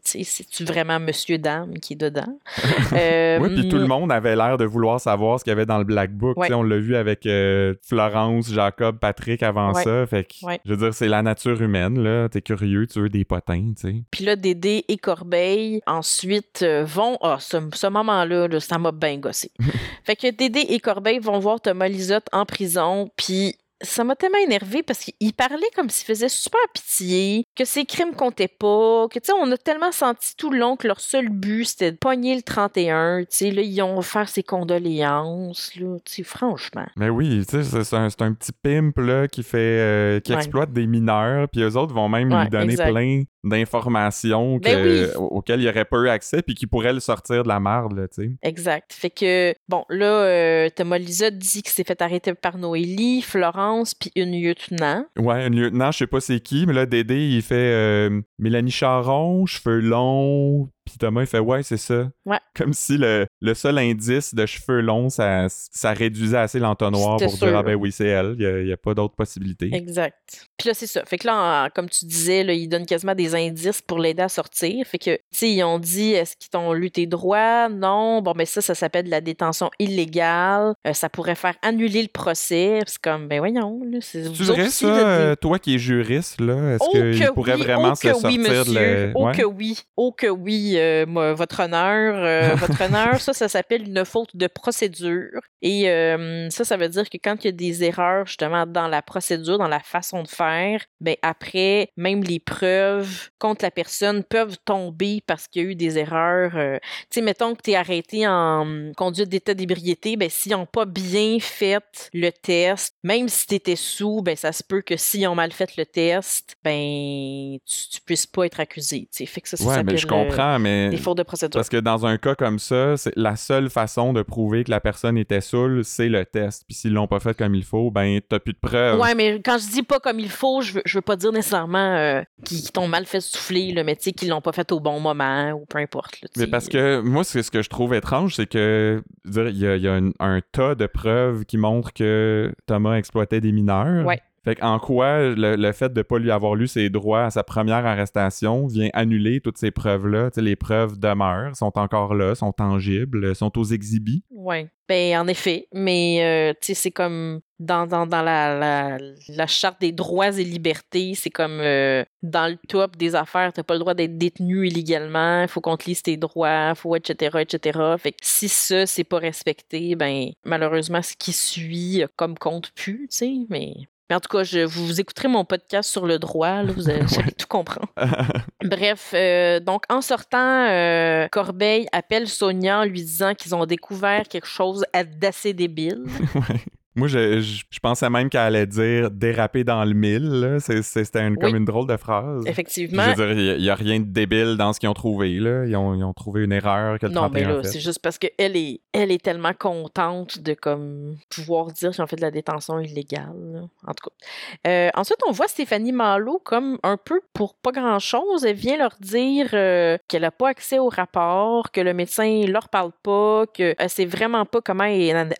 si, 0.03 0.23
c'est-tu 0.23 0.63
vraiment 0.65 0.99
Monsieur 0.99 1.37
Dame 1.37 1.73
qui 1.79 1.93
est 1.93 1.97
dedans? 1.97 2.39
Euh, 2.93 3.39
Oui, 3.39 3.49
puis 3.55 3.69
tout 3.69 3.77
le 3.77 3.87
monde 3.87 4.11
avait 4.11 4.35
l'air 4.35 4.57
de 4.57 4.65
vouloir 4.65 4.99
savoir 4.99 5.39
ce 5.39 5.43
qu'il 5.43 5.51
y 5.51 5.53
avait 5.55 5.65
dans 5.65 5.77
le 5.79 5.83
Black 5.83 6.11
Book. 6.11 6.37
Ouais. 6.37 6.53
On 6.53 6.61
l'a 6.63 6.77
vu 6.77 6.95
avec 6.95 7.25
euh, 7.25 7.73
Florence, 7.81 8.51
Jacob, 8.51 8.97
Patrick 8.99 9.41
avant 9.41 9.73
Ouais. 9.73 9.83
ça. 9.83 10.05
Fait 10.05 10.23
que, 10.25 10.45
Ouais. 10.45 10.59
je 10.65 10.71
veux 10.71 10.77
dire, 10.77 10.93
c'est 10.93 11.07
la 11.07 11.21
nature 11.23 11.59
humaine, 11.61 12.01
là. 12.03 12.29
T'es 12.29 12.41
curieux, 12.41 12.85
tu 12.87 12.99
veux 13.01 13.09
des 13.09 13.25
potins, 13.25 13.71
tu 13.75 13.87
sais. 13.89 13.95
Puis 14.11 14.25
là, 14.25 14.35
Dédé 14.35 14.85
et 14.87 14.97
Corbeil, 14.97 15.81
ensuite, 15.87 16.61
euh, 16.61 16.83
vont... 16.85 17.17
Ah, 17.21 17.37
ce, 17.39 17.57
ce 17.73 17.87
moment-là, 17.87 18.47
là, 18.47 18.59
ça 18.59 18.77
m'a 18.77 18.91
bien 18.91 19.17
gossé. 19.17 19.51
fait 20.05 20.15
que 20.15 20.29
Dédé 20.31 20.59
et 20.69 20.79
Corbeil 20.79 21.19
vont 21.19 21.39
voir 21.39 21.59
Thomas 21.61 21.87
Lisotte 21.87 22.27
en 22.31 22.45
prison, 22.45 23.09
puis 23.15 23.55
ça 23.83 24.03
m'a 24.03 24.15
tellement 24.15 24.37
énervé 24.39 24.81
parce 24.83 24.99
qu'il 24.99 25.33
parlait 25.33 25.67
comme 25.75 25.89
s'il 25.89 26.05
faisait 26.05 26.29
super 26.29 26.59
pitié, 26.73 27.43
que 27.55 27.65
ses 27.65 27.85
crimes 27.85 28.13
comptaient 28.15 28.47
pas, 28.47 29.07
que, 29.09 29.19
tu 29.19 29.25
sais, 29.25 29.33
on 29.39 29.51
a 29.51 29.57
tellement 29.57 29.91
senti 29.91 30.35
tout 30.37 30.49
le 30.49 30.57
long 30.59 30.75
que 30.75 30.87
leur 30.87 30.99
seul 30.99 31.29
but, 31.29 31.65
c'était 31.65 31.91
de 31.91 31.97
pogner 31.97 32.35
le 32.35 32.41
31, 32.41 33.21
tu 33.21 33.27
sais, 33.29 33.51
là, 33.51 33.61
ils 33.61 33.81
ont 33.81 33.97
offert 33.97 34.27
ses 34.29 34.41
condoléances, 34.43 35.75
là, 35.75 35.97
tu 36.05 36.13
sais, 36.13 36.23
franchement. 36.23 36.85
Mais 36.95 37.09
oui, 37.09 37.45
tu 37.47 37.63
sais, 37.63 37.83
c'est- 37.83 37.93
un, 37.95 38.07
un 38.07 38.33
petit 38.33 38.51
pimp, 38.51 38.97
là, 38.97 39.27
qui 39.27 39.43
fait... 39.43 39.57
euh, 39.57 40.19
qui 40.19 40.31
Ouais. 40.31 40.37
exploite 40.37 40.71
des 40.73 40.87
mineurs, 40.87 41.47
puis 41.49 41.61
eux 41.61 41.75
autres 41.77 41.93
vont 41.93 42.09
même 42.09 42.31
Ouais, 42.31 42.43
lui 42.43 42.49
donner 42.49 42.73
exact. 42.73 42.91
plein 42.91 43.23
d'informations 43.43 44.57
Ben 44.57 44.83
oui. 44.85 45.05
auxquelles 45.15 45.61
il 45.61 45.67
aurait 45.67 45.85
pas 45.85 45.97
eu 45.97 46.09
accès, 46.09 46.41
puis 46.41 46.55
qui 46.55 46.67
pourraient 46.67 46.93
le 46.93 46.99
sortir 46.99 47.43
de 47.43 47.47
la 47.47 47.59
marde, 47.59 47.97
là, 47.97 48.07
tu 48.07 48.23
sais. 48.23 48.31
Exact. 48.41 48.93
Fait 48.93 49.09
que, 49.09 49.53
bon, 49.67 49.83
là, 49.89 50.05
euh, 50.05 50.69
Thomas 50.75 50.97
Lisotte 50.97 51.37
dit 51.37 51.61
qu'il 51.63 51.71
s'est 51.71 51.83
fait 51.83 52.01
arrêter 52.01 52.33
par 52.33 52.57
Noélie, 52.57 53.21
Florence, 53.21 53.72
puis 53.99 54.11
une 54.15 54.39
lieutenant. 54.39 55.05
Ouais, 55.17 55.43
un 55.43 55.49
lieutenant, 55.49 55.91
je 55.91 55.99
sais 55.99 56.07
pas 56.07 56.19
c'est 56.19 56.39
qui, 56.39 56.65
mais 56.65 56.73
là, 56.73 56.85
Dédé, 56.85 57.27
il 57.27 57.41
fait 57.41 57.55
euh, 57.55 58.21
Mélanie 58.37 58.71
Charon, 58.71 59.45
cheveux 59.45 59.79
longs, 59.79 60.69
puis 60.85 60.97
Thomas, 60.97 61.21
il 61.21 61.27
fait 61.27 61.39
Ouais, 61.39 61.63
c'est 61.63 61.77
ça. 61.77 62.09
Ouais. 62.25 62.39
Comme 62.55 62.73
si 62.73 62.97
le, 62.97 63.25
le 63.43 63.53
seul 63.53 63.77
indice 63.77 64.33
de 64.33 64.45
cheveux 64.45 64.79
longs, 64.79 65.09
ça, 65.09 65.47
ça 65.49 65.91
réduisait 65.91 66.37
assez 66.37 66.59
l'entonnoir 66.59 67.17
pour 67.17 67.33
dire. 67.33 67.57
Ah 67.57 67.61
ben 67.61 67.75
oui, 67.75 67.91
c'est 67.91 68.07
elle, 68.07 68.35
il 68.39 68.63
n'y 68.65 68.71
a, 68.71 68.77
pas 68.77 68.93
d'autre 68.93 69.15
possibilité. 69.15 69.69
Exact. 69.73 70.15
Puis 70.57 70.69
là, 70.69 70.73
c'est 70.73 70.87
ça. 70.87 71.03
Fait 71.05 71.17
que 71.17 71.27
là, 71.27 71.65
en- 71.65 71.69
comme 71.69 71.89
tu 71.89 72.05
disais, 72.05 72.45
là, 72.45 72.53
ils 72.53 72.69
donnent 72.69 72.85
quasiment 72.85 73.15
des 73.15 73.35
indices 73.35 73.81
pour 73.81 73.99
l'aider 73.99 74.21
à 74.21 74.29
sortir. 74.29 74.85
Fait 74.87 74.97
que, 74.97 75.15
tu 75.15 75.21
sais, 75.31 75.49
ils 75.51 75.61
ont 75.63 75.77
dit, 75.77 76.13
est-ce 76.13 76.37
qu'ils 76.37 76.51
t'ont 76.51 76.71
lu 76.71 76.89
tes 76.89 77.05
droits? 77.05 77.67
Non. 77.67 78.21
Bon, 78.21 78.31
ben 78.31 78.45
ça, 78.45 78.61
ça 78.61 78.75
s'appelle 78.75 79.05
de 79.05 79.11
la 79.11 79.19
détention 79.21 79.69
illégale. 79.77 80.73
Euh, 80.87 80.93
ça 80.93 81.09
pourrait 81.09 81.35
faire 81.35 81.55
annuler 81.61 82.01
le 82.01 82.07
procès. 82.07 82.79
C'est 82.87 83.01
comme, 83.01 83.27
ben 83.27 83.39
voyons, 83.39 83.81
là, 83.91 83.97
c'est 83.99 84.31
Tu 84.31 84.43
aussi, 84.49 84.71
ça, 84.71 84.87
euh, 84.87 85.35
toi 85.35 85.59
qui 85.59 85.75
es 85.75 85.79
juriste, 85.79 86.39
là, 86.39 86.75
est-ce 86.75 86.83
Oh 86.83 86.91
qu'il 86.91 87.19
que 87.19 87.31
pourrait 87.33 87.55
oui, 87.55 87.63
vraiment 87.63 87.91
oh 87.91 87.95
se 87.95 88.09
sortir 88.09 88.29
oui, 88.29 88.37
monsieur. 88.37 88.63
de 88.63 88.79
le... 88.79 89.11
Oh 89.15 89.25
Ouais? 89.25 89.35
que 89.35 89.43
oui, 89.43 89.79
oh 89.97 90.11
que 90.11 90.27
oui, 90.27 90.73
euh, 90.77 91.05
moi, 91.05 91.33
votre 91.33 91.59
honneur, 91.61 92.15
euh, 92.17 92.55
votre 92.55 92.81
honneur, 92.81 93.19
ça, 93.19 93.32
ça 93.33 93.47
s'appelle 93.47 93.87
une 93.87 94.05
faute 94.05 94.35
de 94.35 94.47
procédure. 94.47 95.41
Et 95.61 95.89
euh, 95.89 96.49
ça, 96.49 96.63
ça 96.63 96.77
veut 96.77 96.89
dire 96.89 97.09
que 97.09 97.17
quand 97.23 97.43
il 97.43 97.45
y 97.45 97.49
a 97.49 97.51
des 97.51 97.83
erreurs 97.83 98.25
justement 98.25 98.65
dans 98.65 98.87
la 98.87 99.01
procédure, 99.01 99.57
dans 99.57 99.67
la 99.67 99.79
façon 99.79 100.23
de 100.23 100.27
faire, 100.27 100.83
ben 100.99 101.15
après, 101.21 101.89
même 101.97 102.23
les 102.23 102.39
preuves 102.39 103.29
contre 103.39 103.63
la 103.63 103.71
personne 103.71 104.23
peuvent 104.23 104.57
tomber 104.65 105.21
parce 105.25 105.47
qu'il 105.47 105.63
y 105.63 105.65
a 105.65 105.69
eu 105.69 105.75
des 105.75 105.97
erreurs. 105.97 106.55
euh, 106.55 106.77
tu 107.09 107.19
sais, 107.19 107.21
mettons 107.21 107.55
que 107.55 107.61
tu 107.61 107.71
es 107.71 107.75
arrêté 107.75 108.27
en 108.27 108.91
conduite 108.95 109.29
d'état 109.29 109.53
d'ébriété, 109.53 110.15
ben 110.17 110.29
s'ils 110.29 110.51
n'ont 110.53 110.65
pas 110.65 110.85
bien 110.85 111.37
fait 111.39 112.09
le 112.13 112.31
test, 112.31 112.95
même 113.03 113.29
si 113.29 113.47
tu 113.47 113.55
étais 113.55 113.75
sous, 113.75 114.21
ben 114.21 114.35
ça 114.35 114.51
se 114.51 114.63
peut 114.63 114.81
que 114.81 114.97
s'ils 114.97 115.27
ont 115.27 115.35
mal 115.35 115.51
fait 115.51 115.75
le 115.77 115.85
test, 115.85 116.55
ben 116.63 117.57
tu, 117.65 117.89
tu 117.89 118.01
puisses 118.01 118.27
pas 118.27 118.45
être 118.45 118.59
accusé. 118.59 119.01
tu 119.11 119.17
sais. 119.17 119.25
Fait 119.25 119.41
que 119.41 119.49
ça, 119.49 119.57
ça 119.57 119.63
Ouais, 119.63 119.83
mais 119.83 119.97
je 119.97 120.05
euh, 120.05 120.09
comprends, 120.09 120.59
mais... 120.59 120.89
des 120.89 120.97
fautes 120.97 121.17
de 121.17 121.23
procédure. 121.23 121.57
Parce 121.57 121.69
que 121.69 121.77
dans 121.77 122.05
un 122.05 122.17
cas 122.17 122.35
comme 122.35 122.59
ça, 122.59 122.97
c'est 122.97 123.15
la 123.23 123.35
seule 123.35 123.69
façon 123.69 124.13
de 124.13 124.21
prouver 124.21 124.63
que 124.63 124.71
la 124.71 124.79
personne 124.79 125.17
était 125.17 125.41
saoule, 125.41 125.83
c'est 125.83 126.09
le 126.09 126.25
test. 126.25 126.63
Puis 126.67 126.75
s'ils 126.75 126.93
l'ont 126.93 127.07
pas 127.07 127.19
fait 127.19 127.35
comme 127.35 127.55
il 127.55 127.63
faut, 127.63 127.89
ben 127.89 128.19
t'as 128.27 128.39
plus 128.39 128.53
de 128.53 128.59
preuves. 128.59 128.99
Ouais, 128.99 129.15
mais 129.15 129.41
quand 129.41 129.57
je 129.57 129.71
dis 129.71 129.83
pas 129.83 129.99
comme 129.99 130.19
il 130.19 130.29
faut, 130.29 130.61
je 130.61 130.73
veux, 130.73 130.81
je 130.85 130.97
veux 130.97 131.01
pas 131.01 131.15
dire 131.15 131.31
nécessairement 131.31 131.95
euh, 131.95 132.21
qu'ils 132.45 132.71
t'ont 132.71 132.87
mal 132.87 133.05
fait 133.05 133.21
souffler, 133.21 133.71
là, 133.71 133.83
mais 133.83 133.95
qu'ils 133.95 134.29
l'ont 134.29 134.41
pas 134.41 134.51
fait 134.51 134.71
au 134.71 134.79
bon 134.79 134.99
moment 134.99 135.51
ou 135.51 135.65
peu 135.65 135.79
importe. 135.79 136.21
là, 136.21 136.27
Mais 136.37 136.47
parce 136.47 136.67
que 136.69 137.01
moi, 137.01 137.23
ce 137.23 137.49
que 137.49 137.61
je 137.61 137.69
trouve 137.69 137.93
étrange, 137.93 138.35
c'est 138.35 138.47
que 138.47 139.01
il 139.25 139.57
y 139.57 139.67
a, 139.67 139.75
il 139.75 139.81
y 139.81 139.87
a 139.87 139.93
un, 139.93 140.11
un 140.19 140.41
tas 140.51 140.75
de 140.75 140.85
preuves 140.85 141.45
qui 141.45 141.57
montrent 141.57 141.93
que 141.93 142.53
Thomas 142.67 142.95
exploitait 142.95 143.41
des 143.41 143.51
mineurs. 143.51 144.05
Ouais. 144.05 144.21
Fait 144.43 144.61
en 144.61 144.77
quoi 144.77 145.29
le, 145.35 145.71
fait 145.71 145.93
de 145.93 146.01
pas 146.01 146.19
lui 146.19 146.29
avoir 146.29 146.55
lu 146.55 146.67
ses 146.67 146.89
droits 146.89 147.25
à 147.25 147.29
sa 147.29 147.43
première 147.43 147.85
arrestation 147.85 148.67
vient 148.67 148.89
annuler 148.93 149.39
toutes 149.39 149.57
ces 149.57 149.71
preuves-là? 149.71 150.31
Les 150.35 150.57
preuves 150.57 150.99
demeurent, 150.99 151.55
sont 151.55 151.77
encore 151.77 152.13
là, 152.13 152.35
sont 152.35 152.51
tangibles, 152.51 153.35
sont 153.35 153.57
aux 153.57 153.63
exhibits? 153.63 154.23
Ouais. 154.31 154.69
Ben, 154.89 155.17
en 155.17 155.27
effet, 155.27 155.69
mais 155.73 156.51
euh, 156.51 156.53
c'est 156.61 156.91
comme 156.91 157.39
dans, 157.57 157.87
dans, 157.87 158.05
dans 158.05 158.21
la, 158.21 158.59
la, 158.59 158.97
la 159.29 159.47
charte 159.47 159.79
des 159.79 159.93
droits 159.93 160.37
et 160.37 160.43
libertés, 160.43 161.13
c'est 161.15 161.29
comme 161.29 161.61
euh, 161.61 162.03
dans 162.21 162.51
le 162.51 162.57
top 162.67 162.97
des 162.97 163.15
affaires, 163.15 163.53
t'as 163.53 163.63
pas 163.63 163.75
le 163.75 163.79
droit 163.79 163.93
d'être 163.93 164.17
détenu 164.17 164.67
illégalement, 164.67 165.43
il 165.43 165.47
faut 165.47 165.61
qu'on 165.61 165.77
te 165.77 165.85
lise 165.85 166.03
tes 166.03 166.17
droits, 166.17 166.75
faut 166.75 166.97
etc., 166.97 167.37
etc. 167.39 167.79
Fait 167.97 168.11
que 168.11 168.17
si 168.21 168.49
ça, 168.49 168.85
c'est 168.85 169.05
pas 169.05 169.19
respecté, 169.19 169.95
ben, 169.95 170.31
malheureusement, 170.43 171.01
ce 171.01 171.15
qui 171.17 171.31
suit 171.31 172.03
comme 172.17 172.37
compte 172.37 172.71
plus, 172.75 173.07
tu 173.09 173.45
mais... 173.49 173.73
Mais 174.09 174.15
en 174.15 174.19
tout 174.19 174.29
cas, 174.29 174.43
je, 174.43 174.59
vous 174.59 174.99
écouterez 174.99 175.27
mon 175.27 175.45
podcast 175.45 175.89
sur 175.89 176.05
le 176.05 176.19
droit, 176.19 176.61
là, 176.61 176.71
vous 176.73 176.89
allez, 176.89 177.01
vous 177.01 177.19
allez 177.19 177.31
tout 177.31 177.47
comprendre. 177.47 177.87
Bref, 178.63 179.11
euh, 179.13 179.59
donc 179.59 179.83
en 179.89 180.01
sortant, 180.01 180.67
euh, 180.69 181.27
Corbeil 181.29 181.87
appelle 181.91 182.27
Sonia 182.27 182.79
en 182.79 182.83
lui 182.83 183.01
disant 183.01 183.33
qu'ils 183.33 183.55
ont 183.55 183.65
découvert 183.65 184.27
quelque 184.27 184.47
chose 184.47 184.85
d'assez 185.19 185.53
débile. 185.53 186.03
Ouais. 186.35 186.59
Moi, 186.95 187.07
je, 187.07 187.39
je, 187.41 187.63
je 187.69 187.79
pensais 187.79 188.09
même 188.09 188.29
qu'elle 188.29 188.41
allait 188.41 188.67
dire 188.67 189.09
déraper 189.09 189.63
dans 189.63 189.83
le 189.83 189.93
mille. 189.93 190.57
C'était 190.59 191.21
une- 191.21 191.37
comme 191.37 191.55
une 191.55 191.65
drôle 191.65 191.87
de 191.87 191.97
phrase. 191.97 192.43
Effectivement. 192.45 193.03
Je 193.03 193.21
veux 193.21 193.33
dire, 193.35 193.55
il 193.55 193.61
n'y 193.61 193.69
a, 193.69 193.75
rien 193.75 193.99
de 193.99 194.05
débile 194.05 194.55
dans 194.57 194.73
ce 194.73 194.79
qu'ils 194.79 194.89
ont 194.89 194.93
trouvé. 194.93 195.39
Là. 195.39 195.65
Ils, 195.65 195.75
ont, 195.75 195.95
ils 195.95 196.03
ont 196.03 196.13
trouvé 196.13 196.43
une 196.43 196.51
erreur 196.51 196.99
que 196.99 197.07
le 197.07 197.11
Non, 197.11 197.29
mais 197.29 197.41
31 197.41 197.57
là, 197.57 197.63
c'est 197.63 197.79
juste 197.79 197.99
parce 197.99 198.17
qu'elle 198.19 198.55
est, 198.55 198.81
elle 198.93 199.11
est 199.11 199.23
tellement 199.23 199.53
contente 199.53 200.39
de 200.39 200.53
comme 200.53 201.15
pouvoir 201.29 201.67
dire 201.67 201.91
qu'ils 201.91 202.01
ont 202.03 202.07
fait 202.07 202.15
de 202.15 202.21
la 202.21 202.31
détention 202.31 202.79
illégale. 202.79 203.33
là. 203.53 203.61
En 203.87 203.93
tout 203.93 204.09
cas. 204.09 204.69
Euh, 204.69 204.89
ensuite, 204.93 205.19
on 205.27 205.31
voit 205.31 205.47
Stéphanie 205.47 205.91
Malo 205.91 206.39
comme 206.43 206.77
un 206.83 206.97
peu 206.97 207.21
pour 207.33 207.55
pas 207.55 207.71
grand-chose. 207.71 208.45
Elle 208.45 208.55
vient 208.55 208.77
leur 208.77 208.95
dire 208.99 209.49
euh, 209.53 209.97
qu'elle 210.07 210.21
n'a 210.21 210.31
pas 210.31 210.49
accès 210.49 210.77
au 210.79 210.89
rapport, 210.89 211.71
que 211.71 211.81
le 211.81 211.93
médecin 211.93 212.45
leur 212.47 212.69
parle 212.69 212.91
pas, 213.01 213.45
que 213.47 213.73
elle 213.77 213.89
sait 213.89 214.05
vraiment 214.05 214.45
pas 214.45 214.61
comment 214.61 214.83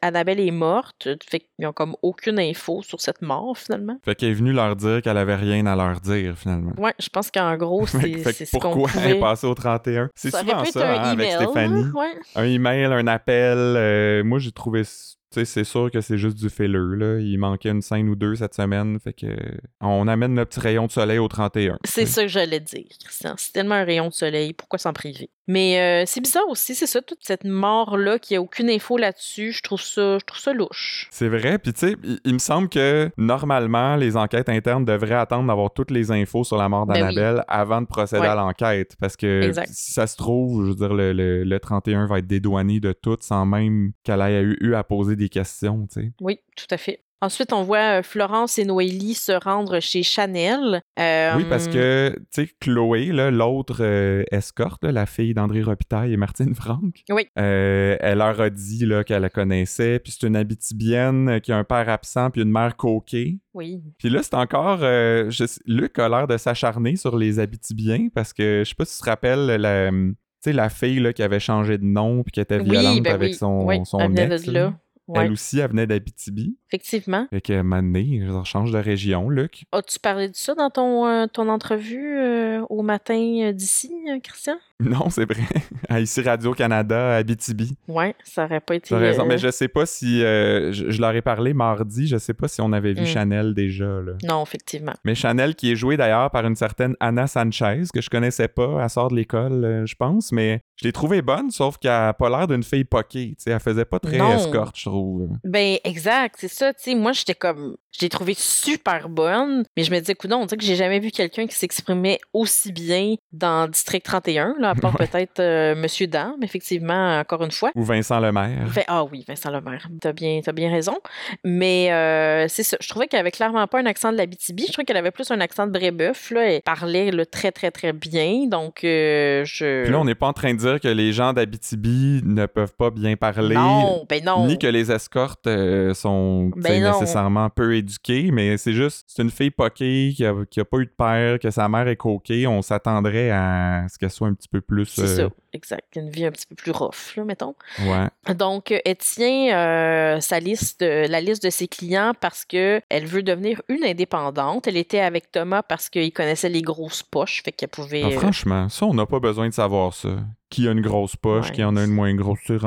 Annabelle 0.01 0.39
est 0.39 0.51
morte. 0.51 1.07
Fait 1.27 1.42
qu'ils 1.58 1.67
ont 1.67 1.73
comme 1.73 1.95
aucune 2.01 2.39
info 2.39 2.82
sur 2.84 3.01
cette 3.01 3.21
mort, 3.21 3.58
finalement. 3.58 3.97
Fait 4.03 4.15
qu'elle 4.15 4.29
est 4.29 4.34
venue 4.34 4.53
leur 4.53 4.75
dire 4.75 5.01
qu'elle 5.01 5.17
avait 5.17 5.36
rien 5.36 5.65
à 5.65 5.75
leur 5.75 5.99
dire, 6.01 6.38
finalement. 6.38 6.73
Ouais, 6.77 6.93
je 6.99 7.10
pense 7.10 7.32
qu'en 7.32 7.56
gros, 7.58 7.86
c'est 7.88 7.99
Fait 7.99 8.12
que 8.12 8.32
c'est 8.32 8.45
ce 8.45 8.58
qu'on 8.58 8.73
pourquoi 8.73 9.01
elle 9.03 9.17
est 9.17 9.19
passée 9.19 9.47
au 9.47 9.53
31? 9.56 10.10
C'est 10.15 10.32
souvent 10.32 10.65
ça, 10.65 10.89
un 10.91 10.95
hein, 10.95 11.03
avec 11.12 11.27
email, 11.27 11.36
Stéphanie. 11.43 11.84
hein, 11.84 11.91
ouais. 11.95 12.13
Un 12.36 12.43
email, 12.45 12.86
un 12.86 13.08
appel. 13.08 13.58
euh, 13.58 14.23
moi, 14.23 14.39
j'ai 14.39 14.51
trouvé... 14.51 14.84
Tu 14.84 15.39
sais, 15.39 15.45
c'est 15.45 15.63
sûr 15.63 15.89
que 15.89 15.99
c'est 15.99 16.19
juste 16.19 16.38
du 16.38 16.47
filler, 16.47 16.77
là. 16.95 17.17
Il 17.19 17.38
manquait 17.39 17.69
une 17.69 17.82
scène 17.82 18.08
ou 18.08 18.15
deux 18.15 18.36
cette 18.36 18.53
semaine. 18.53 18.99
Fait 18.99 19.13
que... 19.13 19.36
On 19.82 20.08
amène 20.08 20.36
notre 20.36 20.51
petit 20.51 20.60
rayon 20.60 20.86
de 20.86 20.91
soleil 20.91 21.17
au 21.17 21.27
31. 21.27 21.79
C'est 21.86 22.06
ça 22.06 22.21
que 22.21 22.27
j'allais 22.27 22.60
dire, 22.60 22.86
Christian. 23.03 23.34
C'est 23.38 23.51
tellement 23.51 23.73
un 23.73 23.84
rayon 23.84 24.10
de 24.10 24.13
soleil, 24.13 24.53
pourquoi 24.53 24.77
s'en 24.77 24.93
priver? 24.93 25.32
Mais 25.47 25.79
euh, 25.79 26.03
c'est 26.08 26.21
bizarre 26.21 26.47
aussi, 26.47 26.73
c'est 26.73 26.88
ça, 26.88 27.01
toute 27.01 27.19
cette 27.21 27.43
mort-là, 27.43 28.17
qui 28.17 28.36
a 28.36 28.41
aucune 28.41 28.69
info 28.69 28.97
là-dessus, 28.97 29.51
je 29.51 29.62
trouve 29.62 29.82
ça, 29.82 30.17
je 30.19 30.25
trouve 30.25 30.39
ça 30.39 30.53
louche. 30.53 31.08
C'est 31.12 31.27
vrai, 31.27 31.60
puis 31.60 31.73
tu 31.73 31.79
sais, 31.82 31.95
il, 32.03 32.19
il 32.23 32.34
me 32.34 32.39
semble 32.39 32.69
que 32.69 33.10
normalement, 33.17 33.95
les 33.97 34.15
enquêtes 34.15 34.47
internes 34.49 34.86
devraient 34.86 35.15
attendre 35.15 35.47
d'avoir 35.47 35.73
toutes 35.73 35.91
les 35.91 36.12
infos 36.12 36.43
sur 36.45 36.58
la 36.58 36.69
mort 36.69 36.86
Ben 36.86 36.93
oui. 36.93 36.99
d'Annabelle 37.01 37.43
avant 37.47 37.82
de 37.82 37.88
procéder 37.88 38.21
Ouais. 38.21 38.27
à 38.27 38.36
l'enquête. 38.36 38.95
Parce 38.99 39.17
que 39.17 39.41
Exact. 39.43 39.67
si 39.69 39.91
ça 39.93 40.08
se 40.08 40.15
trouve, 40.15 40.63
je 40.63 40.69
veux 40.69 40.75
dire, 40.75 40.93
le, 40.93 41.12
le- 41.13 41.43
le 41.43 41.60
31 41.60 42.08
va 42.08 42.19
être 42.19 42.27
dédouané 42.27 42.79
de 42.79 42.93
tout 42.93 43.17
sans 43.19 43.45
même 43.45 43.91
qu'elle 44.03 44.21
ait 44.21 44.41
eu, 44.41 44.58
eu 44.62 44.75
à 44.75 44.84
poser 44.86 45.15
des 45.17 45.27
questions, 45.29 45.88
tu 45.91 46.01
sais. 46.01 46.12
Oui, 46.21 46.39
tout 46.56 46.67
à 46.71 46.77
fait. 46.77 47.01
Ensuite, 47.23 47.53
on 47.53 47.63
voit 47.63 47.99
euh, 47.99 48.03
Florence 48.03 48.59
et 48.59 48.65
Noélie 48.65 49.13
se 49.13 49.31
rendre 49.31 49.79
chez 49.79 50.03
Chanel. 50.03 50.81
Euh, 50.99 51.33
Oui, 51.38 51.45
parce 51.49 51.69
que, 51.69 52.13
tu 52.33 52.43
sais, 52.45 52.49
Chloé, 52.59 53.05
l'autre 53.31 53.77
euh, 53.79 54.23
escorte, 54.29 54.83
là, 54.83 54.91
la 54.91 55.05
fille 55.05 55.33
d'André 55.33 55.62
Robitaille 55.62 56.12
et 56.12 56.17
Martine 56.17 56.53
Franck, 56.53 57.03
Oui. 57.09 57.27
euh, 57.39 57.95
elle 58.01 58.17
leur 58.17 58.41
a 58.41 58.49
dit 58.49 58.86
qu'elle 59.07 59.21
la 59.21 59.29
connaissait, 59.29 59.99
puis 59.99 60.12
c'est 60.12 60.27
une 60.27 60.36
Abitibienne 60.36 61.29
euh, 61.29 61.39
qui 61.39 61.53
a 61.53 61.57
un 61.57 61.63
père 61.63 61.88
absent 61.88 62.29
puis 62.29 62.41
une 62.41 62.51
mère 62.51 62.75
coquée. 62.75 63.39
Oui. 63.53 63.81
Puis 63.99 64.09
là, 64.09 64.21
c'est 64.21 64.36
encore. 64.36 64.79
je 64.79 65.45
Luc 65.65 65.97
a 65.99 66.09
l'air 66.09 66.27
de 66.27 66.36
s'acharner 66.36 66.97
sur 66.97 67.15
les 67.17 67.39
Abitibiens 67.39 68.09
parce 68.13 68.33
que 68.33 68.63
je 68.65 68.69
sais 68.69 68.75
pas 68.75 68.83
si 68.83 68.97
tu 68.97 69.03
te 69.03 69.09
rappelles 69.09 69.45
la. 69.45 69.89
Tu 69.91 70.49
sais, 70.49 70.53
la 70.53 70.67
fille 70.67 70.99
là, 70.99 71.13
qui 71.13 71.23
avait 71.23 71.39
changé 71.39 71.77
de 71.77 71.86
nom 71.86 72.21
puis 72.23 72.33
qui 72.33 72.41
était 72.41 72.59
Oui, 72.59 72.69
violente 72.71 73.01
ben 73.03 73.13
avec 73.13 73.31
oui. 73.31 73.38
son, 73.38 73.63
Oui, 73.65 73.79
son 73.86 74.13
ex. 74.13 74.45
là. 74.47 74.73
Ouais, 75.07 75.25
Elle 75.25 75.31
aussi, 75.33 75.59
elle 75.59 75.69
venait 75.69 75.85
d'Abitibi. 75.87 76.57
effectivement. 76.69 77.27
Fait 77.29 77.41
que, 77.41 77.61
mané, 77.61 78.21
je 78.25 78.43
change 78.45 78.71
de 78.71 78.77
région, 78.77 79.29
Luc. 79.29 79.65
As-tu 79.73 79.99
parlé 79.99 80.29
de 80.29 80.35
ça 80.35 80.55
dans 80.55 80.69
ton, 80.69 81.05
euh, 81.05 81.25
ton 81.27 81.49
entrevue 81.49 82.17
euh, 82.17 82.61
au 82.69 82.83
matin 82.83 83.19
euh, 83.43 83.51
d'ici, 83.51 83.93
Christian? 84.23 84.57
Non, 84.83 85.09
c'est 85.09 85.25
vrai. 85.31 85.43
À 85.88 85.99
ici 86.01 86.21
Radio-Canada, 86.21 87.15
Abitibi. 87.15 87.75
Ouais, 87.88 88.15
ça 88.23 88.45
aurait 88.45 88.59
pas 88.59 88.75
été. 88.75 88.88
Tu 88.88 88.95
as 88.95 88.97
raison. 88.97 89.23
euh, 89.23 89.25
Mais 89.27 89.38
je 89.38 89.49
sais 89.51 89.67
pas 89.67 89.86
si. 89.86 90.21
euh, 90.23 90.71
je, 90.73 90.89
je 90.89 90.99
leur 91.01 91.15
ai 91.15 91.21
parlé 91.21 91.53
mardi, 91.53 92.07
je 92.07 92.17
sais 92.17 92.33
pas 92.33 92.47
si 92.47 92.59
on 92.62 92.73
avait 92.73 92.93
vu 92.93 93.03
Mm. 93.03 93.05
Chanel 93.05 93.53
déjà, 93.53 93.86
là. 93.86 94.13
Non, 94.27 94.43
effectivement. 94.43 94.93
Mais 95.05 95.15
Chanel, 95.15 95.55
qui 95.55 95.71
est 95.71 95.75
jouée 95.75 95.95
d'ailleurs 95.97 96.31
par 96.31 96.45
une 96.45 96.55
certaine 96.55 96.95
Anna 96.99 97.27
Sanchez, 97.27 97.83
que 97.93 98.01
je 98.01 98.09
connaissais 98.09 98.47
pas, 98.47 98.79
elle 98.81 98.89
sort 98.89 99.09
de 99.09 99.15
l'école, 99.15 99.63
euh, 99.63 99.86
je 99.86 99.95
pense, 99.95 100.31
mais 100.31 100.62
je 100.81 100.86
l'ai 100.86 100.91
trouvée 100.91 101.21
bonne, 101.21 101.51
sauf 101.51 101.77
qu'elle 101.77 101.91
a 101.91 102.13
pas 102.13 102.29
l'air 102.29 102.47
d'une 102.47 102.63
fille 102.63 102.83
poquée, 102.86 103.36
tu 103.38 103.43
sais, 103.43 103.51
elle 103.51 103.59
faisait 103.59 103.86
pas 103.86 103.99
très 103.99 104.17
Non. 104.17 104.36
escorte, 104.36 104.77
je 104.77 104.86
trouve. 104.89 105.29
Ben, 105.43 105.77
exact, 105.83 106.36
c'est 106.39 106.47
ça, 106.49 106.73
tu 106.73 106.81
sais. 106.83 106.95
Moi, 106.95 107.12
j'étais 107.13 107.36
comme. 107.36 107.77
Je 107.95 108.01
l'ai 108.01 108.09
trouvée 108.09 108.33
super 108.36 109.07
bonne, 109.07 109.63
mais 109.77 109.83
je 109.83 109.91
me 109.91 109.99
disais, 109.99 110.15
non, 110.27 110.38
on 110.41 110.45
dirait 110.47 110.57
que 110.57 110.63
j'ai 110.63 110.75
jamais 110.75 110.99
vu 110.99 111.12
quelqu'un 111.12 111.45
qui 111.45 111.55
s'exprimait 111.55 112.19
aussi 112.33 112.71
bien 112.71 113.13
dans 113.31 113.67
District 113.67 114.03
31, 114.03 114.55
là, 114.59 114.72
à 114.77 114.81
part 114.81 114.93
Ouais. 114.99 115.07
peut-être 115.07 115.39
euh, 115.39 115.75
Monsieur 115.75 116.07
Dame, 116.07 116.36
effectivement, 116.41 117.19
encore 117.19 117.43
une 117.43 117.51
fois. 117.51 117.71
Ou 117.75 117.83
Vincent 117.83 118.19
Lemaire. 118.19 118.67
Fait- 118.71 118.86
ah 118.88 119.03
oui, 119.05 119.23
Vincent 119.27 119.49
Lemaire, 119.51 119.88
t'as 120.01 120.13
bien, 120.13 120.39
t'as 120.43 120.51
bien 120.51 120.71
raison. 120.71 120.95
Mais 121.43 121.91
euh, 121.91 122.47
c'est 122.47 122.63
ça, 122.63 122.77
je 122.79 122.88
trouvais 122.89 123.07
qu'elle 123.07 123.19
avait 123.19 123.31
clairement 123.31 123.65
pas 123.67 123.79
un 123.79 123.86
accent 123.86 124.12
de 124.12 124.17
la 124.17 124.25
BTB, 124.25 124.62
je 124.67 124.71
trouvais 124.71 124.86
qu'elle 124.86 124.97
avait 124.97 125.12
plus 125.12 125.29
un 125.31 125.39
accent 125.41 125.65
de 125.67 125.71
Brébeuf, 125.71 126.31
là. 126.31 126.41
Elle 126.53 126.62
parlait 126.62 127.12
là, 127.12 127.25
très, 127.25 127.51
très, 127.51 127.71
très 127.71 127.93
bien, 127.93 128.47
donc 128.47 128.83
euh, 128.83 129.43
je... 129.45 129.83
Puis 129.83 129.91
là, 129.91 129.99
on 129.99 130.05
n'est 130.05 130.15
pas 130.15 130.27
en 130.27 130.33
train 130.33 130.53
de 130.53 130.59
dire 130.59 130.79
que 130.79 130.88
les 130.88 131.12
gens 131.13 131.33
d'Abitibi 131.33 132.21
ne 132.23 132.45
peuvent 132.45 132.75
pas 132.75 132.89
bien 132.91 133.15
parler. 133.15 133.55
Non, 133.55 134.05
ben 134.09 134.23
non. 134.23 134.45
Ni 134.47 134.57
que 134.59 134.67
les 134.67 134.91
escortes 134.91 135.47
euh, 135.47 135.93
sont 135.93 136.51
Ben 136.55 136.83
nécessairement 136.83 137.49
peu 137.49 137.75
éduquées, 137.75 138.29
mais 138.31 138.57
c'est 138.57 138.73
juste, 138.73 139.05
c'est 139.07 139.21
une 139.23 139.31
fille 139.31 139.51
poquée 139.51 140.13
qui 140.15 140.25
a, 140.25 140.33
qui 140.49 140.59
a 140.59 140.65
pas 140.65 140.77
eu 140.77 140.86
de 140.86 140.91
père, 140.97 141.39
que 141.39 141.49
sa 141.49 141.67
mère 141.69 141.88
est 141.88 141.95
coquée. 141.95 142.47
On 142.47 142.62
s'attendrait 142.62 143.31
à 143.31 143.86
ce 143.91 143.97
qu'elle 143.97 144.09
soit 144.12 144.27
un 144.27 144.33
petit 144.33 144.47
peu 144.47 144.52
plus. 144.61 144.85
C'est 144.85 145.01
euh, 145.01 145.27
ça, 145.27 145.29
exact. 145.53 145.95
Une 145.95 146.09
vie 146.09 146.25
un 146.25 146.31
petit 146.31 146.45
peu 146.45 146.55
plus 146.55 146.71
rough, 146.71 147.15
là, 147.15 147.23
mettons. 147.23 147.55
Ouais. 147.79 148.33
Donc, 148.35 148.71
euh, 148.71 148.79
elle 148.85 148.97
tient 148.97 149.55
euh, 149.57 150.19
sa 150.21 150.39
liste, 150.39 150.81
euh, 150.81 151.07
la 151.07 151.21
liste 151.21 151.43
de 151.43 151.49
ses 151.49 151.67
clients 151.67 152.13
parce 152.19 152.45
que 152.45 152.81
elle 152.89 153.05
veut 153.05 153.23
devenir 153.23 153.61
une 153.69 153.83
indépendante. 153.83 154.67
Elle 154.67 154.77
était 154.77 154.99
avec 154.99 155.31
Thomas 155.31 155.63
parce 155.63 155.89
qu'il 155.89 156.11
connaissait 156.13 156.49
les 156.49 156.61
grosses 156.61 157.03
poches, 157.03 157.41
fait 157.43 157.51
qu'elle 157.51 157.69
pouvait. 157.69 158.03
Ah, 158.03 158.07
euh, 158.07 158.19
franchement, 158.19 158.69
ça, 158.69 158.85
on 158.85 158.93
n'a 158.93 159.05
pas 159.05 159.19
besoin 159.19 159.47
de 159.47 159.53
savoir 159.53 159.93
ça. 159.93 160.09
Qui 160.49 160.67
a 160.67 160.71
une 160.71 160.81
grosse 160.81 161.15
poche, 161.15 161.47
Ouais. 161.47 161.51
qui 161.55 161.63
en 161.63 161.75
a 161.75 161.83
une 161.83 161.91
moins 161.93 162.13
grosse, 162.13 162.47
me 162.49 162.57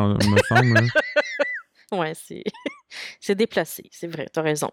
semble. 0.48 0.78
hein. 0.78 0.86
Ouais, 1.92 2.12
c'est 2.14 2.42
c'est 3.20 3.34
déplacé, 3.34 3.88
c'est 3.90 4.06
vrai, 4.06 4.26
t'as 4.32 4.42
raison. 4.42 4.70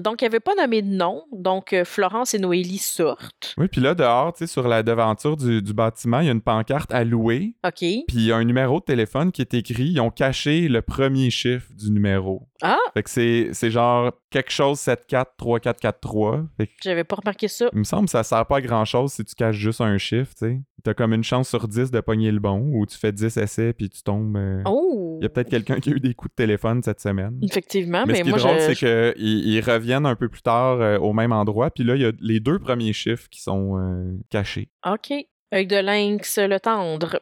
Donc, 0.00 0.22
il 0.22 0.24
n'y 0.24 0.28
avait 0.28 0.40
pas 0.40 0.54
nommé 0.54 0.82
de 0.82 0.88
nom. 0.88 1.24
Donc, 1.32 1.72
euh, 1.72 1.84
Florence 1.84 2.34
et 2.34 2.38
Noélie 2.38 2.78
sortent. 2.78 3.54
Oui, 3.58 3.68
puis 3.68 3.80
là, 3.80 3.94
dehors, 3.94 4.32
tu 4.32 4.40
sais, 4.40 4.46
sur 4.46 4.66
la 4.68 4.82
devanture 4.82 5.36
du, 5.36 5.62
du 5.62 5.72
bâtiment, 5.72 6.20
il 6.20 6.26
y 6.26 6.28
a 6.28 6.32
une 6.32 6.40
pancarte 6.40 6.92
à 6.92 7.04
louer. 7.04 7.54
OK. 7.64 7.78
Puis 7.78 8.04
il 8.12 8.26
y 8.26 8.32
a 8.32 8.36
un 8.36 8.44
numéro 8.44 8.80
de 8.80 8.84
téléphone 8.84 9.32
qui 9.32 9.42
est 9.42 9.54
écrit. 9.54 9.90
Ils 9.90 10.00
ont 10.00 10.10
caché 10.10 10.68
le 10.68 10.82
premier 10.82 11.30
chiffre 11.30 11.66
du 11.74 11.90
numéro. 11.90 12.49
Ah, 12.62 12.78
Fait 12.94 13.02
que 13.02 13.10
c'est, 13.10 13.70
genre 13.70 14.12
quelque 14.30 14.50
chose 14.50 14.78
743443. 14.80 16.44
Fait 16.56 16.66
que 16.66 16.72
j'avais 16.82 17.04
pas 17.04 17.16
remarqué 17.16 17.48
ça. 17.48 17.68
il 17.72 17.78
me 17.78 17.84
semble 17.84 18.04
que 18.04 18.10
ça 18.10 18.22
sert 18.22 18.44
pas 18.46 18.56
à 18.56 18.60
grand 18.60 18.84
chose 18.84 19.12
si 19.12 19.24
tu 19.24 19.34
caches 19.34 19.56
juste 19.56 19.80
un 19.80 19.98
chiffre, 19.98 20.32
tu 20.34 20.46
sais. 20.46 20.60
T'as 20.82 20.94
comme 20.94 21.12
une 21.12 21.24
chance 21.24 21.48
sur 21.48 21.68
10 21.68 21.90
de 21.90 22.00
pogner 22.00 22.32
le 22.32 22.38
bon 22.38 22.60
ou 22.72 22.86
tu 22.86 22.96
fais 22.96 23.12
10 23.12 23.36
essais 23.36 23.72
puis 23.74 23.90
tu 23.90 24.02
tombes. 24.02 24.34
euh, 24.36 24.62
Oh! 24.64 25.18
Il 25.20 25.24
y 25.24 25.26
a 25.26 25.28
peut-être 25.28 25.50
quelqu'un 25.50 25.78
qui 25.78 25.90
a 25.90 25.92
eu 25.92 26.00
des 26.00 26.14
coups 26.14 26.30
de 26.32 26.36
téléphone 26.36 26.82
cette 26.82 27.00
semaine. 27.00 27.38
Effectivement, 27.42 28.04
mais 28.06 28.12
mais, 28.12 28.18
ce 28.18 28.22
qui 28.22 28.28
est 28.28 28.30
moi, 28.30 28.38
drôle, 28.38 28.54
je... 28.60 28.66
c'est 28.72 28.76
qu'ils 28.76 29.46
ils 29.46 29.60
reviennent 29.60 30.06
un 30.06 30.16
peu 30.16 30.28
plus 30.30 30.40
tard 30.40 30.80
euh, 30.80 30.98
au 30.98 31.12
même 31.12 31.32
endroit. 31.32 31.70
Puis 31.70 31.84
là, 31.84 31.96
il 31.96 32.02
y 32.02 32.06
a 32.06 32.12
les 32.20 32.40
deux 32.40 32.58
premiers 32.58 32.94
chiffres 32.94 33.28
qui 33.30 33.42
sont 33.42 33.76
euh, 33.78 34.16
cachés. 34.30 34.70
OK. 34.86 35.12
Œil 35.52 35.66
de 35.66 35.76
lynx, 35.76 36.38
le 36.38 36.60
tendre. 36.60 37.20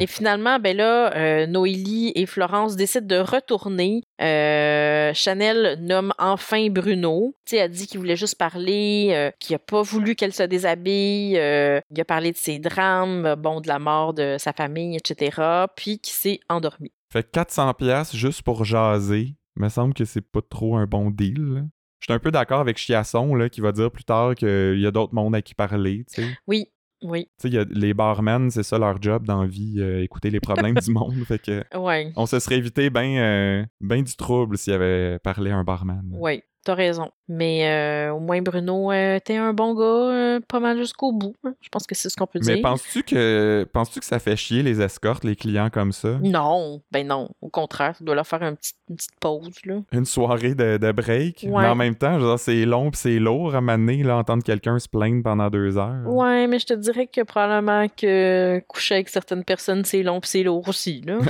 Et 0.00 0.06
finalement, 0.06 0.58
ben 0.58 0.76
là, 0.76 1.14
euh, 1.14 1.46
Noélie 1.46 2.12
et 2.14 2.24
Florence 2.24 2.76
décident 2.76 3.06
de 3.06 3.20
retourner. 3.20 4.02
Euh, 4.22 5.12
Chanel 5.12 5.78
nomme 5.80 6.14
enfin 6.18 6.68
Bruno. 6.70 7.34
Tu 7.44 7.50
sais, 7.50 7.56
elle 7.58 7.70
dit 7.70 7.86
qu'il 7.86 7.98
voulait 7.98 8.16
juste 8.16 8.38
parler, 8.38 9.10
euh, 9.12 9.30
qu'il 9.38 9.54
a 9.56 9.58
pas 9.58 9.82
voulu 9.82 10.14
qu'elle 10.14 10.32
se 10.32 10.42
déshabille. 10.44 11.32
il 11.32 12.00
a 12.00 12.04
parlé 12.06 12.32
de 12.32 12.36
ses 12.36 12.58
drames, 12.58 13.34
bon, 13.36 13.60
de 13.60 13.68
la 13.68 13.78
mort 13.78 14.14
de 14.14 14.36
sa 14.38 14.52
famille, 14.52 14.96
etc. 14.96 15.66
Puis 15.76 15.98
qu'il 15.98 16.14
s'est 16.14 16.40
endormi. 16.48 16.92
Fait 17.12 17.22
que 17.22 17.30
400 17.32 17.74
pièces 17.74 18.16
juste 18.16 18.42
pour 18.42 18.64
jaser. 18.64 19.34
Me 19.56 19.68
semble 19.68 19.92
que 19.92 20.04
c'est 20.04 20.20
pas 20.20 20.40
trop 20.48 20.76
un 20.76 20.86
bon 20.86 21.10
deal. 21.10 21.54
là. 21.54 21.60
Je 22.00 22.04
suis 22.06 22.12
un 22.12 22.20
peu 22.20 22.30
d'accord 22.30 22.60
avec 22.60 22.78
Chiasson 22.78 23.34
là, 23.34 23.48
qui 23.48 23.60
va 23.60 23.72
dire 23.72 23.90
plus 23.90 24.04
tard 24.04 24.34
qu'il 24.36 24.78
y 24.78 24.86
a 24.86 24.90
d'autres 24.90 25.14
mondes 25.14 25.34
à 25.34 25.42
qui 25.42 25.54
parler. 25.54 26.04
tu 26.08 26.22
sais. 26.22 26.28
Oui, 26.46 26.68
oui, 27.02 27.28
Tu 27.40 27.48
sais, 27.48 27.54
y 27.54 27.64
les 27.78 27.94
barmen, 27.94 28.50
c'est 28.50 28.62
ça 28.62 28.78
leur 28.78 29.00
job 29.00 29.24
dans 29.24 29.42
la 29.42 29.48
vie, 29.48 29.76
euh, 29.78 30.02
écouter 30.02 30.30
les 30.30 30.40
problèmes 30.40 30.74
du 30.84 30.90
monde. 30.90 31.14
Fait 31.26 31.38
que 31.38 31.62
ouais, 31.76 32.12
on 32.16 32.26
se 32.26 32.38
serait 32.40 32.56
évité 32.56 32.90
bien 32.90 33.66
ben 33.80 34.02
du 34.02 34.16
trouble 34.16 34.58
s'il 34.58 34.72
avait 34.72 35.18
parlé 35.18 35.50
à 35.50 35.56
un 35.56 35.64
barman. 35.64 36.08
ouais. 36.12 36.42
T'as 36.64 36.74
raison. 36.74 37.10
Mais 37.28 37.68
euh, 38.08 38.12
au 38.14 38.20
moins, 38.20 38.40
Bruno, 38.40 38.90
euh, 38.90 39.18
t'es 39.22 39.36
un 39.36 39.52
bon 39.52 39.74
gars, 39.74 39.84
euh, 39.84 40.40
pas 40.48 40.60
mal 40.60 40.78
jusqu'au 40.78 41.12
bout. 41.12 41.34
hein. 41.44 41.52
Je 41.60 41.68
pense 41.68 41.86
que 41.86 41.94
c'est 41.94 42.08
ce 42.08 42.16
qu'on 42.16 42.26
peut 42.26 42.38
Mais 42.46 42.54
dire. 42.54 42.62
penses-tu 42.62 43.02
que 43.02 43.66
penses-tu 43.72 44.00
que 44.00 44.06
ça 44.06 44.18
fait 44.18 44.34
chier 44.36 44.62
les 44.62 44.80
escortes, 44.80 45.24
les 45.24 45.36
clients 45.36 45.68
comme 45.70 45.92
ça? 45.92 46.18
Non, 46.22 46.80
ben 46.90 47.06
non. 47.06 47.28
Au 47.42 47.50
contraire, 47.50 47.94
ça 47.96 48.04
doit 48.04 48.14
leur 48.14 48.26
faire 48.26 48.42
une 48.42 48.56
petite, 48.56 48.76
une 48.88 48.96
petite 48.96 49.20
pause, 49.20 49.50
là. 49.66 49.74
Une 49.92 50.06
soirée 50.06 50.54
de, 50.54 50.78
de 50.78 50.92
break? 50.92 51.44
Ouais. 51.48 51.62
Mais 51.62 51.68
en 51.68 51.74
même 51.74 51.96
temps, 51.96 52.36
c'est 52.38 52.64
long 52.64 52.90
pis 52.90 52.98
c'est 52.98 53.18
lourd 53.18 53.54
à 53.54 53.60
m'amener, 53.60 54.02
là, 54.02 54.16
entendre 54.16 54.42
quelqu'un 54.42 54.78
se 54.78 54.88
plaindre 54.88 55.22
pendant 55.22 55.50
deux 55.50 55.76
heures. 55.76 56.06
Ouais, 56.06 56.46
mais 56.46 56.58
je 56.58 56.66
te 56.66 56.74
dirais 56.74 57.06
que 57.08 57.20
probablement 57.22 57.86
que 57.88 58.58
coucher 58.68 58.94
avec 58.94 59.10
certaines 59.10 59.44
personnes, 59.44 59.84
c'est 59.84 60.02
long 60.02 60.20
pis 60.20 60.28
c'est 60.30 60.42
lourd 60.42 60.66
aussi, 60.68 61.02
là. 61.06 61.18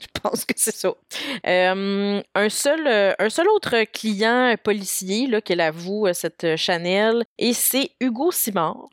Je 0.00 0.28
pense 0.28 0.44
que 0.44 0.52
c'est 0.56 0.74
ça. 0.74 0.92
Euh, 1.46 2.20
un, 2.34 2.48
seul, 2.50 3.14
un 3.18 3.28
seul 3.30 3.48
autre 3.48 3.74
client 3.90 4.54
policier, 4.62 5.09
là, 5.26 5.40
qu'elle 5.40 5.60
avoue, 5.60 6.06
euh, 6.06 6.12
cette 6.12 6.56
Chanel, 6.56 7.24
et 7.38 7.52
c'est 7.52 7.90
Hugo 8.00 8.30
Simard. 8.30 8.88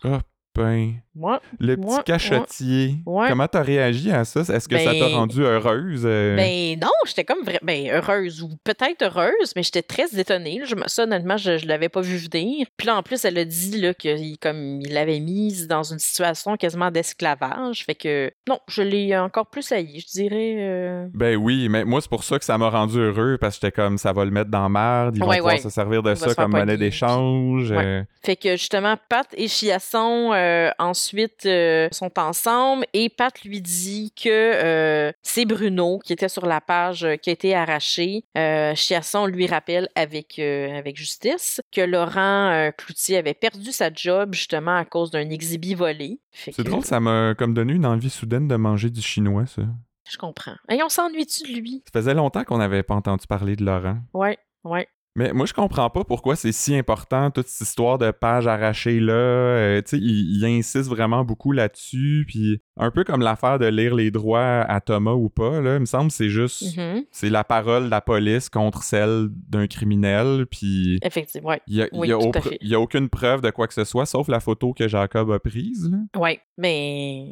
pain. 0.54 0.94
Moi, 1.18 1.42
Le 1.60 1.76
petit 1.78 2.04
cachotier. 2.06 2.96
ouais. 3.06 3.28
Comment 3.30 3.48
t'as 3.48 3.64
réagi 3.64 4.12
à 4.12 4.24
ça? 4.24 4.42
Est-ce 4.42 4.68
que 4.68 4.78
ça 4.78 4.94
t'a 4.94 5.00
Ben- 5.00 5.16
rendu 5.16 5.42
heureuse? 5.44 6.04
euh? 6.06 6.36
Ben 6.36 6.80
non, 6.80 6.92
j'étais 7.08 7.24
comme 7.24 7.44
vra- 7.44 7.60
ben, 7.64 7.90
heureuse 7.92 8.42
ou 8.44 8.50
peut-être 8.64 9.02
heureuse, 9.04 9.54
mais 9.56 9.64
j'étais 9.64 9.82
très 9.82 10.08
étonnée. 10.20 10.60
là. 10.60 10.66
Je, 10.66 10.76
me- 10.76 10.88
ça, 10.88 11.04
honnêtement, 11.04 11.38
je, 11.38 11.58
je 11.58 11.68
l'avais 11.68 11.90
pas 11.90 12.02
vu 12.02 12.18
venir. 12.18 12.68
Puis 12.78 12.88
là, 12.88 12.98
en 12.98 13.04
plus, 13.04 13.26
elle 13.26 13.38
a 13.38 13.46
dit 13.46 13.82
là, 13.82 13.94
qu'il 13.94 14.38
comme 14.40 14.80
il 14.82 14.94
l'avait 14.94 15.20
mise 15.20 15.68
dans 15.68 15.84
une 15.84 16.00
situation 16.00 16.56
quasiment 16.58 16.92
d'esclavage. 16.92 17.84
Fait 17.86 17.96
que 17.96 18.32
non, 18.48 18.60
je 18.68 18.82
l'ai 18.84 19.18
encore 19.18 19.48
plus 19.48 19.72
haï, 19.72 20.00
je 20.00 20.06
dirais. 20.12 20.56
euh, 20.60 21.08
Ben 21.14 21.36
oui, 21.36 21.68
mais 21.70 21.84
moi, 21.84 22.00
c'est 22.02 22.10
pour 22.10 22.24
ça 22.24 22.38
que 22.38 22.46
ça 22.46 22.58
m'a 22.58 22.70
rendu 22.70 23.00
heureux, 23.00 23.38
parce 23.40 23.58
que 23.58 23.66
j'étais 23.68 23.76
comme, 23.76 23.98
ça 23.98 24.14
va 24.14 24.24
le 24.26 24.32
mettre 24.32 24.52
dans 24.52 24.64
la 24.64 24.70
merde, 24.70 25.16
ils 25.16 25.20
vont 25.22 25.28
Ouais, 25.30 25.38
pouvoir 25.38 25.56
ouais. 25.56 25.60
se 25.62 25.70
servir 25.70 26.04
de 26.04 26.12
Il 26.12 26.18
ça 26.18 26.36
comme 26.36 26.52
monnaie 26.52 26.78
d'échange. 26.78 27.72
Euh. 27.72 28.04
Fait 28.24 28.36
que 28.36 28.52
justement, 28.52 28.96
Pat 29.10 29.28
et 29.36 29.48
Chiasson 29.48 30.32
euh, 30.34 30.70
ensuite 31.08 31.46
euh, 31.46 31.88
sont 31.92 32.20
ensemble 32.20 32.86
et 32.94 33.08
Pat 33.10 33.34
lui 33.44 33.62
dit 33.62 34.12
que 34.22 34.28
euh, 34.30 35.12
c'est 35.22 35.46
Bruno 35.46 36.00
qui 36.00 36.12
était 36.12 36.28
sur 36.28 36.46
la 36.46 36.60
page 36.60 37.06
euh, 37.06 37.16
qui 37.16 37.30
a 37.30 37.34
été 37.34 37.56
arrachée. 37.56 38.26
Euh, 38.38 38.76
Chiasson 38.76 39.26
lui 39.26 39.48
rappelle 39.48 39.88
avec, 39.96 40.38
avec 40.40 40.98
justice 40.98 41.62
que 41.72 41.82
Laurent 41.82 42.72
Cloutier 42.78 43.18
avait 43.18 43.34
perdu 43.34 43.72
sa 43.72 43.90
job 43.94 44.34
justement 44.34 44.76
à 44.76 44.84
cause 44.86 45.12
d'un 45.12 45.30
exhibit 45.30 45.76
volé. 45.76 46.20
C'est 46.32 46.56
que- 46.56 46.62
drôle, 46.64 46.84
ça 46.84 47.00
m'a 47.00 47.34
comme 47.38 47.54
donné 47.54 47.74
une 47.74 47.86
envie 47.86 48.10
soudaine 48.10 48.48
de 48.48 48.56
manger 48.56 48.90
du 48.90 49.02
chinois, 49.02 49.46
ça. 49.46 49.62
Je 50.10 50.18
comprends. 50.18 50.56
Et 50.70 50.82
on 50.84 50.90
s'ennuie-tu 50.90 51.44
de 51.54 51.58
lui? 51.60 51.84
Ça 51.86 52.00
faisait 52.00 52.14
longtemps 52.14 52.44
qu'on 52.44 52.58
n'avait 52.58 52.84
pas 52.84 52.96
entendu 52.96 53.28
parler 53.28 53.56
de 53.56 53.64
Laurent. 53.66 53.98
Ouais, 54.14 54.38
ouais. 54.64 54.88
Mais 55.18 55.34
moi, 55.34 55.46
je 55.46 55.54
comprends 55.54 55.90
pas 55.90 56.04
pourquoi 56.06 56.36
c'est 56.36 56.52
si 56.54 56.76
important, 56.78 57.30
toute 57.32 57.48
cette 57.48 57.68
histoire 57.68 57.98
de 57.98 58.12
pages 58.12 58.48
arrachées 58.48 59.00
là. 59.00 59.14
Euh, 59.14 59.82
tu 59.82 59.90
sais, 59.90 59.98
il, 59.98 60.38
il 60.38 60.46
insiste 60.46 60.88
vraiment 60.88 61.26
beaucoup 61.26 61.52
là-dessus. 61.52 62.24
Puis 62.28 62.62
un 62.78 62.92
peu 62.92 63.04
comme 63.04 63.22
l'affaire 63.22 63.58
de 63.60 63.66
lire 63.66 63.96
les 63.96 64.12
droits 64.12 64.62
à 64.62 64.80
Thomas 64.80 65.14
ou 65.14 65.28
pas, 65.30 65.60
là. 65.60 65.76
Il 65.76 65.80
me 65.82 65.86
semble 65.86 66.10
que 66.12 66.14
c'est 66.16 66.30
juste. 66.30 66.78
Mhm. 66.78 67.04
C'est 67.12 67.30
la 67.32 67.44
parole 67.44 67.86
de 67.86 67.90
la 67.90 68.00
police 68.02 68.48
contre 68.50 68.84
celle 68.84 69.28
d'un 69.50 69.66
criminel. 69.68 70.46
Puis 70.52 71.00
Effectivement, 71.02 71.50
ouais. 71.50 71.62
y 71.68 71.82
a, 71.82 71.88
Oui, 71.94 72.10
y 72.10 72.14
a 72.14 72.18
tout 72.20 72.28
au- 72.28 72.38
à 72.38 72.42
fait. 72.42 72.58
il 72.62 72.70
y 72.70 72.76
a 72.76 72.80
aucune 72.80 73.10
preuve 73.10 73.42
de 73.42 73.50
quoi 73.50 73.68
que 73.68 73.74
ce 73.74 73.84
soit, 73.84 74.06
sauf 74.06 74.28
la 74.28 74.40
photo 74.40 74.72
que 74.74 74.88
Jacob 74.88 75.32
a 75.32 75.40
prise. 75.40 75.90
Là. 75.92 75.98
Ouais, 76.22 76.40
mais 76.60 77.26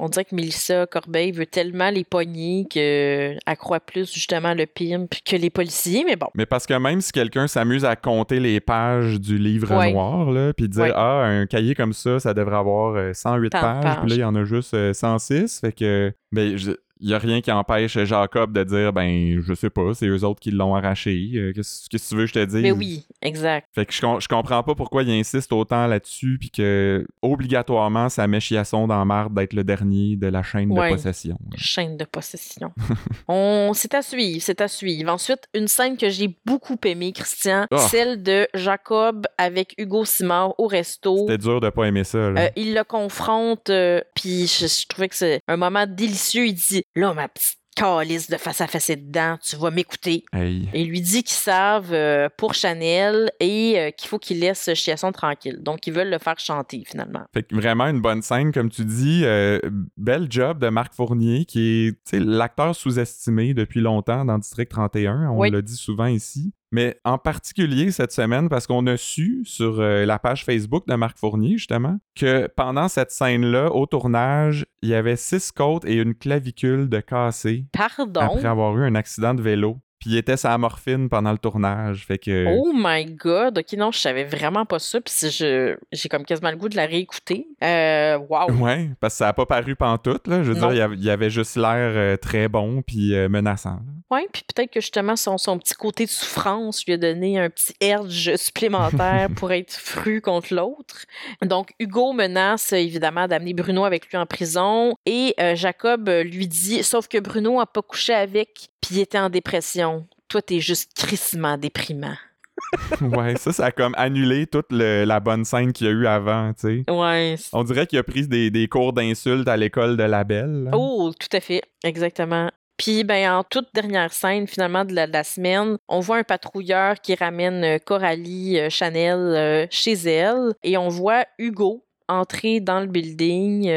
on 0.00 0.08
dirait 0.08 0.24
que 0.24 0.34
Mélissa 0.34 0.86
Corbeil 0.86 1.30
veut 1.30 1.46
tellement 1.46 1.90
les 1.90 2.02
pogner 2.04 2.66
qu'elle 2.68 3.38
croit 3.58 3.78
plus 3.80 4.12
justement 4.12 4.54
le 4.54 4.66
pimp 4.66 5.14
que 5.24 5.36
les 5.36 5.50
policiers, 5.50 6.02
mais 6.04 6.16
bon. 6.16 6.26
Mais 6.34 6.46
parce 6.46 6.66
que 6.66 6.74
même 6.74 7.00
si 7.00 7.12
quelqu'un 7.12 7.27
s'amuse 7.46 7.84
à 7.84 7.96
compter 7.96 8.40
les 8.40 8.60
pages 8.60 9.20
du 9.20 9.38
livre 9.38 9.76
Ouais. 9.76 9.92
noir, 9.92 10.30
là, 10.30 10.52
puis 10.52 10.68
dire 10.68 10.82
Ouais. 10.84 10.92
Ah, 10.94 11.24
un 11.24 11.46
cahier 11.46 11.74
comme 11.74 11.92
ça, 11.92 12.18
ça 12.20 12.34
devrait 12.34 12.56
avoir 12.56 12.94
euh, 12.96 13.12
108 13.12 13.50
Tant 13.50 13.58
de 13.58 13.62
pages, 13.62 13.96
puis 14.00 14.10
là, 14.10 14.16
il 14.16 14.20
y 14.20 14.24
en 14.24 14.34
a 14.34 14.44
juste 14.44 14.74
euh, 14.74 14.92
106. 14.92 15.60
Fait 15.60 15.72
que, 15.72 16.12
ben, 16.32 16.56
je- 16.56 16.72
il 17.00 17.10
y 17.10 17.14
a 17.14 17.18
rien 17.18 17.40
qui 17.40 17.50
empêche 17.52 17.98
Jacob 18.04 18.52
de 18.52 18.64
dire 18.64 18.92
Ben, 18.92 19.40
je 19.40 19.54
sais 19.54 19.70
pas, 19.70 19.94
c'est 19.94 20.06
eux 20.06 20.24
autres 20.24 20.40
qui 20.40 20.50
l'ont 20.50 20.74
arraché. 20.74 21.30
Euh, 21.34 21.52
Qu'est-ce 21.54 21.88
que 21.88 21.96
tu 21.96 22.14
veux 22.16 22.22
que 22.24 22.28
je 22.28 22.34
te 22.34 22.44
dise? 22.44 22.62
Mais 22.62 22.72
oui, 22.72 23.06
exact. 23.22 23.66
Fait 23.74 23.86
que 23.86 23.92
je, 23.92 23.98
je 24.20 24.28
comprends 24.28 24.62
pas 24.62 24.74
pourquoi 24.74 25.02
il 25.02 25.10
insiste 25.10 25.52
autant 25.52 25.86
là-dessus, 25.86 26.36
puis 26.40 26.50
que 26.50 27.06
obligatoirement, 27.22 28.08
ça 28.08 28.26
met 28.26 28.40
Chiasson 28.40 28.86
dans 28.86 28.98
la 28.98 29.04
marde 29.04 29.34
d'être 29.34 29.52
le 29.52 29.64
dernier 29.64 30.16
de 30.16 30.26
la 30.26 30.42
chaîne 30.42 30.70
Ouais. 30.72 30.90
de 30.90 30.94
possession. 30.96 31.38
Chaîne 31.56 31.96
de 31.96 32.04
possession. 32.04 32.72
on 33.28 33.72
C'est 33.74 33.94
à 33.94 34.02
suivre, 34.02 34.42
c'est 34.42 34.60
à 34.60 34.68
suivre. 34.68 35.10
Ensuite, 35.10 35.48
une 35.54 35.68
scène 35.68 35.96
que 35.96 36.08
j'ai 36.10 36.36
beaucoup 36.44 36.76
aimée, 36.84 37.12
Christian, 37.12 37.66
Ah. 37.70 37.78
celle 37.78 38.22
de 38.22 38.46
Jacob 38.54 39.26
avec 39.38 39.74
Hugo 39.78 40.04
Simard 40.04 40.54
au 40.58 40.66
resto. 40.66 41.16
C'était 41.18 41.38
dur 41.38 41.60
de 41.60 41.70
pas 41.70 41.84
aimer 41.84 42.04
ça. 42.04 42.30
Là. 42.30 42.40
Euh, 42.44 42.48
il 42.56 42.74
le 42.74 42.84
confronte, 42.84 43.70
euh, 43.70 44.00
puis 44.14 44.46
je, 44.46 44.66
je 44.66 44.86
trouvais 44.88 45.08
que 45.08 45.16
c'est 45.16 45.40
un 45.48 45.56
moment 45.56 45.86
délicieux. 45.88 46.46
Il 46.46 46.54
dit 46.54 46.84
Là, 46.98 47.14
ma 47.14 47.28
petite 47.28 47.58
calice 47.76 48.28
de 48.28 48.36
face 48.38 48.60
à 48.60 48.66
face 48.66 48.90
dedans, 48.90 49.36
tu 49.40 49.54
vas 49.54 49.70
m'écouter. 49.70 50.24
Hey. 50.32 50.68
Et 50.74 50.82
il 50.82 50.88
lui 50.88 51.00
dit 51.00 51.22
qu'ils 51.22 51.36
savent 51.36 51.92
euh, 51.92 52.28
pour 52.36 52.54
Chanel 52.54 53.30
et 53.38 53.78
euh, 53.78 53.90
qu'il 53.92 54.08
faut 54.08 54.18
qu'il 54.18 54.40
laisse 54.40 54.68
Chiasson 54.74 55.12
tranquille. 55.12 55.58
Donc, 55.62 55.86
ils 55.86 55.92
veulent 55.92 56.10
le 56.10 56.18
faire 56.18 56.40
chanter 56.40 56.82
finalement. 56.84 57.22
Fait 57.32 57.44
que 57.44 57.54
vraiment 57.54 57.86
une 57.86 58.00
bonne 58.00 58.20
scène, 58.22 58.50
comme 58.52 58.68
tu 58.68 58.84
dis. 58.84 59.22
Euh, 59.24 59.60
bel 59.96 60.26
job 60.28 60.58
de 60.58 60.70
Marc 60.70 60.92
Fournier, 60.92 61.44
qui 61.44 61.94
est 62.12 62.12
l'acteur 62.18 62.74
sous-estimé 62.74 63.54
depuis 63.54 63.80
longtemps 63.80 64.24
dans 64.24 64.38
District 64.38 64.68
31. 64.68 65.28
On 65.30 65.38
Oui. 65.38 65.50
l'a 65.52 65.62
dit 65.62 65.76
souvent 65.76 66.06
ici. 66.06 66.52
Mais 66.70 66.98
en 67.04 67.16
particulier 67.16 67.90
cette 67.92 68.12
semaine, 68.12 68.48
parce 68.48 68.66
qu'on 68.66 68.86
a 68.86 68.96
su 68.96 69.40
sur 69.44 69.80
euh, 69.80 70.04
la 70.04 70.18
page 70.18 70.44
Facebook 70.44 70.86
de 70.86 70.94
Marc 70.94 71.16
Fournier, 71.18 71.56
justement, 71.56 71.98
que 72.14 72.46
pendant 72.56 72.88
cette 72.88 73.10
scène-là, 73.10 73.72
au 73.72 73.86
tournage, 73.86 74.66
il 74.82 74.90
y 74.90 74.94
avait 74.94 75.16
six 75.16 75.50
côtes 75.50 75.84
et 75.86 75.94
une 75.96 76.14
clavicule 76.14 76.88
de 76.88 77.00
cassée 77.00 77.64
Pardon? 77.72 78.20
après 78.20 78.46
avoir 78.46 78.76
eu 78.76 78.84
un 78.84 78.94
accident 78.94 79.32
de 79.34 79.42
vélo. 79.42 79.78
Puis 80.00 80.10
il 80.10 80.16
était 80.16 80.36
sa 80.36 80.56
morphine 80.58 81.08
pendant 81.08 81.32
le 81.32 81.38
tournage. 81.38 82.06
Fait 82.06 82.18
que. 82.18 82.46
Oh 82.56 82.70
my 82.72 83.04
god, 83.16 83.58
ok, 83.58 83.72
non, 83.76 83.90
je 83.90 83.98
savais 83.98 84.22
vraiment 84.22 84.64
pas 84.64 84.78
ça, 84.78 85.00
puis 85.00 85.12
si 85.12 85.28
je, 85.30 85.76
j'ai 85.90 86.08
comme 86.08 86.24
quasiment 86.24 86.50
le 86.52 86.56
goût 86.56 86.68
de 86.68 86.76
la 86.76 86.86
réécouter. 86.86 87.48
Euh, 87.64 88.16
wow. 88.28 88.48
Ouais, 88.60 88.90
parce 89.00 89.14
que 89.14 89.18
ça 89.18 89.28
a 89.28 89.32
pas 89.32 89.44
paru 89.46 89.74
pantoute, 89.74 90.28
là. 90.28 90.44
Je 90.44 90.52
veux 90.52 90.60
Non. 90.60 90.68
dire, 90.68 90.74
il 90.74 90.78
y 90.78 90.80
avait- 90.82 90.96
il 90.96 91.04
y 91.04 91.10
avait 91.10 91.30
juste 91.30 91.56
l'air 91.56 91.92
euh, 91.96 92.16
très 92.16 92.46
bon 92.46 92.80
puis 92.82 93.12
euh, 93.14 93.28
menaçant. 93.28 93.70
là. 93.84 93.92
Ouais, 94.10 94.26
puis 94.32 94.42
peut-être 94.54 94.72
que 94.72 94.80
justement 94.80 95.16
son, 95.16 95.36
son 95.36 95.58
petit 95.58 95.74
côté 95.74 96.06
de 96.06 96.10
souffrance 96.10 96.84
lui 96.86 96.94
a 96.94 96.96
donné 96.96 97.38
un 97.38 97.50
petit 97.50 97.74
edge 97.80 98.34
supplémentaire 98.36 99.28
pour 99.36 99.52
être 99.52 99.72
fru 99.72 100.20
contre 100.22 100.54
l'autre. 100.54 101.04
Donc 101.42 101.72
Hugo 101.78 102.12
menace 102.14 102.72
euh, 102.72 102.76
évidemment 102.76 103.28
d'amener 103.28 103.52
Bruno 103.52 103.84
avec 103.84 104.08
lui 104.10 104.16
en 104.16 104.24
prison 104.24 104.94
et 105.04 105.34
euh, 105.40 105.54
Jacob 105.54 106.08
euh, 106.08 106.22
lui 106.22 106.48
dit 106.48 106.82
sauf 106.82 107.06
que 107.08 107.18
Bruno 107.18 107.60
a 107.60 107.66
pas 107.66 107.82
couché 107.82 108.14
avec 108.14 108.68
puis 108.80 108.96
il 108.96 109.00
était 109.00 109.18
en 109.18 109.28
dépression. 109.28 110.06
Toi 110.28 110.40
t'es 110.40 110.60
juste 110.60 110.92
crissement 110.96 111.58
déprimant. 111.58 112.16
ouais, 113.00 113.36
ça, 113.36 113.52
ça 113.52 113.66
a 113.66 113.70
comme 113.70 113.94
annulé 113.96 114.46
toute 114.46 114.66
le- 114.72 115.04
la 115.04 115.20
bonne 115.20 115.44
scène 115.44 115.72
qu'il 115.72 115.86
y 115.86 115.90
a 115.90 115.92
eu 115.92 116.06
avant, 116.06 116.52
tu 116.54 116.82
sais. 116.86 116.90
Ouais. 116.92 117.36
On 117.52 117.62
dirait 117.62 117.86
qu'il 117.86 117.98
a 117.98 118.02
pris 118.02 118.26
des, 118.26 118.50
des 118.50 118.66
cours 118.68 118.92
d'insultes 118.92 119.46
à 119.48 119.56
l'école 119.56 119.96
de 119.96 120.02
la 120.02 120.24
belle. 120.24 120.64
là. 120.64 120.70
Oh, 120.74 121.12
tout 121.18 121.28
à 121.36 121.40
fait, 121.40 121.62
exactement. 121.84 122.50
Puis, 122.78 123.02
ben, 123.02 123.32
en 123.32 123.42
toute 123.42 123.68
dernière 123.74 124.12
scène, 124.12 124.46
finalement, 124.46 124.84
de 124.84 124.94
la, 124.94 125.24
semaine, 125.24 125.78
on 125.88 125.98
voit 125.98 126.18
un 126.18 126.22
patrouilleur 126.22 127.00
qui 127.00 127.16
ramène 127.16 127.64
euh, 127.64 127.78
Coralie 127.78 128.58
euh, 128.58 128.70
Chanel 128.70 129.18
euh, 129.18 129.66
chez 129.68 129.94
elle 129.94 130.54
et 130.62 130.78
on 130.78 130.88
voit 130.88 131.26
Hugo 131.38 131.84
entrer 132.08 132.60
dans 132.60 132.80
le 132.80 132.86
building. 132.86 133.68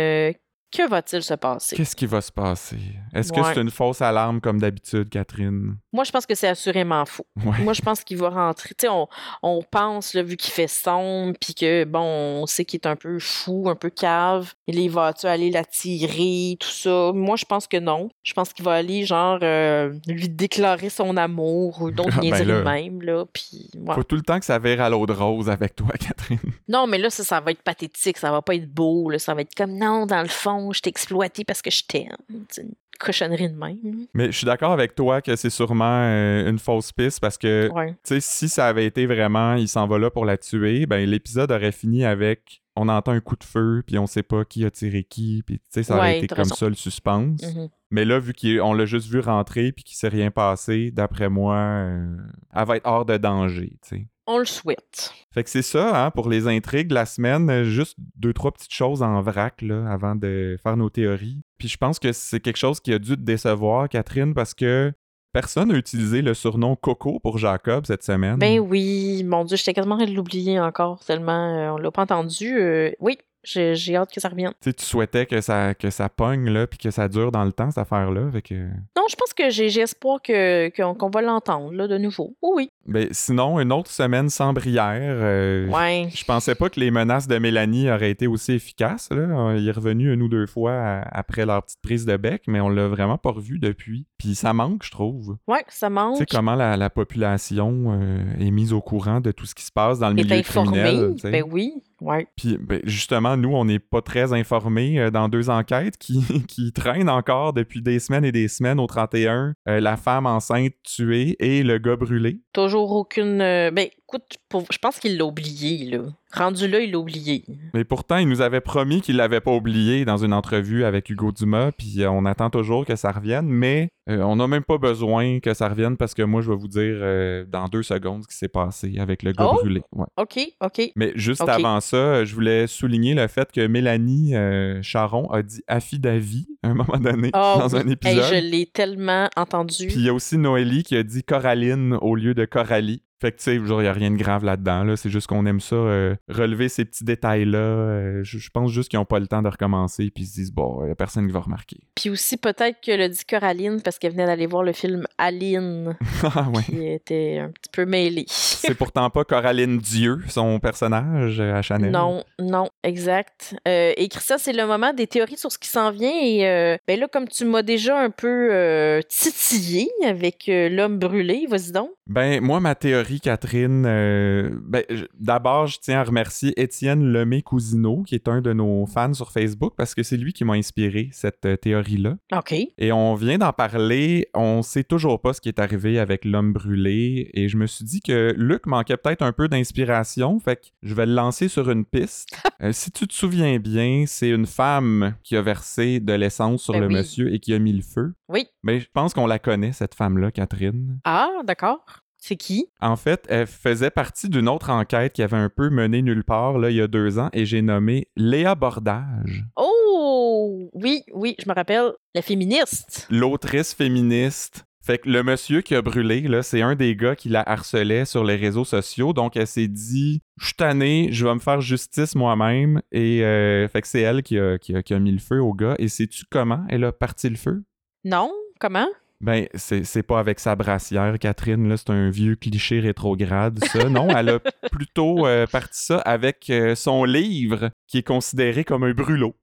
Que 0.72 0.88
va-t-il 0.90 1.22
se 1.22 1.34
passer? 1.34 1.76
Qu'est-ce 1.76 1.96
qui 1.96 2.06
va 2.06 2.22
se 2.22 2.32
passer? 2.32 2.78
Est-ce 3.14 3.32
que 3.34 3.42
c'est 3.44 3.60
une 3.62 3.70
fausse 3.70 4.02
alarme 4.02 4.40
comme 4.42 4.60
d'habitude, 4.60 5.10
Catherine? 5.10 5.76
Moi, 5.94 6.04
je 6.04 6.12
pense 6.12 6.26
que 6.26 6.34
c'est 6.36 6.48
assurément 6.48 7.06
faux. 7.06 7.26
Ouais. 7.46 7.60
Moi, 7.60 7.74
je 7.74 7.82
pense 7.82 8.04
qu'il 8.04 8.18
va 8.18 8.30
rentrer. 8.30 8.70
Tu 8.70 8.88
sais, 8.88 8.90
on, 8.90 9.08
on 9.44 9.62
pense, 9.62 10.14
là, 10.14 10.24
vu 10.24 10.38
qu'il 10.38 10.52
fait 10.52 10.68
sombre, 10.68 11.34
puis 11.40 11.54
que, 11.54 11.84
bon, 11.84 12.00
on 12.42 12.46
sait 12.46 12.64
qu'il 12.66 12.80
est 12.80 12.88
un 12.88 12.96
peu 12.96 13.20
fou, 13.20 13.66
un 13.70 13.76
peu 13.76 13.90
cave. 13.90 14.54
Et 14.68 14.72
là, 14.72 14.80
il 14.82 14.90
va-tu 14.90 15.28
aller 15.28 15.52
la 15.52 15.66
tirer, 15.66 16.56
tout 16.60 16.70
ça? 16.70 17.12
Moi, 17.14 17.36
je 17.36 17.46
pense 17.46 17.68
que 17.68 17.78
non. 17.78 18.10
Je 18.24 18.34
pense 18.34 18.54
qu'il 18.54 18.64
va 18.64 18.74
aller, 18.74 19.04
genre, 19.06 19.40
euh, 19.44 19.94
lui 20.08 20.30
déclarer 20.30 20.90
son 20.90 21.18
amour 21.18 21.82
ou 21.82 21.92
d'autres 21.92 22.12
Ah, 22.18 22.22
ben 22.22 22.48
là. 22.48 22.60
de 22.60 22.64
même, 22.64 23.02
là. 23.02 23.26
Puis, 23.34 23.70
ouais. 23.76 23.96
Faut 23.96 24.04
tout 24.04 24.16
le 24.16 24.22
temps 24.22 24.40
que 24.40 24.46
ça 24.46 24.60
vire 24.60 24.82
à 24.82 24.90
l'eau 24.90 25.06
de 25.06 25.14
rose 25.14 25.50
avec 25.50 25.76
toi, 25.76 25.90
Catherine. 26.00 26.40
Non, 26.68 26.88
mais 26.88 26.98
là, 26.98 27.10
ça, 27.10 27.24
ça 27.24 27.40
va 27.42 27.52
être 27.52 27.62
pathétique. 27.64 28.18
Ça 28.18 28.32
va 28.32 28.42
pas 28.42 28.56
être 28.56 28.72
beau, 28.72 29.10
là. 29.10 29.20
Ça 29.20 29.34
va 29.34 29.42
être 29.42 29.56
comme, 29.56 29.78
non, 29.78 30.06
dans 30.06 30.22
le 30.22 30.28
fond, 30.30 30.61
je 30.72 30.82
t'ai 30.82 30.90
exploité 30.90 31.44
parce 31.44 31.62
que 31.62 31.72
je 31.72 31.84
t'aime. 31.88 32.16
C'est 32.50 32.62
une 32.64 32.74
cochonnerie 33.00 33.50
de 33.50 33.56
même. 33.58 34.06
Mais 34.14 34.28
je 34.32 34.38
suis 34.38 34.46
d'accord 34.46 34.72
avec 34.72 34.94
toi 34.94 35.22
que 35.22 35.36
c'est 35.36 35.50
sûrement 35.50 36.04
euh, 36.04 36.48
une 36.50 36.60
fausse 36.60 36.92
piste 36.92 37.20
parce 37.20 37.38
que, 37.38 37.70
Ouais. 37.74 37.96
si 38.04 38.48
ça 38.50 38.68
avait 38.68 38.86
été 38.86 39.06
vraiment, 39.08 39.56
il 39.56 39.68
s'en 39.68 39.88
va 39.88 39.98
là 39.98 40.12
pour 40.12 40.26
la 40.26 40.38
tuer, 40.38 40.86
ben 40.86 41.10
l'épisode 41.10 41.52
aurait 41.52 41.72
fini 41.72 42.06
avec 42.06 42.62
on 42.78 42.88
entend 42.88 43.12
un 43.12 43.20
coup 43.20 43.36
de 43.36 43.44
feu, 43.44 43.84
puis 43.86 43.98
on 44.00 44.08
sait 44.08 44.24
pas 44.24 44.46
qui 44.46 44.64
a 44.64 44.72
tiré 44.72 45.04
qui, 45.04 45.44
puis 45.46 45.60
tu 45.60 45.66
sais, 45.72 45.84
ça 45.84 45.98
aurait 45.98 46.12
Ouais, 46.12 46.18
été 46.20 46.28
comme 46.28 46.38
raison. 46.44 46.56
ça 46.56 46.70
le 46.70 46.76
suspense. 46.76 47.42
Mhm. 47.44 47.68
Mais 47.90 48.06
là, 48.06 48.18
vu 48.20 48.34
qu'on 48.34 48.74
l'a 48.74 48.86
juste 48.86 49.10
vu 49.12 49.20
rentrer 49.20 49.74
puis 49.74 49.84
qu'il 49.84 49.98
s'est 49.98 50.08
rien 50.08 50.32
passé, 50.32 50.90
d'après 50.92 51.28
moi, 51.28 51.56
euh, 51.58 52.16
elle 52.56 52.66
va 52.66 52.78
être 52.78 52.88
hors 52.88 53.04
de 53.06 53.18
danger, 53.18 53.74
tu 53.82 53.98
sais. 53.98 54.08
On 54.28 54.38
le 54.38 54.46
souhaite. 54.46 55.14
Fait 55.34 55.44
que 55.44 55.50
c'est 55.50 55.62
ça, 55.62 56.06
hein, 56.06 56.12
pour 56.12 56.30
les 56.30 56.48
intrigues 56.48 56.88
de 56.88 56.94
la 56.94 57.06
semaine. 57.06 57.64
Juste 57.64 57.98
deux, 58.16 58.34
trois 58.34 58.52
petites 58.52 58.74
choses 58.74 59.02
en 59.02 59.22
vrac, 59.22 59.62
là, 59.62 59.92
avant 59.92 60.16
de 60.16 60.58
faire 60.62 60.78
nos 60.78 60.90
théories. 60.90 61.42
Puis 61.58 61.68
je 61.68 61.78
pense 61.78 62.00
que 62.00 62.12
c'est 62.12 62.40
quelque 62.40 62.58
chose 62.58 62.80
qui 62.80 62.94
a 62.94 63.00
dû 63.00 63.16
te 63.16 63.22
décevoir, 63.22 63.90
Catherine, 63.90 64.34
parce 64.34 64.54
que 64.54 64.94
personne 65.34 65.70
n'a 65.70 65.78
utilisé 65.78 66.22
le 66.22 66.34
surnom 66.34 66.76
Coco 66.76 67.20
pour 67.20 67.38
Jacob 67.38 67.86
cette 67.86 68.04
semaine. 68.04 68.38
Ben 68.38 68.60
oui, 68.60 69.24
mon 69.24 69.44
Dieu, 69.46 69.58
j'étais 69.58 69.74
quasiment 69.74 69.96
en 69.96 70.00
train 70.00 70.08
de 70.08 70.16
l'oublier 70.16 70.60
encore, 70.60 71.04
tellement 71.04 71.58
euh, 71.58 71.72
on 71.72 71.78
l'a 71.78 71.92
pas 71.92 72.04
entendu. 72.04 72.60
Euh, 72.60 72.92
oui, 73.00 73.18
J'ai 73.44 73.96
hâte 73.96 74.12
que 74.14 74.20
ça 74.22 74.30
revienne. 74.30 74.52
Tu 74.62 74.70
sais, 74.70 74.74
tu 74.74 74.86
souhaitais 74.86 75.26
que 75.26 75.42
ça, 75.42 75.74
que 75.74 75.90
ça 75.90 76.10
pogne, 76.10 76.50
là, 76.50 76.68
puis 76.68 76.78
que 76.78 76.92
ça 76.92 77.08
dure 77.08 77.32
dans 77.32 77.44
le 77.44 77.52
temps, 77.52 77.70
cette 77.72 77.80
affaire-là. 77.80 78.30
Que... 78.44 78.54
Non, 78.96 79.04
je 79.10 79.16
pense 79.16 79.34
que 79.34 79.50
j'ai 79.50 79.66
espoir 79.80 80.22
que- 80.22 80.70
qu'on 80.76 80.94
qu'on 80.94 81.10
va 81.10 81.22
l'entendre, 81.22 81.74
là, 81.74 81.88
de 81.88 81.98
nouveau. 81.98 82.36
Oui, 82.42 82.52
oui. 82.56 82.70
Ben, 82.86 83.08
sinon, 83.12 83.60
une 83.60 83.72
autre 83.72 83.90
semaine 83.90 84.30
sans 84.30 84.54
brière. 84.54 85.00
euh, 85.02 85.68
Ouais. 85.70 86.10
Je 86.14 86.24
pensais 86.24 86.56
pas 86.56 86.70
que 86.70 86.80
les 86.80 86.92
menaces 86.92 87.28
de 87.28 87.38
Mélanie 87.38 87.90
auraient 87.90 88.12
été 88.12 88.28
aussi 88.28 88.54
efficaces. 88.54 89.10
Là. 89.12 89.56
Il 89.58 89.68
est 89.68 89.72
revenu 89.72 90.14
une 90.14 90.22
ou 90.22 90.28
deux 90.28 90.46
fois 90.48 90.74
à- 90.74 91.02
après 91.20 91.46
leur 91.46 91.64
petite 91.64 91.82
prise 91.82 92.06
de 92.06 92.18
bec, 92.18 92.44
mais 92.48 92.60
on 92.60 92.70
l'a 92.70 92.88
vraiment 92.88 93.18
pas 93.18 93.32
revu 93.32 93.60
depuis. 93.60 94.06
Puis 94.18 94.36
ça 94.36 94.54
manque, 94.54 94.84
je 94.84 94.92
trouve. 94.92 95.38
Ouais, 95.48 95.64
ça 95.68 95.88
Tu 95.88 95.94
manque. 95.94 96.18
sais 96.18 96.26
comment 96.26 96.56
la, 96.56 96.78
la 96.78 96.90
population 96.90 98.00
euh, 98.00 98.24
est 98.40 98.52
mise 98.52 98.74
au 98.74 98.82
courant 98.82 99.20
de 99.22 99.32
tout 99.32 99.46
ce 99.46 99.56
qui 99.56 99.64
se 99.64 99.72
passe 99.72 100.00
dans 100.00 100.10
le 100.10 100.20
Est 100.20 100.24
milieu 100.24 100.38
informé. 100.38 100.82
criminel. 100.84 101.16
tu. 101.20 101.30
Ben 101.32 101.44
oui. 101.50 101.74
Ouais. 102.02 102.28
Puis 102.36 102.58
ben, 102.60 102.82
justement, 102.84 103.38
nous, 103.38 103.54
on 103.54 103.64
n'est 103.66 103.80
pas 103.80 104.02
très 104.02 104.34
informés 104.34 105.00
euh, 105.00 105.12
dans 105.12 105.30
deux 105.30 105.50
enquêtes 105.50 105.98
qui, 105.98 106.20
qui 106.48 106.74
traînent 106.74 107.10
encore 107.10 107.54
depuis 107.54 107.82
des 107.82 108.00
semaines 108.00 108.26
et 108.26 108.32
des 108.32 108.48
semaines 108.48 108.80
au 108.80 108.88
31. 108.88 109.54
euh, 109.70 109.80
la 109.80 109.96
femme 109.98 110.26
enceinte 110.26 110.74
tuée 110.84 111.36
et 111.40 111.62
le 111.64 111.78
gars 111.78 111.96
brûlé. 111.96 112.42
Toujours 112.54 112.92
aucune. 112.92 113.40
euh, 113.42 113.72
Ben, 113.72 113.88
écoute, 114.14 114.38
pour- 114.50 114.66
je 114.72 114.78
pense 114.78 115.00
qu'il 115.00 115.18
l'a 115.18 115.26
oublié, 115.26 115.86
là. 115.90 116.00
Rendu 116.34 116.66
là, 116.68 116.80
il 116.80 116.92
l'a 116.92 116.98
oublié. 117.00 117.44
Mais 117.74 117.84
pourtant, 117.84 118.16
il 118.18 118.28
nous 118.30 118.40
avait 118.40 118.62
promis 118.62 119.02
qu'il 119.02 119.18
l'avait 119.18 119.42
pas 119.42 119.52
oublié 119.52 120.06
dans 120.06 120.18
une 120.18 120.34
entrevue 120.34 120.86
avec 120.86 121.10
Hugo 121.10 121.32
Dumas, 121.34 121.72
puis 121.74 122.02
euh, 122.04 122.10
on 122.10 122.26
attend 122.26 122.50
toujours 122.50 122.86
que 122.86 122.96
ça 122.96 123.12
revienne, 123.12 123.48
mais 123.48 123.90
euh, 124.10 124.22
on 124.22 124.38
n'a 124.38 124.48
même 124.48 124.64
pas 124.64 124.78
besoin 124.78 125.40
que 125.42 125.54
ça 125.54 125.68
revienne 125.68 125.98
parce 125.98 126.14
que 126.14 126.22
moi, 126.24 126.42
je 126.42 126.50
vais 126.50 126.56
vous 126.56 126.70
dire 126.70 126.80
euh, 127.02 127.44
dans 127.48 127.68
deux 127.68 127.84
secondes 127.84 128.24
ce 128.24 128.28
qui 128.30 128.38
s'est 128.38 128.48
passé 128.48 128.96
avec 129.00 129.24
le 129.24 129.34
gars 129.34 129.50
Oh! 129.52 129.56
brûlé. 129.56 129.82
Ouais. 129.92 130.06
OK, 130.18 130.40
OK. 130.62 130.92
Mais 130.96 131.12
juste 131.16 131.42
avant 131.42 131.82
ça, 131.82 132.24
je 132.24 132.34
voulais 132.34 132.66
souligner 132.68 133.14
le 133.14 133.28
fait 133.28 133.52
que 133.52 133.68
Mélanie 133.68 134.34
euh, 134.36 134.82
Charon 134.82 135.30
a 135.32 135.42
dit 135.44 135.62
affidavit 135.68 136.48
à 136.64 136.70
un 136.70 136.74
moment 136.76 136.98
donné 136.98 137.30
Ah 137.34 137.58
dans 137.60 137.76
un 137.76 137.80
oui. 137.86 137.96
Hey, 138.04 138.14
épisode. 138.18 138.24
je 138.34 138.36
l'ai 138.50 138.66
tellement 138.68 139.30
entendu. 139.36 139.88
Puis 139.88 139.96
il 139.98 140.06
y 140.06 140.10
a 140.10 140.14
aussi 140.14 140.38
Noélie 140.38 140.84
qui 140.84 140.96
a 140.96 141.04
dit 141.04 141.24
Coraline 141.24 141.98
au 142.02 142.16
lieu 142.16 142.34
de 142.34 142.46
Coralie. 142.46 143.04
Fait 143.22 143.32
que 143.32 143.38
tu 143.38 143.44
sais, 143.44 143.66
genre, 143.66 143.82
il 143.82 143.84
n'y 143.84 143.90
a 143.90 143.94
rien 143.94 144.10
de 144.10 144.18
grave 144.18 144.44
là-dedans. 144.44 144.84
Là. 144.84 144.98
C'est 144.98 145.12
juste 145.12 145.28
qu'on 145.28 145.46
aime 145.46 145.60
ça, 145.60 145.76
euh, 145.76 146.16
relever 146.28 146.70
ces 146.70 146.86
petits 146.86 147.04
détails-là. 147.04 147.60
Euh, 147.60 148.24
je, 148.24 148.50
pense 148.50 148.72
juste 148.72 148.90
qu'ils 148.90 148.98
n'ont 148.98 149.06
pas 149.06 149.20
le 149.20 149.28
temps 149.28 149.44
de 149.44 149.48
recommencer, 149.48 150.10
puis 150.10 150.24
ils 150.24 150.28
se 150.28 150.34
disent, 150.34 150.52
bon, 150.52 150.80
il 150.82 150.86
n'y 150.86 150.92
a 150.92 150.96
personne 150.96 151.28
qui 151.28 151.34
va 151.34 151.42
remarquer. 151.42 151.78
Puis 151.94 152.10
aussi, 152.10 152.38
peut-être 152.38 152.80
que 152.84 152.92
le 152.92 153.10
dit 153.10 153.24
Coraline 153.30 153.82
parce 153.84 154.00
qu'elle 154.00 154.14
venait 154.14 154.26
d'aller 154.26 154.48
voir 154.48 154.64
le 154.64 154.74
film 154.74 155.06
Aline, 155.20 155.96
ah 156.24 156.48
ouais. 156.50 156.64
qui 156.64 156.88
était 156.88 157.38
un 157.38 157.50
petit 157.50 157.70
peu 157.72 157.86
mêlée. 157.86 158.26
C'est 158.28 158.74
pourtant 158.74 159.10
pas 159.12 159.24
Coraline 159.24 159.78
Dieu, 159.78 160.22
son 160.28 160.60
personnage 160.60 161.40
euh, 161.40 161.54
à 161.54 161.62
Chanel. 161.62 161.92
Non, 161.92 162.24
non, 162.40 162.70
exact. 162.84 163.56
Euh, 163.68 163.94
et 163.98 164.08
Christian, 164.08 164.38
c'est 164.40 164.54
le 164.54 164.66
moment 164.66 164.94
des 164.94 165.06
théories 165.06 165.38
sur 165.38 165.52
ce 165.52 165.60
qui 165.60 165.70
s'en 165.70 165.92
vient. 165.92 166.10
Et 166.10 166.80
ben 166.88 167.00
là, 167.00 167.08
comme 167.08 167.28
tu 167.28 167.46
m'as 167.46 167.62
déjà 167.62 168.00
un 168.00 168.10
peu 168.10 169.00
titillé 169.08 169.90
avec 170.04 170.46
l'homme 170.48 170.98
brûlé, 170.98 171.46
vas-y 171.48 171.72
donc. 171.72 171.92
Ben, 172.08 172.42
moi, 172.42 172.60
ma 172.60 172.76
théorie, 172.76 173.11
Catherine, 173.20 173.84
euh, 173.86 174.50
ben, 174.64 174.84
d'abord, 175.20 175.68
je 175.68 175.80
tiens 175.80 176.00
à 176.00 176.04
remercier 176.04 176.54
Étienne 176.60 177.04
Lemay-Cousineau, 177.12 178.04
qui 178.04 178.16
est 178.16 178.28
un 178.28 178.42
de 178.42 178.54
nos 178.54 178.86
fans 178.86 179.14
sur 179.14 179.32
Facebook, 179.32 179.74
parce 179.76 179.94
que 179.96 180.04
c'est 180.04 180.18
lui 180.18 180.34
qui 180.34 180.46
m'a 180.46 180.54
inspiré 180.54 181.10
cette 181.12 181.46
euh, 181.46 181.58
théorie-là. 181.58 182.18
OK. 182.36 182.54
Et 182.78 182.92
on 182.92 183.16
vient 183.16 183.38
d'en 183.38 183.54
parler, 183.54 184.28
on 184.34 184.62
sait 184.62 184.84
toujours 184.84 185.22
pas 185.22 185.34
ce 185.34 185.42
qui 185.42 185.50
est 185.50 185.60
arrivé 185.60 186.00
avec 186.00 186.26
l'homme 186.26 186.54
brûlé, 186.54 187.30
et 187.34 187.50
je 187.50 187.58
me 187.58 187.68
suis 187.68 187.86
dit 187.86 188.02
que 188.02 188.34
Luc 188.38 188.66
manquait 188.66 188.98
peut-être 188.98 189.22
un 189.24 189.34
peu 189.34 189.48
d'inspiration, 189.48 190.40
fait 190.40 190.58
que 190.58 190.66
je 190.84 190.94
vais 190.94 191.06
le 191.06 191.14
lancer 191.14 191.48
sur 191.48 191.70
une 191.70 191.86
piste. 191.86 192.30
Euh, 192.64 192.74
si 192.74 192.92
tu 192.92 193.08
te 193.08 193.14
souviens 193.14 193.58
bien, 193.58 194.04
c'est 194.06 194.30
une 194.30 194.46
femme 194.46 195.16
qui 195.24 195.36
a 195.36 195.42
versé 195.42 196.00
de 196.00 196.14
l'essence 196.14 196.62
sur 196.62 196.74
Ben 196.74 196.82
le 196.82 196.88
oui. 196.90 196.94
monsieur 196.94 197.34
et 197.34 197.40
qui 197.40 197.56
a 197.56 197.60
mis 197.60 197.74
le 197.74 197.82
feu. 197.82 198.14
Oui. 198.30 198.46
Mais 198.62 198.80
je 198.80 198.88
pense 198.94 199.16
qu'on 199.16 199.26
la 199.26 199.40
connaît, 199.40 199.72
cette 199.72 199.96
femme-là, 199.96 200.30
Catherine. 200.30 201.00
Ah, 201.04 201.30
d'accord. 201.44 201.84
C'est 202.24 202.36
qui? 202.36 202.68
En 202.82 202.96
fait, 202.98 203.26
elle 203.30 203.48
faisait 203.48 203.90
partie 203.90 204.30
d'une 204.30 204.48
autre 204.48 204.70
enquête 204.70 205.12
qui 205.14 205.24
avait 205.24 205.38
un 205.38 205.50
peu 205.50 205.72
mené 205.72 206.04
nulle 206.04 206.24
part 206.24 206.60
là, 206.60 206.70
il 206.70 206.76
y 206.76 206.82
a 206.82 206.88
deux 206.88 207.18
ans 207.18 207.30
et 207.34 207.48
j'ai 207.48 207.64
nommé 207.64 208.08
Léa 208.16 208.54
Bordage, 208.54 209.44
Oh! 209.58 210.70
Oui, 210.74 211.02
oui, 211.14 211.36
je 211.44 211.50
me 211.50 211.54
rappelle. 211.56 211.92
La 212.14 212.22
féministe. 212.22 213.08
l'autrice 213.10 213.74
féministe. 213.74 214.66
Fait 214.84 214.98
que 214.98 215.10
le 215.10 215.22
monsieur 215.24 215.62
qui 215.62 215.76
a 215.76 215.82
brûlé, 215.82 216.22
là, 216.22 216.42
c'est 216.44 216.62
un 216.62 216.76
des 216.76 216.96
gars 216.96 217.16
qui 217.16 217.30
la 217.30 217.44
harcelait 217.48 218.06
sur 218.06 218.24
les 218.24 218.36
réseaux 218.36 218.66
sociaux. 218.66 219.14
Donc, 219.14 219.36
elle 219.38 219.46
s'est 219.48 219.68
dit 219.68 220.22
Je 220.40 220.46
suis 220.48 220.56
tannée, 220.56 221.10
je 221.12 221.26
vais 221.28 221.34
me 221.36 221.40
faire 221.40 221.62
justice 221.62 222.16
moi-même. 222.16 222.82
Et 222.92 223.24
euh, 223.24 223.68
fait 223.68 223.82
que 223.82 223.88
c'est 223.88 224.02
elle 224.02 224.24
qui 224.24 224.40
a, 224.40 224.58
qui, 224.58 224.76
a, 224.76 224.82
qui 224.82 224.94
a 224.94 225.00
mis 225.00 225.12
le 225.12 225.20
feu 225.20 225.40
au 225.42 225.54
gars. 225.54 225.76
Et 225.78 225.88
sais-tu 225.88 226.24
comment 226.32 226.64
elle 226.70 226.84
a 226.84 226.92
parti 226.92 227.30
le 227.30 227.36
feu? 227.36 227.64
Non? 228.04 228.32
Comment? 228.60 228.88
Ben, 229.22 229.48
c'est 229.54 230.04
pas 230.04 230.20
avec 230.20 230.40
sa 230.40 230.56
brassière, 230.56 231.18
Catherine, 231.20 231.70
là, 231.70 231.78
c'est 231.78 231.92
un 231.92 232.10
vieux 232.10 232.36
cliché 232.36 232.80
rétrograde, 232.80 233.64
ça. 233.66 233.88
Non, 233.88 234.10
elle 234.10 234.30
a 234.30 234.40
plutôt 234.72 235.28
euh, 235.28 235.46
parti 235.46 235.80
ça 235.80 236.00
avec 236.00 236.50
euh, 236.50 236.74
son 236.74 237.04
livre, 237.04 237.70
qui 237.88 238.00
est 238.00 238.08
considéré 238.08 238.64
comme 238.64 238.84
un 238.84 238.94
brûlot. 238.94 239.36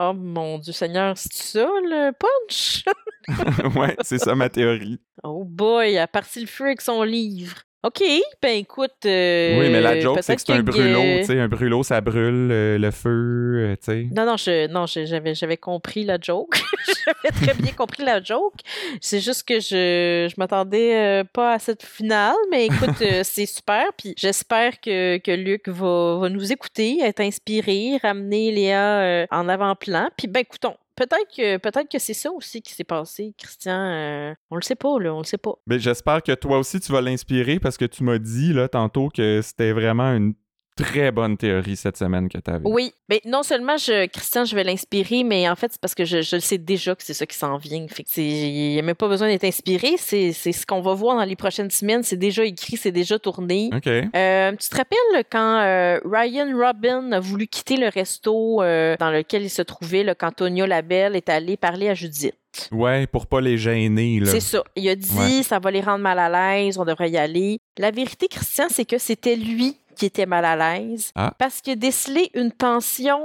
Oh 0.00 0.14
mon 0.14 0.58
Dieu 0.58 0.72
Seigneur, 0.72 1.18
c'est 1.18 1.32
ça 1.34 1.66
le 1.66 2.12
punch? 2.12 2.84
ouais, 3.76 3.96
c'est 4.02 4.18
ça 4.18 4.34
ma 4.34 4.48
théorie. 4.48 4.98
Oh 5.22 5.44
boy, 5.44 5.92
elle 5.92 5.98
a 5.98 6.08
parti 6.08 6.40
le 6.40 6.46
feu 6.46 6.66
avec 6.66 6.80
son 6.80 7.02
livre. 7.02 7.64
OK, 7.84 8.02
ben 8.42 8.56
écoute. 8.56 8.90
euh, 9.06 9.60
oui, 9.60 9.70
mais 9.70 9.80
la 9.80 10.00
joke, 10.00 10.18
c'est 10.22 10.34
que 10.34 10.42
c'est 10.44 10.52
un 10.52 10.64
brûlot, 10.64 11.00
tu 11.20 11.24
sais, 11.26 11.38
un 11.38 11.46
brûlot, 11.46 11.84
ça 11.84 12.00
brûle 12.00 12.48
euh, 12.50 12.76
le 12.76 12.90
feu, 12.90 13.54
euh, 13.56 13.76
tu 13.76 13.84
sais. 13.92 14.08
Non, 14.16 14.26
non, 14.26 14.36
je, 14.36 14.66
non, 14.66 14.86
j'avais, 14.86 15.34
j'avais 15.36 15.56
compris 15.56 16.02
la 16.04 16.18
joke. 16.20 16.60
j'avais 17.06 17.46
très 17.46 17.54
bien 17.54 17.70
compris 17.72 18.02
la 18.04 18.20
joke. 18.20 18.54
C'est 19.00 19.20
juste 19.20 19.46
que 19.46 19.60
je, 19.60 20.28
je 20.28 20.34
m'attendais 20.38 21.22
pas 21.32 21.52
à 21.52 21.58
cette 21.60 21.84
finale, 21.84 22.34
mais 22.50 22.66
écoute, 22.66 22.96
c'est 23.22 23.46
super. 23.46 23.84
Puis 23.96 24.12
j'espère 24.16 24.80
que, 24.80 25.18
que 25.18 25.30
Luc 25.30 25.68
va, 25.68 26.18
va 26.18 26.28
nous 26.28 26.50
écouter, 26.50 26.98
être 27.02 27.20
inspiré, 27.20 27.96
ramener 28.02 28.50
Léa 28.50 29.26
en 29.30 29.48
avant-plan. 29.48 30.08
Puis 30.16 30.26
ben, 30.26 30.40
écoutons. 30.40 30.74
Peut-être 30.98 31.28
que, 31.36 31.58
peut-être 31.58 31.88
que 31.88 32.00
c'est 32.00 32.12
ça 32.12 32.32
aussi 32.32 32.60
qui 32.60 32.74
s'est 32.74 32.82
passé, 32.82 33.32
Christian. 33.38 33.78
euh, 33.78 34.34
on 34.50 34.56
le 34.56 34.62
sait 34.62 34.74
pas, 34.74 34.98
là, 34.98 35.14
on 35.14 35.18
le 35.18 35.24
sait 35.24 35.38
pas. 35.38 35.54
Mais 35.68 35.78
j'espère 35.78 36.24
que 36.24 36.32
toi 36.32 36.58
aussi, 36.58 36.80
tu 36.80 36.90
vas 36.90 37.00
l'inspirer 37.00 37.60
parce 37.60 37.76
que 37.76 37.84
tu 37.84 38.02
m'as 38.02 38.18
dit, 38.18 38.52
là, 38.52 38.68
tantôt 38.68 39.08
que 39.08 39.40
c'était 39.40 39.70
vraiment 39.70 40.12
une 40.12 40.34
très 40.78 41.10
bonne 41.10 41.36
théorie 41.36 41.76
cette 41.76 41.96
semaine 41.96 42.28
que 42.28 42.38
t'avais. 42.38 42.64
Oui, 42.64 42.92
mais 43.08 43.20
non 43.24 43.42
seulement 43.42 43.76
je, 43.76 44.06
Christian, 44.06 44.44
je 44.44 44.54
vais 44.54 44.64
l'inspirer, 44.64 45.24
mais 45.24 45.48
en 45.48 45.56
fait, 45.56 45.72
c'est 45.72 45.80
parce 45.80 45.94
que 45.94 46.04
je, 46.04 46.22
je 46.22 46.36
le 46.36 46.40
sais 46.40 46.58
déjà 46.58 46.94
que 46.94 47.02
c'est 47.02 47.14
ça 47.14 47.26
qui 47.26 47.36
s'en 47.36 47.56
vient. 47.56 47.86
Fait 47.88 48.04
que 48.04 48.08
il 48.20 48.72
n'y 48.72 48.78
a 48.78 48.82
même 48.82 48.94
pas 48.94 49.08
besoin 49.08 49.28
d'être 49.28 49.44
inspiré. 49.44 49.96
C'est, 49.98 50.32
ce 50.32 50.66
qu'on 50.66 50.80
va 50.80 50.94
voir 50.94 51.16
dans 51.16 51.24
les 51.24 51.36
prochaines 51.36 51.70
semaines. 51.70 52.02
C'est 52.02 52.16
déjà 52.16 52.44
écrit, 52.44 52.76
c'est 52.76 52.92
déjà 52.92 53.18
tourné. 53.18 53.70
OK. 53.74 53.86
Euh, 53.86 54.52
tu 54.52 54.68
te 54.68 54.76
rappelles 54.76 55.24
quand 55.30 55.60
euh, 55.60 56.00
Ryan 56.04 56.48
Robin 56.56 57.12
a 57.12 57.20
voulu 57.20 57.46
quitter 57.46 57.76
le 57.76 57.88
resto 57.88 58.62
euh, 58.62 58.96
dans 58.98 59.10
lequel 59.10 59.42
il 59.42 59.50
se 59.50 59.62
trouvait, 59.62 60.04
là, 60.04 60.14
quand 60.14 60.32
Tonya 60.32 60.66
Labelle 60.66 61.16
est 61.16 61.28
allée 61.28 61.56
parler 61.56 61.88
à 61.88 61.94
Judith? 61.94 62.34
Ouais, 62.72 63.06
pour 63.06 63.26
pas 63.26 63.40
les 63.40 63.58
gêner. 63.58 64.20
C'est 64.24 64.40
ça. 64.40 64.62
Il 64.74 64.88
a 64.88 64.94
dit, 64.94 65.08
Ouais. 65.16 65.42
ça 65.42 65.58
va 65.58 65.70
les 65.70 65.80
rendre 65.80 65.98
mal 65.98 66.18
à 66.18 66.28
l'aise, 66.28 66.78
on 66.78 66.84
devrait 66.84 67.10
y 67.10 67.16
aller. 67.16 67.58
La 67.78 67.90
vérité, 67.90 68.28
Christian, 68.28 68.66
c'est 68.70 68.84
que 68.84 68.98
c'était 68.98 69.36
lui 69.36 69.76
qui 69.98 70.06
était 70.06 70.26
mal 70.26 70.44
à 70.44 70.56
l'aise 70.56 71.12
Ah. 71.14 71.32
parce 71.38 71.60
qu'il 71.60 71.74
a 71.74 71.76
décelé 71.76 72.30
une 72.34 72.52
tension 72.52 73.20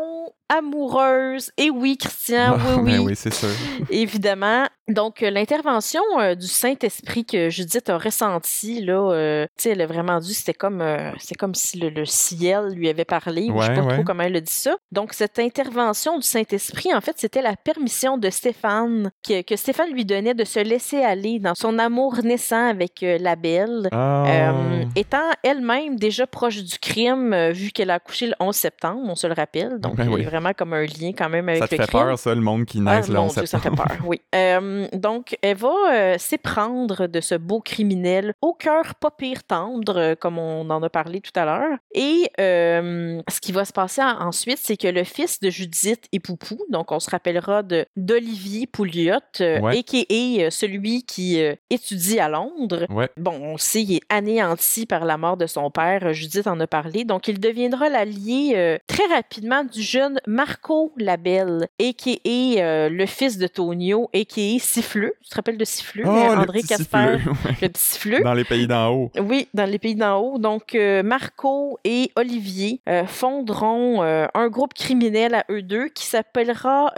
amoureuse. 0.58 1.52
Et 1.58 1.70
oui, 1.70 1.98
Christian, 1.98 2.58
Ah, 2.58 2.76
oui, 2.78 2.92
ben 2.92 3.00
oui, 3.00 3.06
oui, 3.08 3.16
c'est 3.16 3.34
sûr. 3.34 3.50
évidemment. 3.90 4.66
Donc, 4.90 5.24
euh, 5.24 5.30
l'intervention 5.30 6.02
euh, 6.20 6.36
du 6.36 6.46
Saint-Esprit 6.48 7.24
que 7.26 7.50
Judith 7.50 7.90
a 7.90 7.98
ressenti, 7.98 8.82
là, 8.84 9.12
euh, 9.14 9.46
tu 9.58 9.64
sais, 9.64 9.70
elle 9.70 9.80
a 9.82 9.86
vraiment 9.86 10.20
dit, 10.20 10.34
c'était 10.34 10.54
comme, 10.54 10.82
euh, 10.82 11.10
c'est 11.20 11.36
comme 11.36 11.56
si 11.56 11.80
le, 11.80 11.88
le 11.90 12.04
ciel 12.04 12.74
lui 12.74 12.90
avait 12.90 13.06
parlé, 13.06 13.50
ou 13.50 13.62
je 13.62 13.66
sais 13.66 13.70
Ouais, 13.70 13.76
pas 13.78 13.82
ouais. 13.84 13.94
trop 13.94 14.04
comment 14.04 14.24
elle 14.24 14.36
a 14.36 14.42
dit 14.42 14.52
ça. 14.52 14.76
Donc, 14.92 15.14
cette 15.14 15.40
intervention 15.40 16.18
du 16.18 16.28
Saint-Esprit, 16.28 16.94
en 16.94 17.00
fait, 17.00 17.14
c'était 17.18 17.42
la 17.42 17.56
permission 17.56 18.18
de 18.18 18.30
Stéphane, 18.30 19.12
que, 19.26 19.42
que 19.44 19.56
Stéphane 19.56 19.90
lui 19.94 20.04
donnait 20.04 20.34
de 20.34 20.44
se 20.44 20.60
laisser 20.60 21.02
aller 21.02 21.40
dans 21.40 21.56
son 21.56 21.80
amour 21.80 22.18
naissant 22.22 22.68
avec 22.68 23.00
la 23.02 23.38
belle. 23.38 23.88
Ah. 23.94 24.52
Étant 24.98 25.30
elle-même 25.44 25.96
déjà 25.96 26.28
proche 26.28 26.62
du 26.62 26.78
crime, 26.78 27.34
vu 27.52 27.72
qu'elle 27.72 27.90
a 27.90 27.96
accouché 27.96 28.28
le 28.28 28.34
11 28.42 28.54
septembre, 28.54 29.00
on 29.06 29.16
se 29.16 29.28
le 29.28 29.34
rappelle, 29.34 29.80
donc 29.80 29.96
Ben 29.96 30.04
elle 30.04 30.10
oui. 30.14 30.22
est 30.22 30.26
vraiment 30.26 30.43
vraiment 30.44 30.54
comme 30.54 30.74
un 30.74 30.84
lien 30.86 31.12
quand 31.18 31.30
même 31.30 31.48
avec 31.50 31.62
Ça 31.62 31.68
te 31.68 31.76
le 31.76 31.82
fait 31.82 31.88
crime. 31.88 32.02
peur, 32.02 32.20
ça, 32.20 32.36
le 32.36 32.42
monde 32.42 32.66
qui 32.66 32.82
Ah, 32.86 33.00
11 33.00 33.34
Dieu, 33.36 33.46
ça 33.46 33.60
fait 33.60 33.70
peur, 33.70 33.88
oui. 34.06 34.22
Euh, 34.36 34.88
donc, 34.94 35.38
elle 35.42 35.58
va 35.58 35.74
euh, 35.92 36.16
s'éprendre 36.18 37.08
de 37.08 37.22
ce 37.22 37.36
beau 37.36 37.62
criminel 37.62 38.34
au 38.42 38.54
cœur 38.54 38.96
pas 38.96 39.12
pire 39.12 39.44
tendre, 39.44 39.96
euh, 39.98 40.16
comme 40.16 40.38
on 40.40 40.70
en 40.70 40.82
a 40.84 40.90
parlé 40.90 41.22
tout 41.22 41.32
à 41.36 41.46
l'heure. 41.46 41.78
Et 41.94 42.30
euh, 42.40 43.22
ce 43.30 43.40
qui 43.40 43.52
va 43.52 43.64
se 43.64 43.72
passer 43.74 44.02
en- 44.02 44.28
ensuite, 44.28 44.58
c'est 44.60 44.76
que 44.76 44.88
le 44.88 45.04
fils 45.04 45.40
de 45.40 45.50
Judith 45.50 46.06
et 46.12 46.20
Poupou, 46.20 46.58
donc 46.70 46.92
on 46.92 47.00
se 47.00 47.10
rappellera 47.10 47.64
d'Olivier 47.96 48.68
Pouliot, 48.68 49.14
Ouais. 49.40 49.78
a.k.a. 49.80 50.46
euh, 50.46 50.50
celui 50.50 51.04
qui 51.04 51.40
étudie 51.70 52.20
à 52.20 52.28
Londres, 52.30 52.86
Ouais. 52.90 53.10
Bon, 53.18 53.34
on 53.42 53.58
sait, 53.58 53.84
il 53.84 53.96
est 53.98 54.02
anéanti 54.10 54.86
par 54.86 55.06
la 55.06 55.18
mort 55.18 55.38
de 55.38 55.46
son 55.48 55.70
père. 55.72 56.12
Judith 56.14 56.48
en 56.48 56.60
a 56.60 56.68
parlé. 56.68 57.06
Donc, 57.06 57.28
il 57.28 57.40
deviendra 57.40 57.88
l'allié 57.90 58.78
très 58.88 59.06
rapidement 59.14 59.64
du 59.64 59.82
jeune 59.82 60.20
Marco 60.34 60.92
Labelle, 60.98 61.68
a.k.a. 61.80 62.60
euh, 62.60 62.90
le 62.90 63.06
fils 63.06 63.38
de 63.38 63.46
Tonio, 63.46 64.10
a.k.a. 64.16 64.58
Siffleux. 64.58 65.14
Tu 65.22 65.30
te 65.30 65.36
rappelles 65.36 65.60
de 65.60 65.64
Siffleux? 65.64 66.06
Oh, 66.08 66.10
André 66.10 66.64
Casper, 66.64 66.98
ouais. 66.98 67.56
le 67.62 67.70
petit 67.70 67.82
Siffleux. 67.82 68.24
Dans 68.24 68.34
les 68.34 68.44
pays 68.44 68.66
d'en 68.66 68.90
haut. 68.90 69.12
Oui, 69.20 69.48
dans 69.54 69.70
les 69.70 69.78
pays 69.78 69.94
d'en 69.94 70.18
haut. 70.18 70.40
Donc, 70.40 70.74
euh, 70.74 71.04
Marco 71.04 71.78
et 71.84 72.12
Olivier 72.16 72.82
euh, 72.90 73.06
fonderont 73.06 74.02
un 74.02 74.48
groupe 74.48 74.74
criminel 74.74 75.36
à 75.36 75.46
eux 75.52 75.62
deux 75.62 75.90
qui 75.90 76.06
s'appellera 76.08 76.92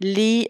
les 0.00 0.48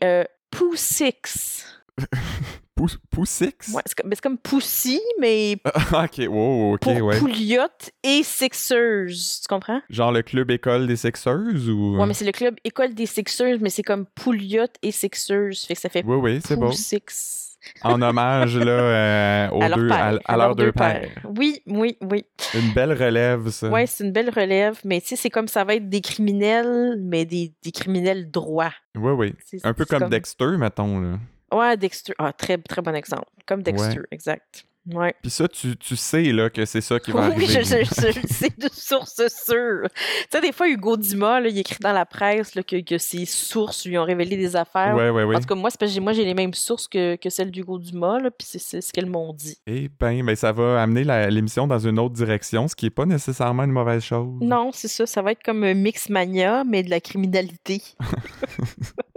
Pooh 0.50 0.74
Six. 0.74 1.66
Pou- 2.76 2.86
Poussix? 3.10 3.72
Ouais, 3.74 3.82
c'est 3.86 3.94
comme, 3.96 4.10
mais 4.10 4.14
c'est 4.16 4.22
comme 4.22 4.36
Poussy, 4.38 5.00
mais 5.18 5.56
Ah, 5.92 6.04
ok, 6.04 6.26
wow, 6.28 6.74
ok, 6.74 6.80
pour 6.80 6.92
ouais. 7.06 7.18
Pouliot 7.18 7.62
et 8.04 8.22
Sixers. 8.22 9.06
Tu 9.08 9.48
comprends? 9.48 9.80
Genre 9.88 10.12
le 10.12 10.22
club 10.22 10.50
école 10.50 10.86
des 10.86 10.96
sexeuses 10.96 11.70
ou? 11.70 11.96
Ouais, 11.98 12.06
mais 12.06 12.12
c'est 12.14 12.26
le 12.26 12.32
club 12.32 12.54
École 12.64 12.94
des 12.94 13.06
Sixers, 13.06 13.56
mais 13.60 13.70
c'est 13.70 13.82
comme 13.82 14.04
Pouliot 14.06 14.66
et 14.82 14.90
Sixers. 14.92 15.52
Fait 15.66 15.74
que 15.74 15.80
ça 15.80 15.88
fait 15.88 16.04
Oui, 16.06 16.16
oui, 16.16 16.40
c'est. 16.44 16.56
Six. 16.72 17.42
En 17.82 18.00
hommage, 18.00 18.56
là, 18.58 18.70
euh, 18.70 19.48
aux 19.52 19.62
À 19.62 19.68
leur 19.68 19.78
deux, 19.78 19.88
père. 19.88 20.20
à, 20.24 20.32
à 20.32 20.36
leurs 20.36 20.54
deux 20.54 20.70
pères. 20.70 21.10
Oui, 21.36 21.62
oui, 21.66 21.96
oui. 22.02 22.24
Une 22.54 22.72
belle 22.74 22.92
relève, 22.92 23.48
ça. 23.50 23.68
Ouais, 23.70 23.86
c'est 23.86 24.04
une 24.04 24.12
belle 24.12 24.30
relève, 24.30 24.78
mais 24.84 25.00
tu 25.00 25.08
sais, 25.08 25.16
c'est 25.16 25.30
comme 25.30 25.48
ça 25.48 25.64
va 25.64 25.74
être 25.74 25.88
des 25.88 26.00
criminels, 26.00 26.96
mais 27.02 27.24
des, 27.24 27.52
des 27.64 27.72
criminels 27.72 28.30
droits. 28.30 28.72
Oui, 28.96 29.10
oui. 29.12 29.34
Un 29.64 29.72
peu 29.74 29.84
c'est 29.88 29.98
comme, 29.98 30.08
Dexter, 30.10 30.56
mettons, 30.58 31.00
là. 31.00 31.18
Ouais, 31.52 31.76
Dexter. 31.76 32.12
Ah, 32.18 32.32
très, 32.32 32.58
très 32.58 32.82
bon 32.82 32.94
exemple. 32.94 33.26
Comme 33.46 33.62
Dexter, 33.62 34.00
exact. 34.10 34.64
Ouais. 34.92 35.12
Puis 35.20 35.32
ça, 35.32 35.48
tu, 35.48 35.76
tu 35.76 35.96
sais, 35.96 36.22
là, 36.30 36.48
que 36.48 36.64
c'est 36.64 36.80
ça 36.80 37.00
qui 37.00 37.10
va 37.10 37.22
Oui, 37.30 37.32
arriver. 37.32 37.46
je, 37.46 37.60
je, 37.60 37.84
je 38.12 38.20
le 38.20 38.28
sais 38.28 38.52
de 38.56 38.68
source 38.72 39.20
sûre. 39.44 39.88
Tu 39.92 40.26
sais, 40.30 40.40
des 40.40 40.52
fois, 40.52 40.68
Hugo 40.68 40.96
Dumas, 40.96 41.40
là, 41.40 41.48
il 41.48 41.58
écrit 41.58 41.78
dans 41.80 41.92
la 41.92 42.06
presse 42.06 42.54
là, 42.54 42.62
que, 42.62 42.80
que 42.84 42.96
ses 42.96 43.24
sources 43.24 43.84
lui 43.84 43.98
ont 43.98 44.04
révélé 44.04 44.36
des 44.36 44.54
affaires. 44.54 44.94
Ouais, 44.94 45.10
ouais. 45.10 45.34
En 45.34 45.40
tout 45.40 45.46
cas, 45.46 45.56
moi, 45.56 45.70
parce 45.76 45.92
que 45.92 45.98
moi, 45.98 46.12
j'ai 46.12 46.24
les 46.24 46.34
mêmes 46.34 46.54
sources 46.54 46.86
que, 46.86 47.16
que 47.16 47.28
celles 47.30 47.50
d'Hugo 47.50 47.80
Dumas, 47.80 48.20
là, 48.20 48.30
puis 48.30 48.46
c'est- 48.48 48.80
ce 48.80 48.92
qu'elles 48.92 49.10
m'ont 49.10 49.32
dit. 49.32 49.58
Eh 49.66 49.90
ben, 49.98 50.24
ben, 50.24 50.36
ça 50.36 50.52
va 50.52 50.80
amener 50.80 51.02
l'émission 51.30 51.66
dans 51.66 51.80
une 51.80 51.98
autre 51.98 52.14
direction, 52.14 52.68
ce 52.68 52.76
qui 52.76 52.86
est 52.86 52.90
pas 52.90 53.06
nécessairement 53.06 53.64
une 53.64 53.72
mauvaise 53.72 54.04
chose. 54.04 54.38
Non, 54.40 54.70
c'est 54.72 54.86
ça. 54.86 55.04
Ça 55.04 55.20
va 55.20 55.32
être 55.32 55.42
comme 55.42 55.64
un 55.64 55.74
Mixmania, 55.74 56.62
mais 56.62 56.84
de 56.84 56.90
la 56.90 57.00
criminalité. 57.00 57.82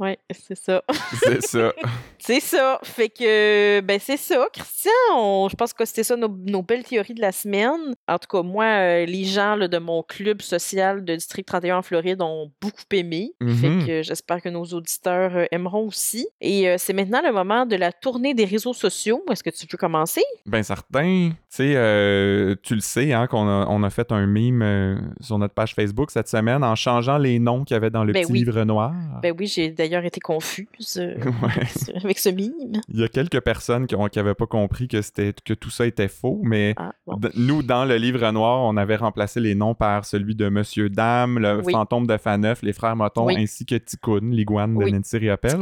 ouais, 0.00 0.18
c'est 0.30 0.54
ça. 0.56 0.82
C'est 1.22 1.42
ça. 1.42 1.72
C'est 2.18 2.40
ça. 2.40 2.78
Fait 2.82 3.08
que, 3.08 3.80
ben, 3.80 3.98
c'est 4.00 4.16
ça, 4.16 4.46
Christian. 4.52 4.90
On- 5.14 5.48
je 5.48 5.56
pense 5.56 5.72
que 5.72 5.84
c'était 5.84 6.02
ça 6.02 6.16
nos, 6.16 6.28
nos 6.28 6.62
belles 6.62 6.82
théories 6.84 7.14
de 7.14 7.20
la 7.20 7.32
semaine. 7.32 7.94
En 8.08 8.18
tout 8.18 8.28
cas, 8.28 8.42
moi, 8.42 8.64
euh, 8.64 9.06
les 9.06 9.24
gens 9.24 9.54
là, 9.54 9.68
de 9.68 9.78
mon 9.78 10.02
club 10.02 10.42
social 10.42 11.04
de 11.04 11.14
District 11.14 11.46
31 11.46 11.78
en 11.78 11.82
Floride 11.82 12.20
ont 12.22 12.50
beaucoup 12.60 12.82
aimé. 12.92 13.32
Mhm. 13.40 13.56
Fait 13.56 13.86
que 13.86 14.02
j'espère 14.02 14.42
que 14.42 14.48
nos 14.48 14.64
auditeurs 14.64 15.36
euh, 15.36 15.44
aimeront 15.52 15.86
aussi. 15.86 16.26
Et 16.40 16.68
euh, 16.68 16.74
c'est 16.78 16.92
maintenant 16.92 17.20
le 17.24 17.32
moment 17.32 17.66
de 17.66 17.76
la 17.76 17.92
tournée 17.92 18.34
des 18.34 18.44
réseaux 18.44 18.74
sociaux. 18.74 19.24
Est-ce 19.30 19.42
que 19.44 19.50
tu 19.50 19.66
veux 19.70 19.78
commencer? 19.78 20.22
Ben 20.46 20.62
certain. 20.62 21.30
Tu 21.50 21.56
sais, 21.56 22.56
tu 22.62 22.74
le 22.74 22.80
sais, 22.80 23.12
hein, 23.12 23.26
qu'on 23.26 23.48
a, 23.48 23.66
on 23.68 23.82
a 23.82 23.90
fait 23.90 24.10
un 24.12 24.26
euh, 24.62 24.96
sur 25.20 25.38
notre 25.38 25.54
page 25.54 25.74
Facebook 25.74 26.10
cette 26.10 26.28
semaine 26.28 26.62
en 26.62 26.74
changeant 26.74 27.18
les 27.18 27.38
noms 27.38 27.64
qu'il 27.64 27.74
y 27.74 27.76
avait 27.76 27.90
dans 27.90 28.04
le 28.04 28.12
Ben 28.12 28.22
petit 28.22 28.32
oui. 28.32 28.38
livre 28.40 28.62
noir. 28.64 28.92
Ben 29.22 29.34
oui, 29.38 29.46
j'ai 29.46 29.70
d'ailleurs 29.70 29.87
été 29.88 30.20
confuse 30.20 30.96
euh, 30.98 31.14
Ouais. 31.16 31.48
avec 31.56 31.68
ce- 31.68 31.90
avec 32.04 32.18
ce 32.18 32.28
mime. 32.28 32.80
Il 32.88 33.00
y 33.00 33.04
a 33.04 33.08
quelques 33.08 33.40
personnes 33.40 33.86
qui 33.86 33.94
n'avaient 34.16 34.34
pas 34.34 34.46
compris 34.46 34.88
que, 34.88 35.02
c'était, 35.02 35.32
que 35.44 35.54
tout 35.54 35.70
ça 35.70 35.86
était 35.86 36.08
faux, 36.08 36.40
mais 36.44 36.74
Ah, 36.76 36.92
bon. 37.06 37.18
nous, 37.36 37.62
dans 37.62 37.84
le 37.84 37.96
livre 37.96 38.30
noir, 38.30 38.60
on 38.62 38.76
avait 38.76 38.96
remplacé 38.96 39.40
les 39.40 39.54
noms 39.54 39.74
par 39.74 40.04
celui 40.04 40.34
de 40.34 40.48
Monsieur 40.48 40.88
Dame, 40.90 41.38
le 41.38 41.62
Oui. 41.64 41.72
fantôme 41.72 42.06
de 42.06 42.16
Faneuf, 42.16 42.62
les 42.62 42.72
frères 42.72 42.96
Moton, 42.96 43.26
Oui. 43.26 43.36
ainsi 43.38 43.64
que 43.66 43.74
Ticoun, 43.76 44.30
l'iguane 44.30 44.76
de. 44.76 44.88
Nancy 44.88 45.18
Riopelle. 45.18 45.58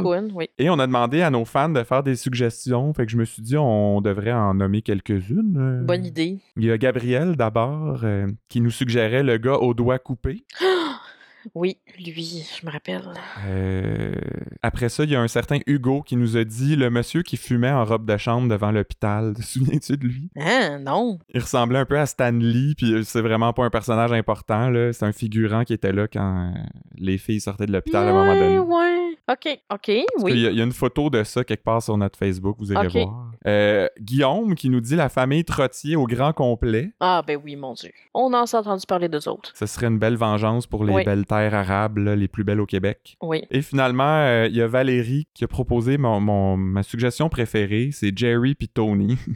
Et 0.57 0.69
on 0.69 0.79
a 0.79 0.87
demandé 0.87 1.21
à 1.21 1.29
nos 1.29 1.45
fans 1.45 1.69
de 1.69 1.83
faire 1.83 2.03
des 2.03 2.15
suggestions. 2.15 2.93
Fait 2.93 3.05
que 3.05 3.11
je 3.11 3.17
me 3.17 3.25
suis 3.25 3.41
dit, 3.41 3.57
on 3.57 4.01
devrait 4.01 4.31
en 4.33 4.53
nommer 4.53 4.81
quelques-unes. 4.81 5.57
euh. 5.57 5.83
Bonne 5.83 6.05
idée. 6.05 6.39
Il 6.55 6.65
y 6.65 6.71
a 6.71 6.77
Gabriel 6.77 7.35
d'abord, 7.35 8.01
euh, 8.03 8.27
qui 8.49 8.61
nous 8.61 8.71
suggérait 8.71 9.23
le 9.23 9.37
gars 9.37 9.57
aux 9.57 9.73
doigts 9.73 9.99
coupés. 9.99 10.43
Oui, 11.55 11.77
lui, 11.97 12.45
je 12.59 12.65
me 12.65 12.71
rappelle. 12.71 13.01
Euh, 13.45 14.13
Après 14.61 14.89
ça, 14.89 15.03
il 15.03 15.11
y 15.11 15.15
a 15.15 15.21
un 15.21 15.27
certain 15.27 15.59
Hugo 15.67 16.01
qui 16.01 16.15
nous 16.15 16.37
a 16.37 16.43
dit 16.43 16.75
le 16.75 16.89
monsieur 16.89 17.23
qui 17.23 17.37
fumait 17.37 17.71
en 17.71 17.85
robe 17.85 18.05
de 18.05 18.17
chambre 18.17 18.47
devant 18.49 18.71
l'hôpital. 18.71 19.33
Te 19.37 19.41
souviens-tu 19.41 19.97
de 19.97 20.03
lui? 20.05 20.29
Hein, 20.37 20.79
non. 20.79 21.19
Il 21.33 21.41
ressemblait 21.41 21.79
un 21.79 21.85
peu 21.85 21.99
à 21.99 22.05
Stan 22.05 22.31
Lee, 22.31 22.75
puis 22.75 23.03
c'est 23.05 23.21
vraiment 23.21 23.53
pas 23.53 23.63
un 23.65 23.69
personnage 23.69 24.11
important. 24.11 24.69
là. 24.69 24.93
C'est 24.93 25.05
un 25.05 25.11
figurant 25.11 25.63
qui 25.63 25.73
était 25.73 25.91
là 25.93 26.07
quand 26.07 26.51
euh, 26.55 26.59
les 26.97 27.17
filles 27.17 27.41
sortaient 27.41 27.65
de 27.65 27.73
l'hôpital 27.73 28.07
à 28.07 28.11
un 28.11 28.13
moment 28.13 28.33
donné. 28.33 28.59
Ouais, 28.59 28.65
ouais. 28.75 28.93
OK, 29.29 29.59
OK, 29.73 29.91
oui. 30.23 30.39
y, 30.39 30.47
a, 30.47 30.51
il 30.51 30.57
y 30.57 30.61
a 30.61 30.63
une 30.63 30.71
photo 30.71 31.09
de 31.09 31.21
ça 31.25 31.43
quelque 31.43 31.63
part 31.63 31.81
sur 31.83 31.97
notre 31.97 32.17
Facebook, 32.17 32.55
vous 32.59 32.71
irez 32.71 32.87
Ok. 32.87 32.93
voir. 32.93 33.26
Euh, 33.47 33.87
Guillaume 33.99 34.55
qui 34.55 34.69
nous 34.69 34.81
dit 34.81 34.95
la 34.95 35.07
famille 35.09 35.45
Trottier 35.45 35.95
au 35.95 36.05
grand 36.05 36.33
complet. 36.33 36.91
Ah, 36.99 37.23
ben 37.25 37.39
oui, 37.43 37.55
mon 37.55 37.73
Dieu. 37.73 37.91
On 38.13 38.33
en 38.33 38.45
s'est 38.45 38.57
entendu 38.57 38.85
parler 38.85 39.07
d'eux 39.07 39.27
autres. 39.29 39.51
Ce 39.55 39.65
serait 39.65 39.87
une 39.87 39.99
belle 39.99 40.17
vengeance 40.17 40.67
pour 40.67 40.83
les 40.83 40.93
Oui. 40.93 41.03
belles 41.05 41.25
terres 41.25 41.53
arabes, 41.55 41.97
là, 41.97 42.15
les 42.15 42.27
plus 42.27 42.43
belles 42.43 42.59
au 42.59 42.65
Québec. 42.65 43.15
Oui. 43.21 43.43
Et 43.49 43.61
finalement, 43.61 44.03
euh, 44.25 44.47
il 44.49 44.55
y 44.55 44.61
a 44.61 44.67
Valérie 44.67 45.27
qui 45.33 45.43
a 45.43 45.47
proposé 45.47 45.97
mon, 45.97 46.19
mon- 46.19 46.57
ma 46.57 46.83
suggestion 46.83 47.29
préférée, 47.29 47.89
c'est 47.93 48.17
Jerry 48.17 48.53
puis 48.55 48.67
Tony. 48.67 49.17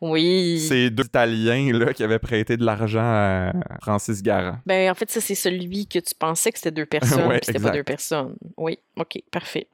Oui. 0.00 0.58
Ces 0.60 0.90
deux 0.90 1.04
Italiens 1.04 1.72
là, 1.78 1.92
qui 1.92 2.02
avaient 2.02 2.18
prêté 2.18 2.56
de 2.56 2.64
l'argent 2.64 3.00
à 3.02 3.52
Francis 3.80 4.22
Garand. 4.22 4.56
Ben, 4.66 4.90
en 4.90 4.94
fait, 4.94 5.10
ça, 5.10 5.20
c'est 5.20 5.34
celui 5.34 5.86
que 5.86 5.98
tu 5.98 6.14
pensais 6.18 6.50
que 6.52 6.58
c'était 6.58 6.70
deux 6.70 6.86
personnes, 6.86 7.26
Ouais, 7.28 7.38
puis 7.38 7.46
c'était 7.46 7.60
pas 7.60 7.70
deux 7.70 7.82
personnes. 7.82 8.34
Oui, 8.56 8.78
OK, 8.96 9.18
parfait. 9.30 9.66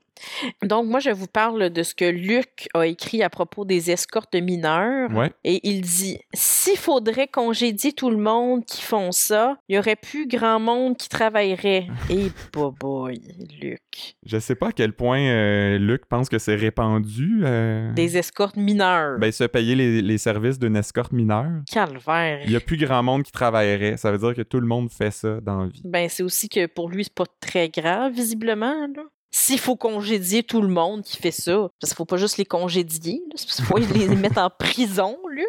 Donc, 0.62 0.86
moi, 0.86 1.00
je 1.00 1.10
vous 1.10 1.26
parle 1.26 1.70
de 1.70 1.82
ce 1.82 1.94
que 1.94 2.04
Luc 2.04 2.68
a 2.74 2.86
écrit 2.86 3.22
à 3.22 3.30
propos 3.30 3.64
des 3.64 3.90
escortes 3.90 4.32
de 4.32 4.40
mineurs. 4.40 5.10
Ouais. 5.12 5.30
Et 5.44 5.60
il 5.68 5.80
dit 5.82 6.18
S'il 6.34 6.76
faudrait 6.76 7.28
congédier 7.28 7.92
tout 7.92 8.10
le 8.10 8.16
monde 8.16 8.64
qui 8.64 8.82
font 8.82 9.12
ça, 9.12 9.56
il 9.68 9.76
y 9.76 9.78
aurait 9.78 9.96
plus 9.96 10.26
grand 10.26 10.60
monde 10.60 10.96
qui 10.96 11.08
travaillerait. 11.08 11.86
Et 12.10 12.30
boy, 12.52 13.20
Luc. 13.60 13.80
Je 14.24 14.38
sais 14.38 14.54
pas 14.54 14.68
à 14.68 14.72
quel 14.72 14.92
point 14.92 15.20
euh, 15.20 15.78
Luc 15.78 16.06
pense 16.06 16.28
que 16.28 16.38
c'est 16.38 16.54
répandu. 16.54 17.40
euh, 17.44 17.92
Des 17.94 18.16
escortes 18.16 18.56
mineures. 18.56 19.18
ben, 19.18 19.32
se 19.32 19.44
payer 19.44 19.74
les, 19.74 20.02
les 20.02 20.18
services 20.18 20.58
d'une 20.58 20.76
escorte 20.76 21.12
mineure. 21.12 21.62
Calvaire. 21.70 22.40
Il 22.44 22.50
y 22.52 22.56
a 22.56 22.60
plus 22.60 22.76
grand 22.76 23.02
monde 23.02 23.22
qui 23.22 23.32
travaillerait. 23.32 23.96
Ça 23.96 24.12
veut 24.12 24.18
dire 24.18 24.34
que 24.34 24.42
tout 24.42 24.60
le 24.60 24.66
monde 24.66 24.90
fait 24.90 25.10
ça 25.10 25.40
dans 25.40 25.62
la 25.62 25.68
vie. 25.68 25.82
Ben, 25.84 26.08
c'est 26.08 26.22
aussi 26.22 26.48
que 26.48 26.66
pour 26.66 26.88
lui, 26.88 27.04
c'est 27.04 27.14
pas 27.14 27.26
très 27.40 27.68
grave, 27.68 28.12
visiblement. 28.12 28.86
Là. 28.94 29.02
S'il 29.40 29.60
faut 29.60 29.76
congédier 29.76 30.42
tout 30.42 30.60
le 30.60 30.66
monde 30.68 31.02
qui 31.02 31.16
fait 31.16 31.30
ça, 31.30 31.68
parce 31.80 31.92
qu'il 31.92 31.96
faut 31.96 32.04
pas 32.04 32.16
juste 32.16 32.38
les 32.38 32.44
congédier, 32.44 33.22
qu'il 33.36 33.64
faut 33.64 33.78
les 33.78 34.08
mettre 34.08 34.38
en 34.38 34.50
prison, 34.50 35.16
Luc. 35.30 35.46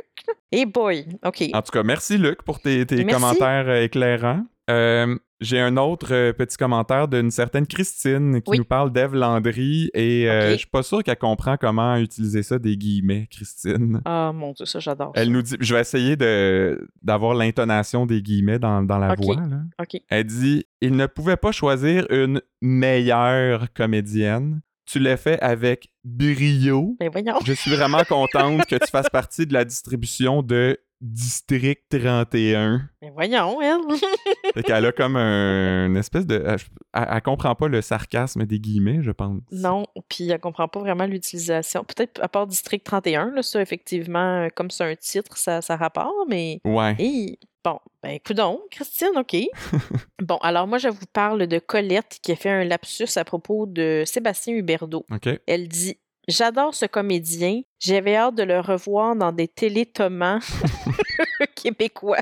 Et 0.51 0.67
boy, 0.67 1.07
OK. 1.25 1.43
En 1.53 1.61
tout 1.63 1.71
cas, 1.71 1.81
merci 1.81 2.19
Luc 2.19 2.43
pour 2.43 2.59
tes, 2.59 2.85
commentaires 2.85 3.67
euh, 3.67 3.81
éclairants. 3.81 4.43
Euh, 4.69 5.17
J'ai 5.41 5.59
un 5.59 5.77
autre 5.77 6.13
euh, 6.13 6.33
petit 6.33 6.57
commentaire 6.57 7.07
d'une 7.07 7.31
certaine 7.31 7.65
Christine 7.65 8.41
qui 8.41 8.51
Oui. 8.51 8.57
nous 8.57 8.65
parle 8.65 8.91
d'Ève 8.91 9.15
Landry 9.15 9.89
et 9.93 10.29
euh, 10.29 10.51
je 10.51 10.57
suis 10.57 10.67
pas 10.67 10.83
sûr 10.83 11.01
qu'elle 11.03 11.17
comprend 11.17 11.55
comment 11.55 11.95
utiliser 11.95 12.43
ça 12.43 12.59
des 12.59 12.75
guillemets, 12.75 13.27
Christine. 13.31 14.01
Ah, 14.03 14.31
mon 14.35 14.51
Dieu, 14.51 14.65
ça, 14.65 14.79
j'adore. 14.79 15.13
ça. 15.15 15.21
Elle 15.21 15.31
nous 15.31 15.41
dit, 15.41 15.55
je 15.59 15.73
vais 15.73 15.79
essayer 15.81 16.17
de 16.17 16.85
d'avoir 17.01 17.35
l'intonation 17.35 18.05
des 18.05 18.21
guillemets 18.21 18.59
dans, 18.59 18.81
dans 18.83 18.97
la 18.97 19.15
voix. 19.15 19.35
là. 19.37 19.61
Elle 20.09 20.25
dit 20.25 20.65
Il 20.81 20.95
ne 20.97 21.05
pouvait 21.05 21.37
pas 21.37 21.51
choisir 21.53 22.05
une 22.09 22.41
meilleure 22.61 23.71
comédienne. 23.73 24.61
Tu 24.85 24.97
l'as 24.99 25.17
fait 25.17 25.39
avec 25.41 25.89
brio. 26.03 26.95
Ben, 26.99 27.09
voyons. 27.11 27.35
Je 27.45 27.53
suis 27.53 27.71
vraiment 27.75 28.03
contente 28.09 28.65
que 28.65 28.75
tu 28.75 28.89
fasses 28.91 29.09
partie 29.09 29.45
de 29.45 29.53
la 29.53 29.63
distribution 29.63 30.41
de 30.41 30.79
District 31.01 31.81
31. 31.89 32.89
Ben, 33.01 33.11
voyons, 33.13 33.61
elle. 33.61 33.79
Fait 34.53 34.63
qu'elle 34.63 34.85
a 34.85 34.91
comme 34.91 35.15
un, 35.15 35.85
une 35.87 35.97
espèce 35.97 36.25
de. 36.25 36.43
Elle, 36.45 36.57
elle- 36.93 37.21
comprend 37.21 37.55
pas 37.55 37.67
le 37.67 37.81
sarcasme 37.81 38.45
des 38.45 38.59
guillemets, 38.59 39.01
je 39.01 39.11
pense. 39.11 39.41
non, 39.51 39.85
puis 40.09 40.29
elle 40.29 40.39
comprend 40.39 40.67
pas 40.67 40.79
vraiment 40.79 41.05
l'utilisation. 41.05 41.83
Peut-être 41.83 42.21
à 42.21 42.27
part 42.27 42.47
District 42.47 42.83
31, 42.83 43.31
là, 43.31 43.43
ça, 43.43 43.61
effectivement, 43.61 44.47
comme 44.55 44.71
c'est 44.71 44.83
un 44.83 44.95
titre, 44.95 45.37
ça, 45.37 45.61
ça 45.61 45.75
rapport, 45.75 46.25
mais. 46.27 46.59
Ouais. 46.65 46.95
Hey, 46.99 47.39
Bon, 47.61 47.77
ben, 48.01 48.17
coudon, 48.25 48.61
Christine, 48.71 49.11
OK. 49.17 49.35
bon, 50.21 50.37
alors 50.37 50.65
moi, 50.65 50.77
je 50.77 50.87
vous 50.87 51.05
parle 51.11 51.45
de 51.45 51.59
Colette 51.59 52.17
qui 52.23 52.31
a 52.31 52.37
fait 52.37 52.49
un 52.49 52.63
lapsus 52.63 53.17
à 53.17 53.25
propos 53.25 53.65
de 53.65 54.03
Sébastien 54.05 54.55
Huberdeau. 54.55 55.05
OK. 55.11 55.27
Elle 55.45 55.67
dit 55.67 55.97
J'adore 56.29 56.73
ce 56.75 56.85
comédien. 56.85 57.61
J'avais 57.79 58.15
hâte 58.15 58.35
de 58.35 58.43
le 58.43 58.59
revoir 58.59 59.15
dans 59.15 59.31
des 59.31 59.47
télétomans 59.47 60.39
québécois. 61.55 62.17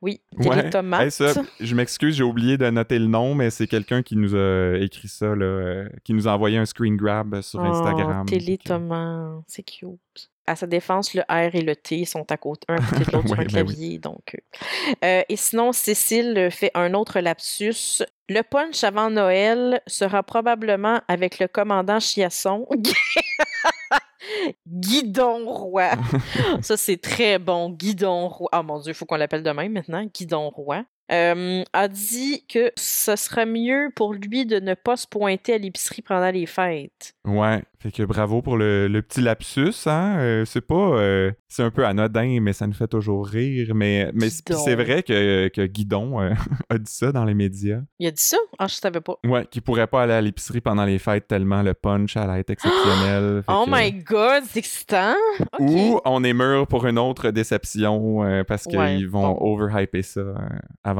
Oui, 0.00 0.20
Ouais. 0.36 0.68
Hey, 1.00 1.12
ça, 1.12 1.32
je 1.60 1.74
m'excuse, 1.76 2.16
j'ai 2.16 2.24
oublié 2.24 2.58
de 2.58 2.68
noter 2.70 2.98
le 2.98 3.06
nom, 3.06 3.36
mais 3.36 3.50
c'est 3.50 3.68
quelqu'un 3.68 4.02
qui 4.02 4.16
nous 4.16 4.34
a 4.34 4.76
écrit 4.80 5.06
ça, 5.06 5.26
là, 5.26 5.44
euh, 5.44 5.88
qui 6.02 6.12
nous 6.12 6.26
a 6.26 6.32
envoyé 6.32 6.58
un 6.58 6.66
screen 6.66 6.96
grab 6.96 7.40
sur 7.40 7.60
Oh, 7.60 7.66
Instagram. 7.66 8.26
télétoman, 8.26 9.42
c'est 9.46 9.62
cute. 9.62 10.30
À 10.44 10.56
sa 10.56 10.66
défense, 10.66 11.14
le 11.14 11.20
R 11.28 11.54
et 11.54 11.60
le 11.62 11.76
T 11.76 12.04
sont 12.04 12.26
à 12.32 12.36
côté, 12.36 12.64
un 12.68 12.78
à 12.78 12.78
côté 12.80 13.04
de 13.04 13.10
l'autre 13.12 13.28
sur 13.28 13.38
un 13.38 13.44
ben 13.44 13.46
oui. 13.46 13.52
clavier. 13.52 13.98
Donc, 14.00 14.34
euh. 14.34 14.94
Euh, 15.04 15.22
et 15.28 15.36
sinon, 15.36 15.70
Cécile 15.70 16.48
fait 16.50 16.72
un 16.74 16.94
autre 16.94 17.20
lapsus. 17.20 18.02
Le 18.32 18.42
punch 18.42 18.82
avant 18.82 19.10
Noël 19.10 19.82
sera 19.86 20.22
probablement 20.22 21.02
avec 21.06 21.38
le 21.38 21.48
commandant 21.48 22.00
Chiasson. 22.00 22.66
Guidon 24.66 25.44
Roy. 25.44 25.90
Ça, 26.62 26.78
c'est 26.78 26.96
très 26.96 27.38
bon. 27.38 27.68
Guidon 27.68 28.28
Roy. 28.28 28.48
Ah 28.50 28.62
mon 28.62 28.78
Dieu, 28.78 28.92
il 28.92 28.94
faut 28.94 29.04
qu'on 29.04 29.16
l'appelle 29.16 29.42
de 29.42 29.50
même 29.50 29.72
maintenant. 29.72 30.02
Guidon 30.06 30.48
Roy. 30.48 30.82
Euh, 31.12 31.62
a 31.72 31.88
dit 31.88 32.44
que 32.48 32.72
ce 32.76 33.16
serait 33.16 33.44
mieux 33.46 33.90
pour 33.94 34.14
lui 34.14 34.46
de 34.46 34.60
ne 34.60 34.74
pas 34.74 34.96
se 34.96 35.06
pointer 35.06 35.54
à 35.54 35.58
l'épicerie 35.58 36.02
pendant 36.02 36.30
les 36.30 36.46
fêtes. 36.46 37.14
Ouais, 37.26 37.62
fait 37.80 37.92
que 37.92 38.02
bravo 38.04 38.40
pour 38.42 38.56
le, 38.56 38.88
le 38.88 39.02
petit 39.02 39.20
lapsus, 39.20 39.86
hein. 39.86 40.16
euh, 40.18 40.44
c'est 40.44 40.60
pas... 40.62 40.74
euh, 40.74 41.30
c'est 41.48 41.62
un 41.62 41.70
peu 41.70 41.84
anodin, 41.84 42.38
mais 42.40 42.54
ça 42.54 42.66
nous 42.66 42.72
fait 42.72 42.88
toujours 42.88 43.26
rire. 43.26 43.74
Mais, 43.74 44.10
mais 44.14 44.30
c'est 44.30 44.74
vrai 44.74 45.02
que, 45.02 45.48
que 45.48 45.66
Guidon 45.66 46.20
euh, 46.22 46.30
a 46.70 46.78
dit 46.78 46.90
ça 46.90 47.12
dans 47.12 47.24
les 47.26 47.34
médias. 47.34 47.80
Il 47.98 48.06
a 48.06 48.10
dit 48.10 48.22
ça? 48.22 48.38
Ah, 48.58 48.66
je 48.68 48.74
savais 48.74 49.00
pas. 49.02 49.16
Ouais, 49.24 49.44
qu'il 49.50 49.60
pourrait 49.60 49.86
pas 49.86 50.04
aller 50.04 50.14
à 50.14 50.20
l'épicerie 50.22 50.62
pendant 50.62 50.84
les 50.86 50.98
fêtes 50.98 51.28
tellement 51.28 51.62
le 51.62 51.74
punch 51.74 52.16
allait 52.16 52.40
être 52.40 52.50
exceptionnel. 52.50 53.42
Oh 53.48 53.64
que- 53.66 53.70
my 53.70 53.92
god, 53.92 54.44
c'est 54.48 54.60
excitant! 54.60 55.14
Ou 55.58 56.00
on 56.06 56.24
est 56.24 56.32
mûr 56.32 56.66
pour 56.66 56.86
une 56.86 56.98
autre 56.98 57.30
déception 57.30 58.44
parce 58.48 58.64
qu'ils 58.64 58.78
Ouais, 58.78 59.04
vont 59.04 59.32
bon. 59.32 59.38
overhyper 59.40 60.02
ça 60.02 60.20
euh, 60.20 60.34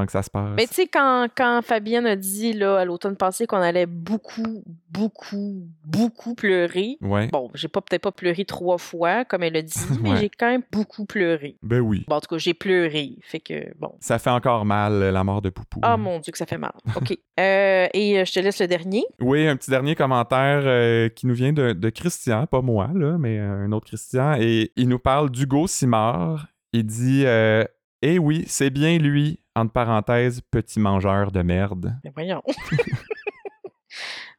avant 0.03 0.07
que 0.07 0.13
ça 0.13 0.23
se 0.23 0.31
passe. 0.31 0.51
Mais 0.57 0.67
tu 0.67 0.75
sais, 0.75 0.87
quand, 0.87 1.29
quand 1.37 1.61
Fabienne 1.63 2.07
a 2.07 2.17
dit 2.17 2.53
là, 2.53 2.79
à 2.79 2.85
l'automne 2.85 3.17
passé 3.17 3.47
qu'on 3.47 3.59
allait 3.59 3.87
beaucoup, 3.87 4.63
beaucoup, 4.91 5.67
beaucoup 5.85 6.35
pleurer. 6.35 6.97
Ouais. 7.01 7.29
Bon, 7.29 7.51
j'ai 7.55 7.69
pas 7.69 7.81
peut-être 7.81 8.03
pas 8.03 8.13
pleuré 8.13 8.45
trois 8.45 8.79
fois, 8.79 9.25
comme 9.25 9.43
elle 9.43 9.57
a 9.57 9.63
dit, 9.63 9.79
mais 10.03 10.11
Ouais. 10.13 10.17
j'ai 10.21 10.29
quand 10.29 10.49
même 10.49 10.63
beaucoup 10.73 11.05
pleuré. 11.07 11.57
Ben 11.63 11.81
oui. 11.81 12.05
Bon, 12.09 12.17
en 12.17 12.21
tout 12.21 12.29
cas, 12.35 12.39
j'ai 12.39 12.55
pleuré. 12.55 13.17
Fait 13.23 13.41
que, 13.41 13.73
bon. 13.79 13.93
Ça 14.01 14.19
fait 14.19 14.31
encore 14.31 14.65
mal, 14.65 14.93
euh, 14.95 15.11
la 15.13 15.25
mort 15.25 15.41
de 15.43 15.51
Poupou. 15.51 15.81
Ah 15.83 15.97
mon 15.97 16.19
Dieu, 16.19 16.33
que 16.33 16.39
ça 16.39 16.47
fait 16.47 16.59
mal. 16.59 16.73
OK. 16.97 17.17
Euh, 17.41 17.89
et 17.95 18.21
euh, 18.21 18.25
je 18.27 18.33
te 18.33 18.41
laisse 18.41 18.61
le 18.61 18.67
dernier. 18.69 19.05
Oui, 19.19 19.49
un 19.49 19.57
petit 19.57 19.71
dernier 19.71 19.95
commentaire 19.97 20.61
euh, 20.65 21.09
qui 21.09 21.27
nous 21.27 21.33
vient 21.35 21.55
de, 21.55 21.73
de 21.73 21.89
Christian, 21.91 22.47
pas 22.47 22.61
moi, 22.61 22.91
là, 22.95 23.17
mais 23.19 23.39
un 23.39 23.73
autre 23.73 23.87
Christian. 23.87 24.35
Et 24.39 24.71
il 24.77 24.87
nous 24.87 24.99
parle 24.99 25.31
d'Hugo 25.31 25.67
Simard. 25.67 26.49
Il 26.75 26.85
dit 26.85 27.25
Eh 28.03 28.19
oui, 28.19 28.45
c'est 28.49 28.71
bien 28.71 28.99
lui, 28.99 29.39
entre 29.55 29.73
parenthèses, 29.73 30.41
petit 30.51 30.81
mangeur 30.81 31.31
de 31.31 31.43
merde. 31.43 31.95
Mais 32.03 32.11
voyons. 32.13 32.43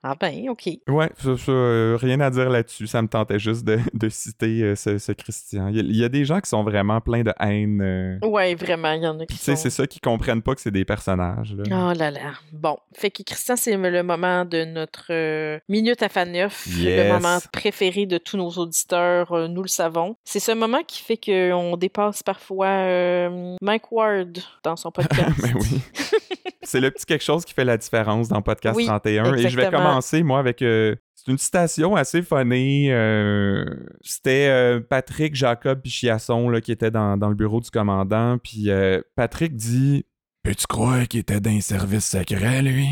ah 0.04 0.16
ben, 0.20 0.50
OK. 0.50 0.70
Ouais, 0.90 1.10
ça, 1.18 1.38
ça, 1.38 1.52
euh, 1.52 1.98
rien 2.00 2.20
à 2.20 2.30
dire 2.30 2.50
là-dessus. 2.50 2.88
Ça 2.88 3.02
me 3.02 3.08
tentait 3.08 3.40
juste 3.40 3.64
de, 3.64 3.80
de 3.94 4.10
citer 4.10 4.62
euh, 4.64 4.76
ce, 4.76 4.98
ce 4.98 5.12
Christian. 5.14 5.70
Il 5.70 5.96
y, 5.96 6.04
a, 6.04 6.10
des 6.10 6.26
gens 6.26 6.42
qui 6.42 6.50
sont 6.50 6.64
vraiment 6.64 7.00
pleins 7.02 7.24
de 7.24 7.34
haine. 7.40 7.82
euh, 7.82 8.20
Ouais, 8.22 8.54
vraiment, 8.56 8.92
il 8.92 9.04
y 9.04 9.08
en 9.08 9.18
a 9.20 9.26
qui 9.26 9.28
Puis 9.28 9.38
tu 9.38 9.44
sais, 9.44 9.56
sont... 9.56 9.62
c'est 9.64 9.70
ça 9.70 9.88
qui 9.88 10.00
comprennent 10.00 10.42
pas 10.42 10.56
que 10.56 10.62
c'est 10.62 10.72
des 10.72 10.86
personnages. 10.86 11.56
Là. 11.56 11.64
Oh 11.92 11.98
là 11.98 12.12
là. 12.12 12.34
Bon. 12.52 12.78
Fait 12.94 13.12
que 13.12 13.24
Christian, 13.24 13.56
c'est 13.56 13.78
le 13.78 14.04
moment 14.04 14.44
de 14.46 14.66
notre 14.66 15.60
Minute 15.70 16.04
à 16.04 16.10
Faneuf, 16.10 16.68
Yes. 16.68 17.08
le 17.08 17.14
moment 17.14 17.38
préféré 17.52 18.06
de 18.06 18.18
tous 18.18 18.36
nos 18.38 18.50
auditeurs, 18.50 19.48
nous 19.50 19.62
le 19.62 19.68
savons. 19.70 20.16
C'est 20.26 20.40
ce 20.42 20.52
moment 20.52 20.82
qui 20.86 21.02
fait 21.02 21.18
qu'on 21.18 21.78
dépasse 21.78 22.24
parfois 22.24 22.68
euh, 22.68 23.56
Mike 23.62 23.92
Ward 23.92 24.38
dans 24.64 24.76
son 24.76 24.92
podcast. 24.92 25.32
Ben 25.42 25.54
oui. 25.56 25.82
c'est 26.64 26.80
le 26.80 26.92
petit 26.92 27.06
quelque 27.06 27.24
chose 27.24 27.46
qui 27.46 27.54
fait 27.54 27.66
la 27.66 27.78
différence 27.78 28.28
dans 28.28 28.42
Podcast 28.42 28.76
Oui, 28.78 28.86
31. 28.86 29.34
Et 29.36 29.50
je 29.50 29.56
vais 29.56 29.70
commencer, 29.70 30.24
moi, 30.24 30.40
avec. 30.40 30.62
euh, 30.62 30.96
c'est 31.16 31.32
une 31.32 31.38
citation 31.38 31.96
assez 31.96 32.22
funny. 32.22 32.92
euh, 32.92 33.64
C'était 34.02 34.48
euh, 34.50 34.80
Patrick 34.82 35.36
Jacob 35.36 35.82
Pichiasson 35.82 36.50
là, 36.50 36.60
qui 36.62 36.72
était 36.72 36.92
dans, 36.92 37.18
dans 37.18 37.30
le 37.30 37.36
bureau 37.36 37.60
du 37.62 37.70
commandant. 37.70 38.38
Puis 38.38 38.70
Patrick 39.16 39.56
dit 39.56 40.06
Peux-tu 40.44 40.68
croire 40.68 41.08
qu'il 41.08 41.22
était 41.22 41.40
dans 41.40 41.52
un 41.52 41.62
service 41.62 42.06
secret, 42.10 42.62
lui 42.62 42.88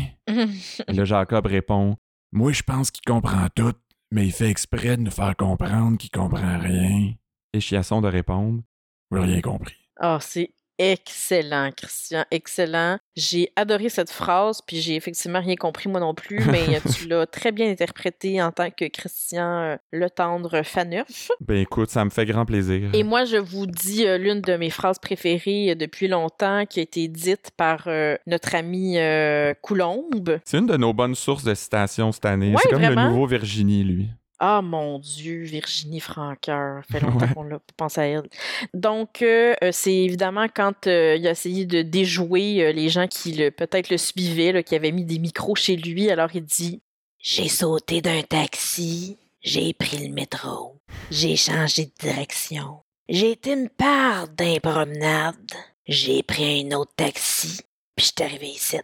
Et 0.88 0.92
là, 0.92 1.04
Jacob 1.04 1.46
répond 1.46 1.96
Moi, 2.32 2.52
je 2.52 2.62
pense 2.62 2.90
qu'il 2.90 3.04
comprend 3.04 3.48
tout, 3.54 3.74
mais 4.10 4.24
il 4.26 4.32
fait 4.32 4.48
exprès 4.48 4.96
de 4.96 5.02
nous 5.02 5.10
faire 5.10 5.36
comprendre 5.36 5.98
qu'il 5.98 6.10
comprend 6.10 6.58
rien. 6.58 7.12
Et 7.52 7.60
Chiasson 7.60 8.00
de 8.00 8.08
répondre 8.08 8.62
rien 9.10 9.42
compris. 9.42 9.76
Ah, 10.00 10.16
c'est 10.22 10.54
excellent, 10.78 11.70
Christian, 11.76 12.24
excellent. 12.30 12.98
J'ai 13.14 13.52
adoré 13.56 13.88
cette 13.88 14.10
phrase, 14.10 14.60
puis 14.66 14.80
j'ai 14.80 14.96
effectivement 14.96 15.40
rien 15.40 15.56
compris 15.56 15.88
moi 15.88 16.00
non 16.00 16.14
plus, 16.14 16.40
mais 16.46 16.80
tu 16.96 17.08
l'as 17.08 17.26
très 17.26 17.52
bien 17.52 17.70
interprété 17.70 18.42
en 18.42 18.52
tant 18.52 18.70
que 18.70 18.86
Christian 18.86 19.60
euh, 19.60 19.76
Le 19.92 20.08
Tendre 20.08 20.62
Faneuf. 20.62 21.30
Ben 21.40 21.58
écoute, 21.58 21.90
ça 21.90 22.04
me 22.04 22.10
fait 22.10 22.26
grand 22.26 22.46
plaisir. 22.46 22.90
Et 22.92 23.02
moi, 23.02 23.24
je 23.24 23.36
vous 23.36 23.66
dis 23.66 24.06
euh, 24.06 24.18
l'une 24.18 24.40
de 24.40 24.56
mes 24.56 24.70
phrases 24.70 24.98
préférées 24.98 25.70
euh, 25.70 25.74
depuis 25.74 26.08
longtemps 26.08 26.64
qui 26.66 26.80
a 26.80 26.82
été 26.82 27.08
dite 27.08 27.50
par 27.56 27.84
euh, 27.86 28.16
notre 28.26 28.54
ami 28.54 28.96
Coulombe. 29.62 30.40
C'est 30.44 30.58
une 30.58 30.66
de 30.66 30.76
nos 30.76 30.92
bonnes 30.92 31.14
sources 31.14 31.44
de 31.44 31.54
citations 31.54 32.12
cette 32.12 32.24
année. 32.26 32.52
Ouais, 32.52 32.60
c'est 32.62 32.70
comme 32.70 32.82
vraiment? 32.82 33.04
le 33.04 33.08
nouveau 33.10 33.26
Virginie, 33.26 33.84
lui. 33.84 34.08
Ah 34.44 34.60
mon 34.60 34.98
Dieu, 34.98 35.42
Virginie 35.44 36.00
Franqueur, 36.00 36.82
fait 36.90 36.98
longtemps 37.00 37.26
Ouais. 37.26 37.34
qu'on 37.34 37.44
l'a 37.44 37.60
pensé 37.76 38.00
à 38.00 38.06
elle. 38.06 38.28
Donc, 38.74 39.22
euh, 39.22 39.54
euh, 39.62 39.70
c'est 39.72 39.94
évidemment 39.94 40.46
quand 40.52 40.88
euh, 40.88 41.14
il 41.16 41.24
a 41.28 41.30
essayé 41.30 41.64
de 41.64 41.82
déjouer 41.82 42.64
euh, 42.64 42.72
les 42.72 42.88
gens 42.88 43.06
qui 43.06 43.32
le- 43.34 43.50
peut-être 43.50 43.88
le 43.88 43.98
suivaient, 43.98 44.50
là, 44.50 44.62
qui 44.64 44.74
avaient 44.74 44.90
mis 44.90 45.04
des 45.04 45.20
micros 45.20 45.54
chez 45.54 45.76
lui, 45.76 46.10
alors 46.10 46.30
il 46.34 46.44
dit 46.44 46.82
J'ai 47.20 47.48
sauté 47.48 48.00
d'un 48.02 48.22
taxi, 48.22 49.16
j'ai 49.42 49.72
pris 49.74 50.08
le 50.08 50.12
métro, 50.12 50.74
j'ai 51.12 51.36
changé 51.36 51.84
de 51.86 51.92
direction, 52.00 52.80
j'ai 53.08 53.30
été 53.32 53.52
une 53.52 53.68
part 53.68 54.26
d'un 54.26 54.58
promenade, 54.58 55.52
j'ai 55.86 56.24
pris 56.24 56.66
un 56.68 56.76
autre 56.76 56.92
taxi, 56.96 57.60
puis 57.94 58.06
je 58.06 58.12
suis 58.24 58.24
arrivé 58.28 58.48
ici. 58.48 58.78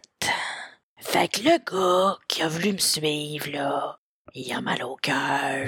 Fait 1.01 1.27
que 1.27 1.41
le 1.41 1.57
gars 1.69 2.17
qui 2.29 2.41
a 2.43 2.47
voulu 2.47 2.71
me 2.73 2.77
suivre, 2.77 3.49
là, 3.51 3.98
il 4.35 4.51
a 4.53 4.61
mal 4.61 4.83
au 4.83 4.95
cœur. 4.95 5.67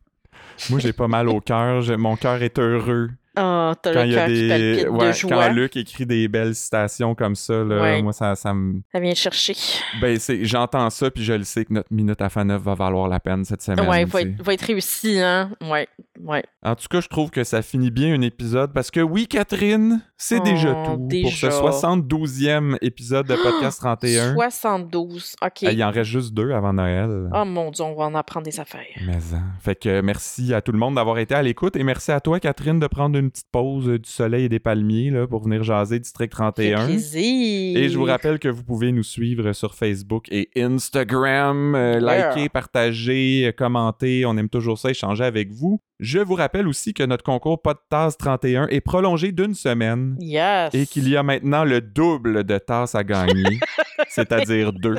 Moi, 0.70 0.78
j'ai 0.80 0.92
pas 0.92 1.08
mal 1.08 1.28
au 1.28 1.40
cœur. 1.40 1.82
Mon 1.98 2.16
cœur 2.16 2.42
est 2.42 2.58
heureux. 2.58 3.10
Oh, 3.38 3.72
t'as 3.82 3.92
Quand 3.92 4.00
le 4.04 4.06
il 4.06 4.12
y 4.12 4.16
a 4.16 4.20
cœur 4.20 4.28
qui 4.28 4.32
des. 4.34 4.48
palpite 4.48 4.88
ouais, 4.88 5.06
de 5.08 5.12
joie. 5.12 5.30
quand 5.30 5.52
Luc 5.52 5.76
écrit 5.76 6.06
des 6.06 6.26
belles 6.26 6.54
citations 6.54 7.14
comme 7.14 7.34
ça, 7.34 7.52
là, 7.62 7.82
Ouais. 7.82 8.00
moi, 8.00 8.14
ça, 8.14 8.34
ça 8.34 8.54
me. 8.54 8.80
Ça 8.90 8.98
vient 8.98 9.12
chercher. 9.14 9.54
Ben, 10.00 10.18
c'est... 10.18 10.42
j'entends 10.46 10.88
ça, 10.88 11.10
puis 11.10 11.22
je 11.22 11.34
le 11.34 11.44
sais 11.44 11.66
que 11.66 11.74
notre 11.74 11.92
minute 11.92 12.22
à 12.22 12.30
Faneuf 12.30 12.62
va 12.62 12.74
valoir 12.74 13.08
la 13.08 13.20
peine 13.20 13.44
cette 13.44 13.60
semaine. 13.60 13.86
ouais, 13.86 14.06
va 14.06 14.22
être, 14.22 14.42
va 14.42 14.54
être 14.54 14.62
réussi, 14.62 15.20
hein? 15.20 15.50
Ouais, 15.60 15.86
ouais. 16.22 16.42
En 16.62 16.74
tout 16.76 16.86
cas, 16.88 17.02
je 17.02 17.08
trouve 17.08 17.28
que 17.30 17.44
ça 17.44 17.60
finit 17.60 17.90
bien 17.90 18.14
un 18.14 18.22
épisode 18.22 18.72
parce 18.72 18.90
que 18.90 19.00
oui, 19.00 19.26
Catherine, 19.26 20.00
c'est 20.18 20.40
déjà 20.42 20.74
Oh, 20.76 20.96
tout 20.96 21.08
pour 21.22 21.32
ce 21.32 21.46
72e 21.46 22.76
épisode 22.82 23.26
de 23.26 23.34
Podcast 23.36 23.78
31. 23.80 24.34
72. 24.34 25.36
OK. 25.42 25.50
Ah, 25.64 25.72
Il 25.72 25.82
en 25.84 25.90
reste 25.90 26.10
juste 26.10 26.32
deux 26.34 26.52
avant 26.52 26.72
Noël. 26.72 27.28
Oh 27.34 27.44
mon 27.44 27.70
Dieu, 27.70 27.84
on 27.84 27.94
va 27.94 28.04
en 28.04 28.14
apprendre 28.14 28.44
des 28.46 28.58
affaires. 28.60 28.84
Mais 29.06 29.12
hein. 29.34 29.42
Fait 29.60 29.74
que 29.74 30.00
merci 30.00 30.54
à 30.54 30.60
tout 30.62 30.72
le 30.72 30.78
monde 30.78 30.94
d'avoir 30.96 31.18
été 31.18 31.34
à 31.34 31.42
l'écoute 31.42 31.76
et 31.76 31.82
merci 31.84 32.12
à 32.12 32.20
toi, 32.20 32.40
Catherine, 32.40 32.78
de 32.80 32.86
prendre 32.86 33.18
une 33.18 33.30
petite 33.30 33.50
pause 33.52 33.86
du 33.86 34.08
soleil 34.10 34.44
et 34.44 34.48
des 34.48 34.58
palmiers 34.58 35.10
là, 35.10 35.26
pour 35.26 35.42
venir 35.42 35.62
jaser 35.62 35.98
District 35.98 36.32
Fait 36.32 36.72
31. 36.72 36.86
plaisir. 36.86 37.76
Et 37.78 37.88
je 37.88 37.96
vous 37.98 38.04
rappelle 38.04 38.38
que 38.38 38.48
vous 38.48 38.64
pouvez 38.64 38.92
nous 38.92 39.02
suivre 39.02 39.52
sur 39.52 39.74
Facebook 39.74 40.26
et 40.30 40.50
Instagram. 40.56 41.74
Euh, 41.74 41.96
Yeah. 41.96 42.00
Liker, 42.28 42.48
partager, 42.48 43.52
commenter. 43.56 44.24
On 44.26 44.36
aime 44.36 44.48
toujours 44.48 44.78
ça, 44.78 44.90
échanger 44.90 45.24
avec 45.24 45.50
vous. 45.52 45.80
Je 45.98 46.18
vous 46.18 46.34
rappelle 46.34 46.68
aussi 46.68 46.92
que 46.92 47.02
notre 47.02 47.24
concours 47.24 47.62
Pas 47.62 47.72
de 47.74 47.78
tasse 47.88 48.18
31 48.18 48.66
est 48.68 48.80
prolongé 48.82 49.32
d'une 49.32 49.54
semaine 49.54 50.16
Yes. 50.20 50.74
et 50.74 50.86
qu'il 50.86 51.08
y 51.08 51.16
a 51.16 51.22
maintenant 51.22 51.64
le 51.64 51.80
double 51.80 52.44
de 52.44 52.58
tasses 52.58 52.94
à 52.94 53.02
gagner, 53.02 53.58
c'est-à-dire 54.08 54.72
deux. 54.72 54.96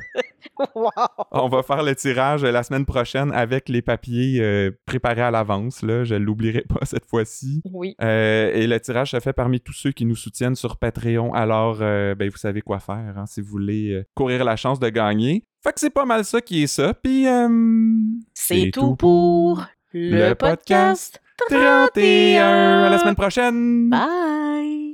Wow. 0.74 0.90
On 1.32 1.50
va 1.50 1.62
faire 1.62 1.84
le 1.84 1.94
tirage 1.96 2.44
la 2.44 2.64
semaine 2.64 2.86
prochaine 2.86 3.32
avec 3.32 3.70
les 3.70 3.84
papiers 3.84 4.40
euh, 4.42 4.72
préparés 4.88 5.22
à 5.22 5.30
l'avance. 5.30 5.84
Là. 5.84 6.04
Je 6.04 6.16
ne 6.16 6.20
l'oublierai 6.20 6.62
pas 6.68 6.84
cette 6.84 7.06
fois-ci. 7.06 7.62
Oui. 7.72 7.96
Euh, 8.02 8.52
et 8.54 8.66
le 8.66 8.80
tirage 8.80 9.12
se 9.12 9.20
fait 9.20 9.34
parmi 9.34 9.60
tous 9.60 9.74
ceux 9.74 9.92
qui 9.92 10.06
nous 10.06 10.16
soutiennent 10.16 10.56
sur 10.56 10.78
Patreon. 10.78 11.32
Alors, 11.34 11.78
euh, 11.82 12.16
ben, 12.16 12.30
vous 12.30 12.38
savez 12.38 12.62
quoi 12.62 12.80
faire 12.80 13.14
hein, 13.18 13.26
si 13.28 13.40
vous 13.42 13.50
voulez 13.50 13.92
euh, 13.92 14.04
courir 14.16 14.44
la 14.44 14.56
chance 14.56 14.80
de 14.80 14.90
gagner. 14.90 15.44
Fait 15.64 15.74
que 15.74 15.80
c'est 15.80 15.92
pas 15.94 16.06
mal 16.06 16.26
ça 16.26 16.42
qui 16.42 16.64
est 16.64 16.68
ça. 16.68 16.94
Puis, 16.96 17.28
euh, 17.28 17.48
C'est 18.34 18.72
tout 18.74 18.96
pour 18.96 19.64
le 19.98 20.34
podcast 20.36 21.22
31. 21.50 22.84
À 22.86 22.90
la 22.90 22.98
semaine 23.00 23.16
prochaine! 23.16 23.90
Bye. 23.90 24.87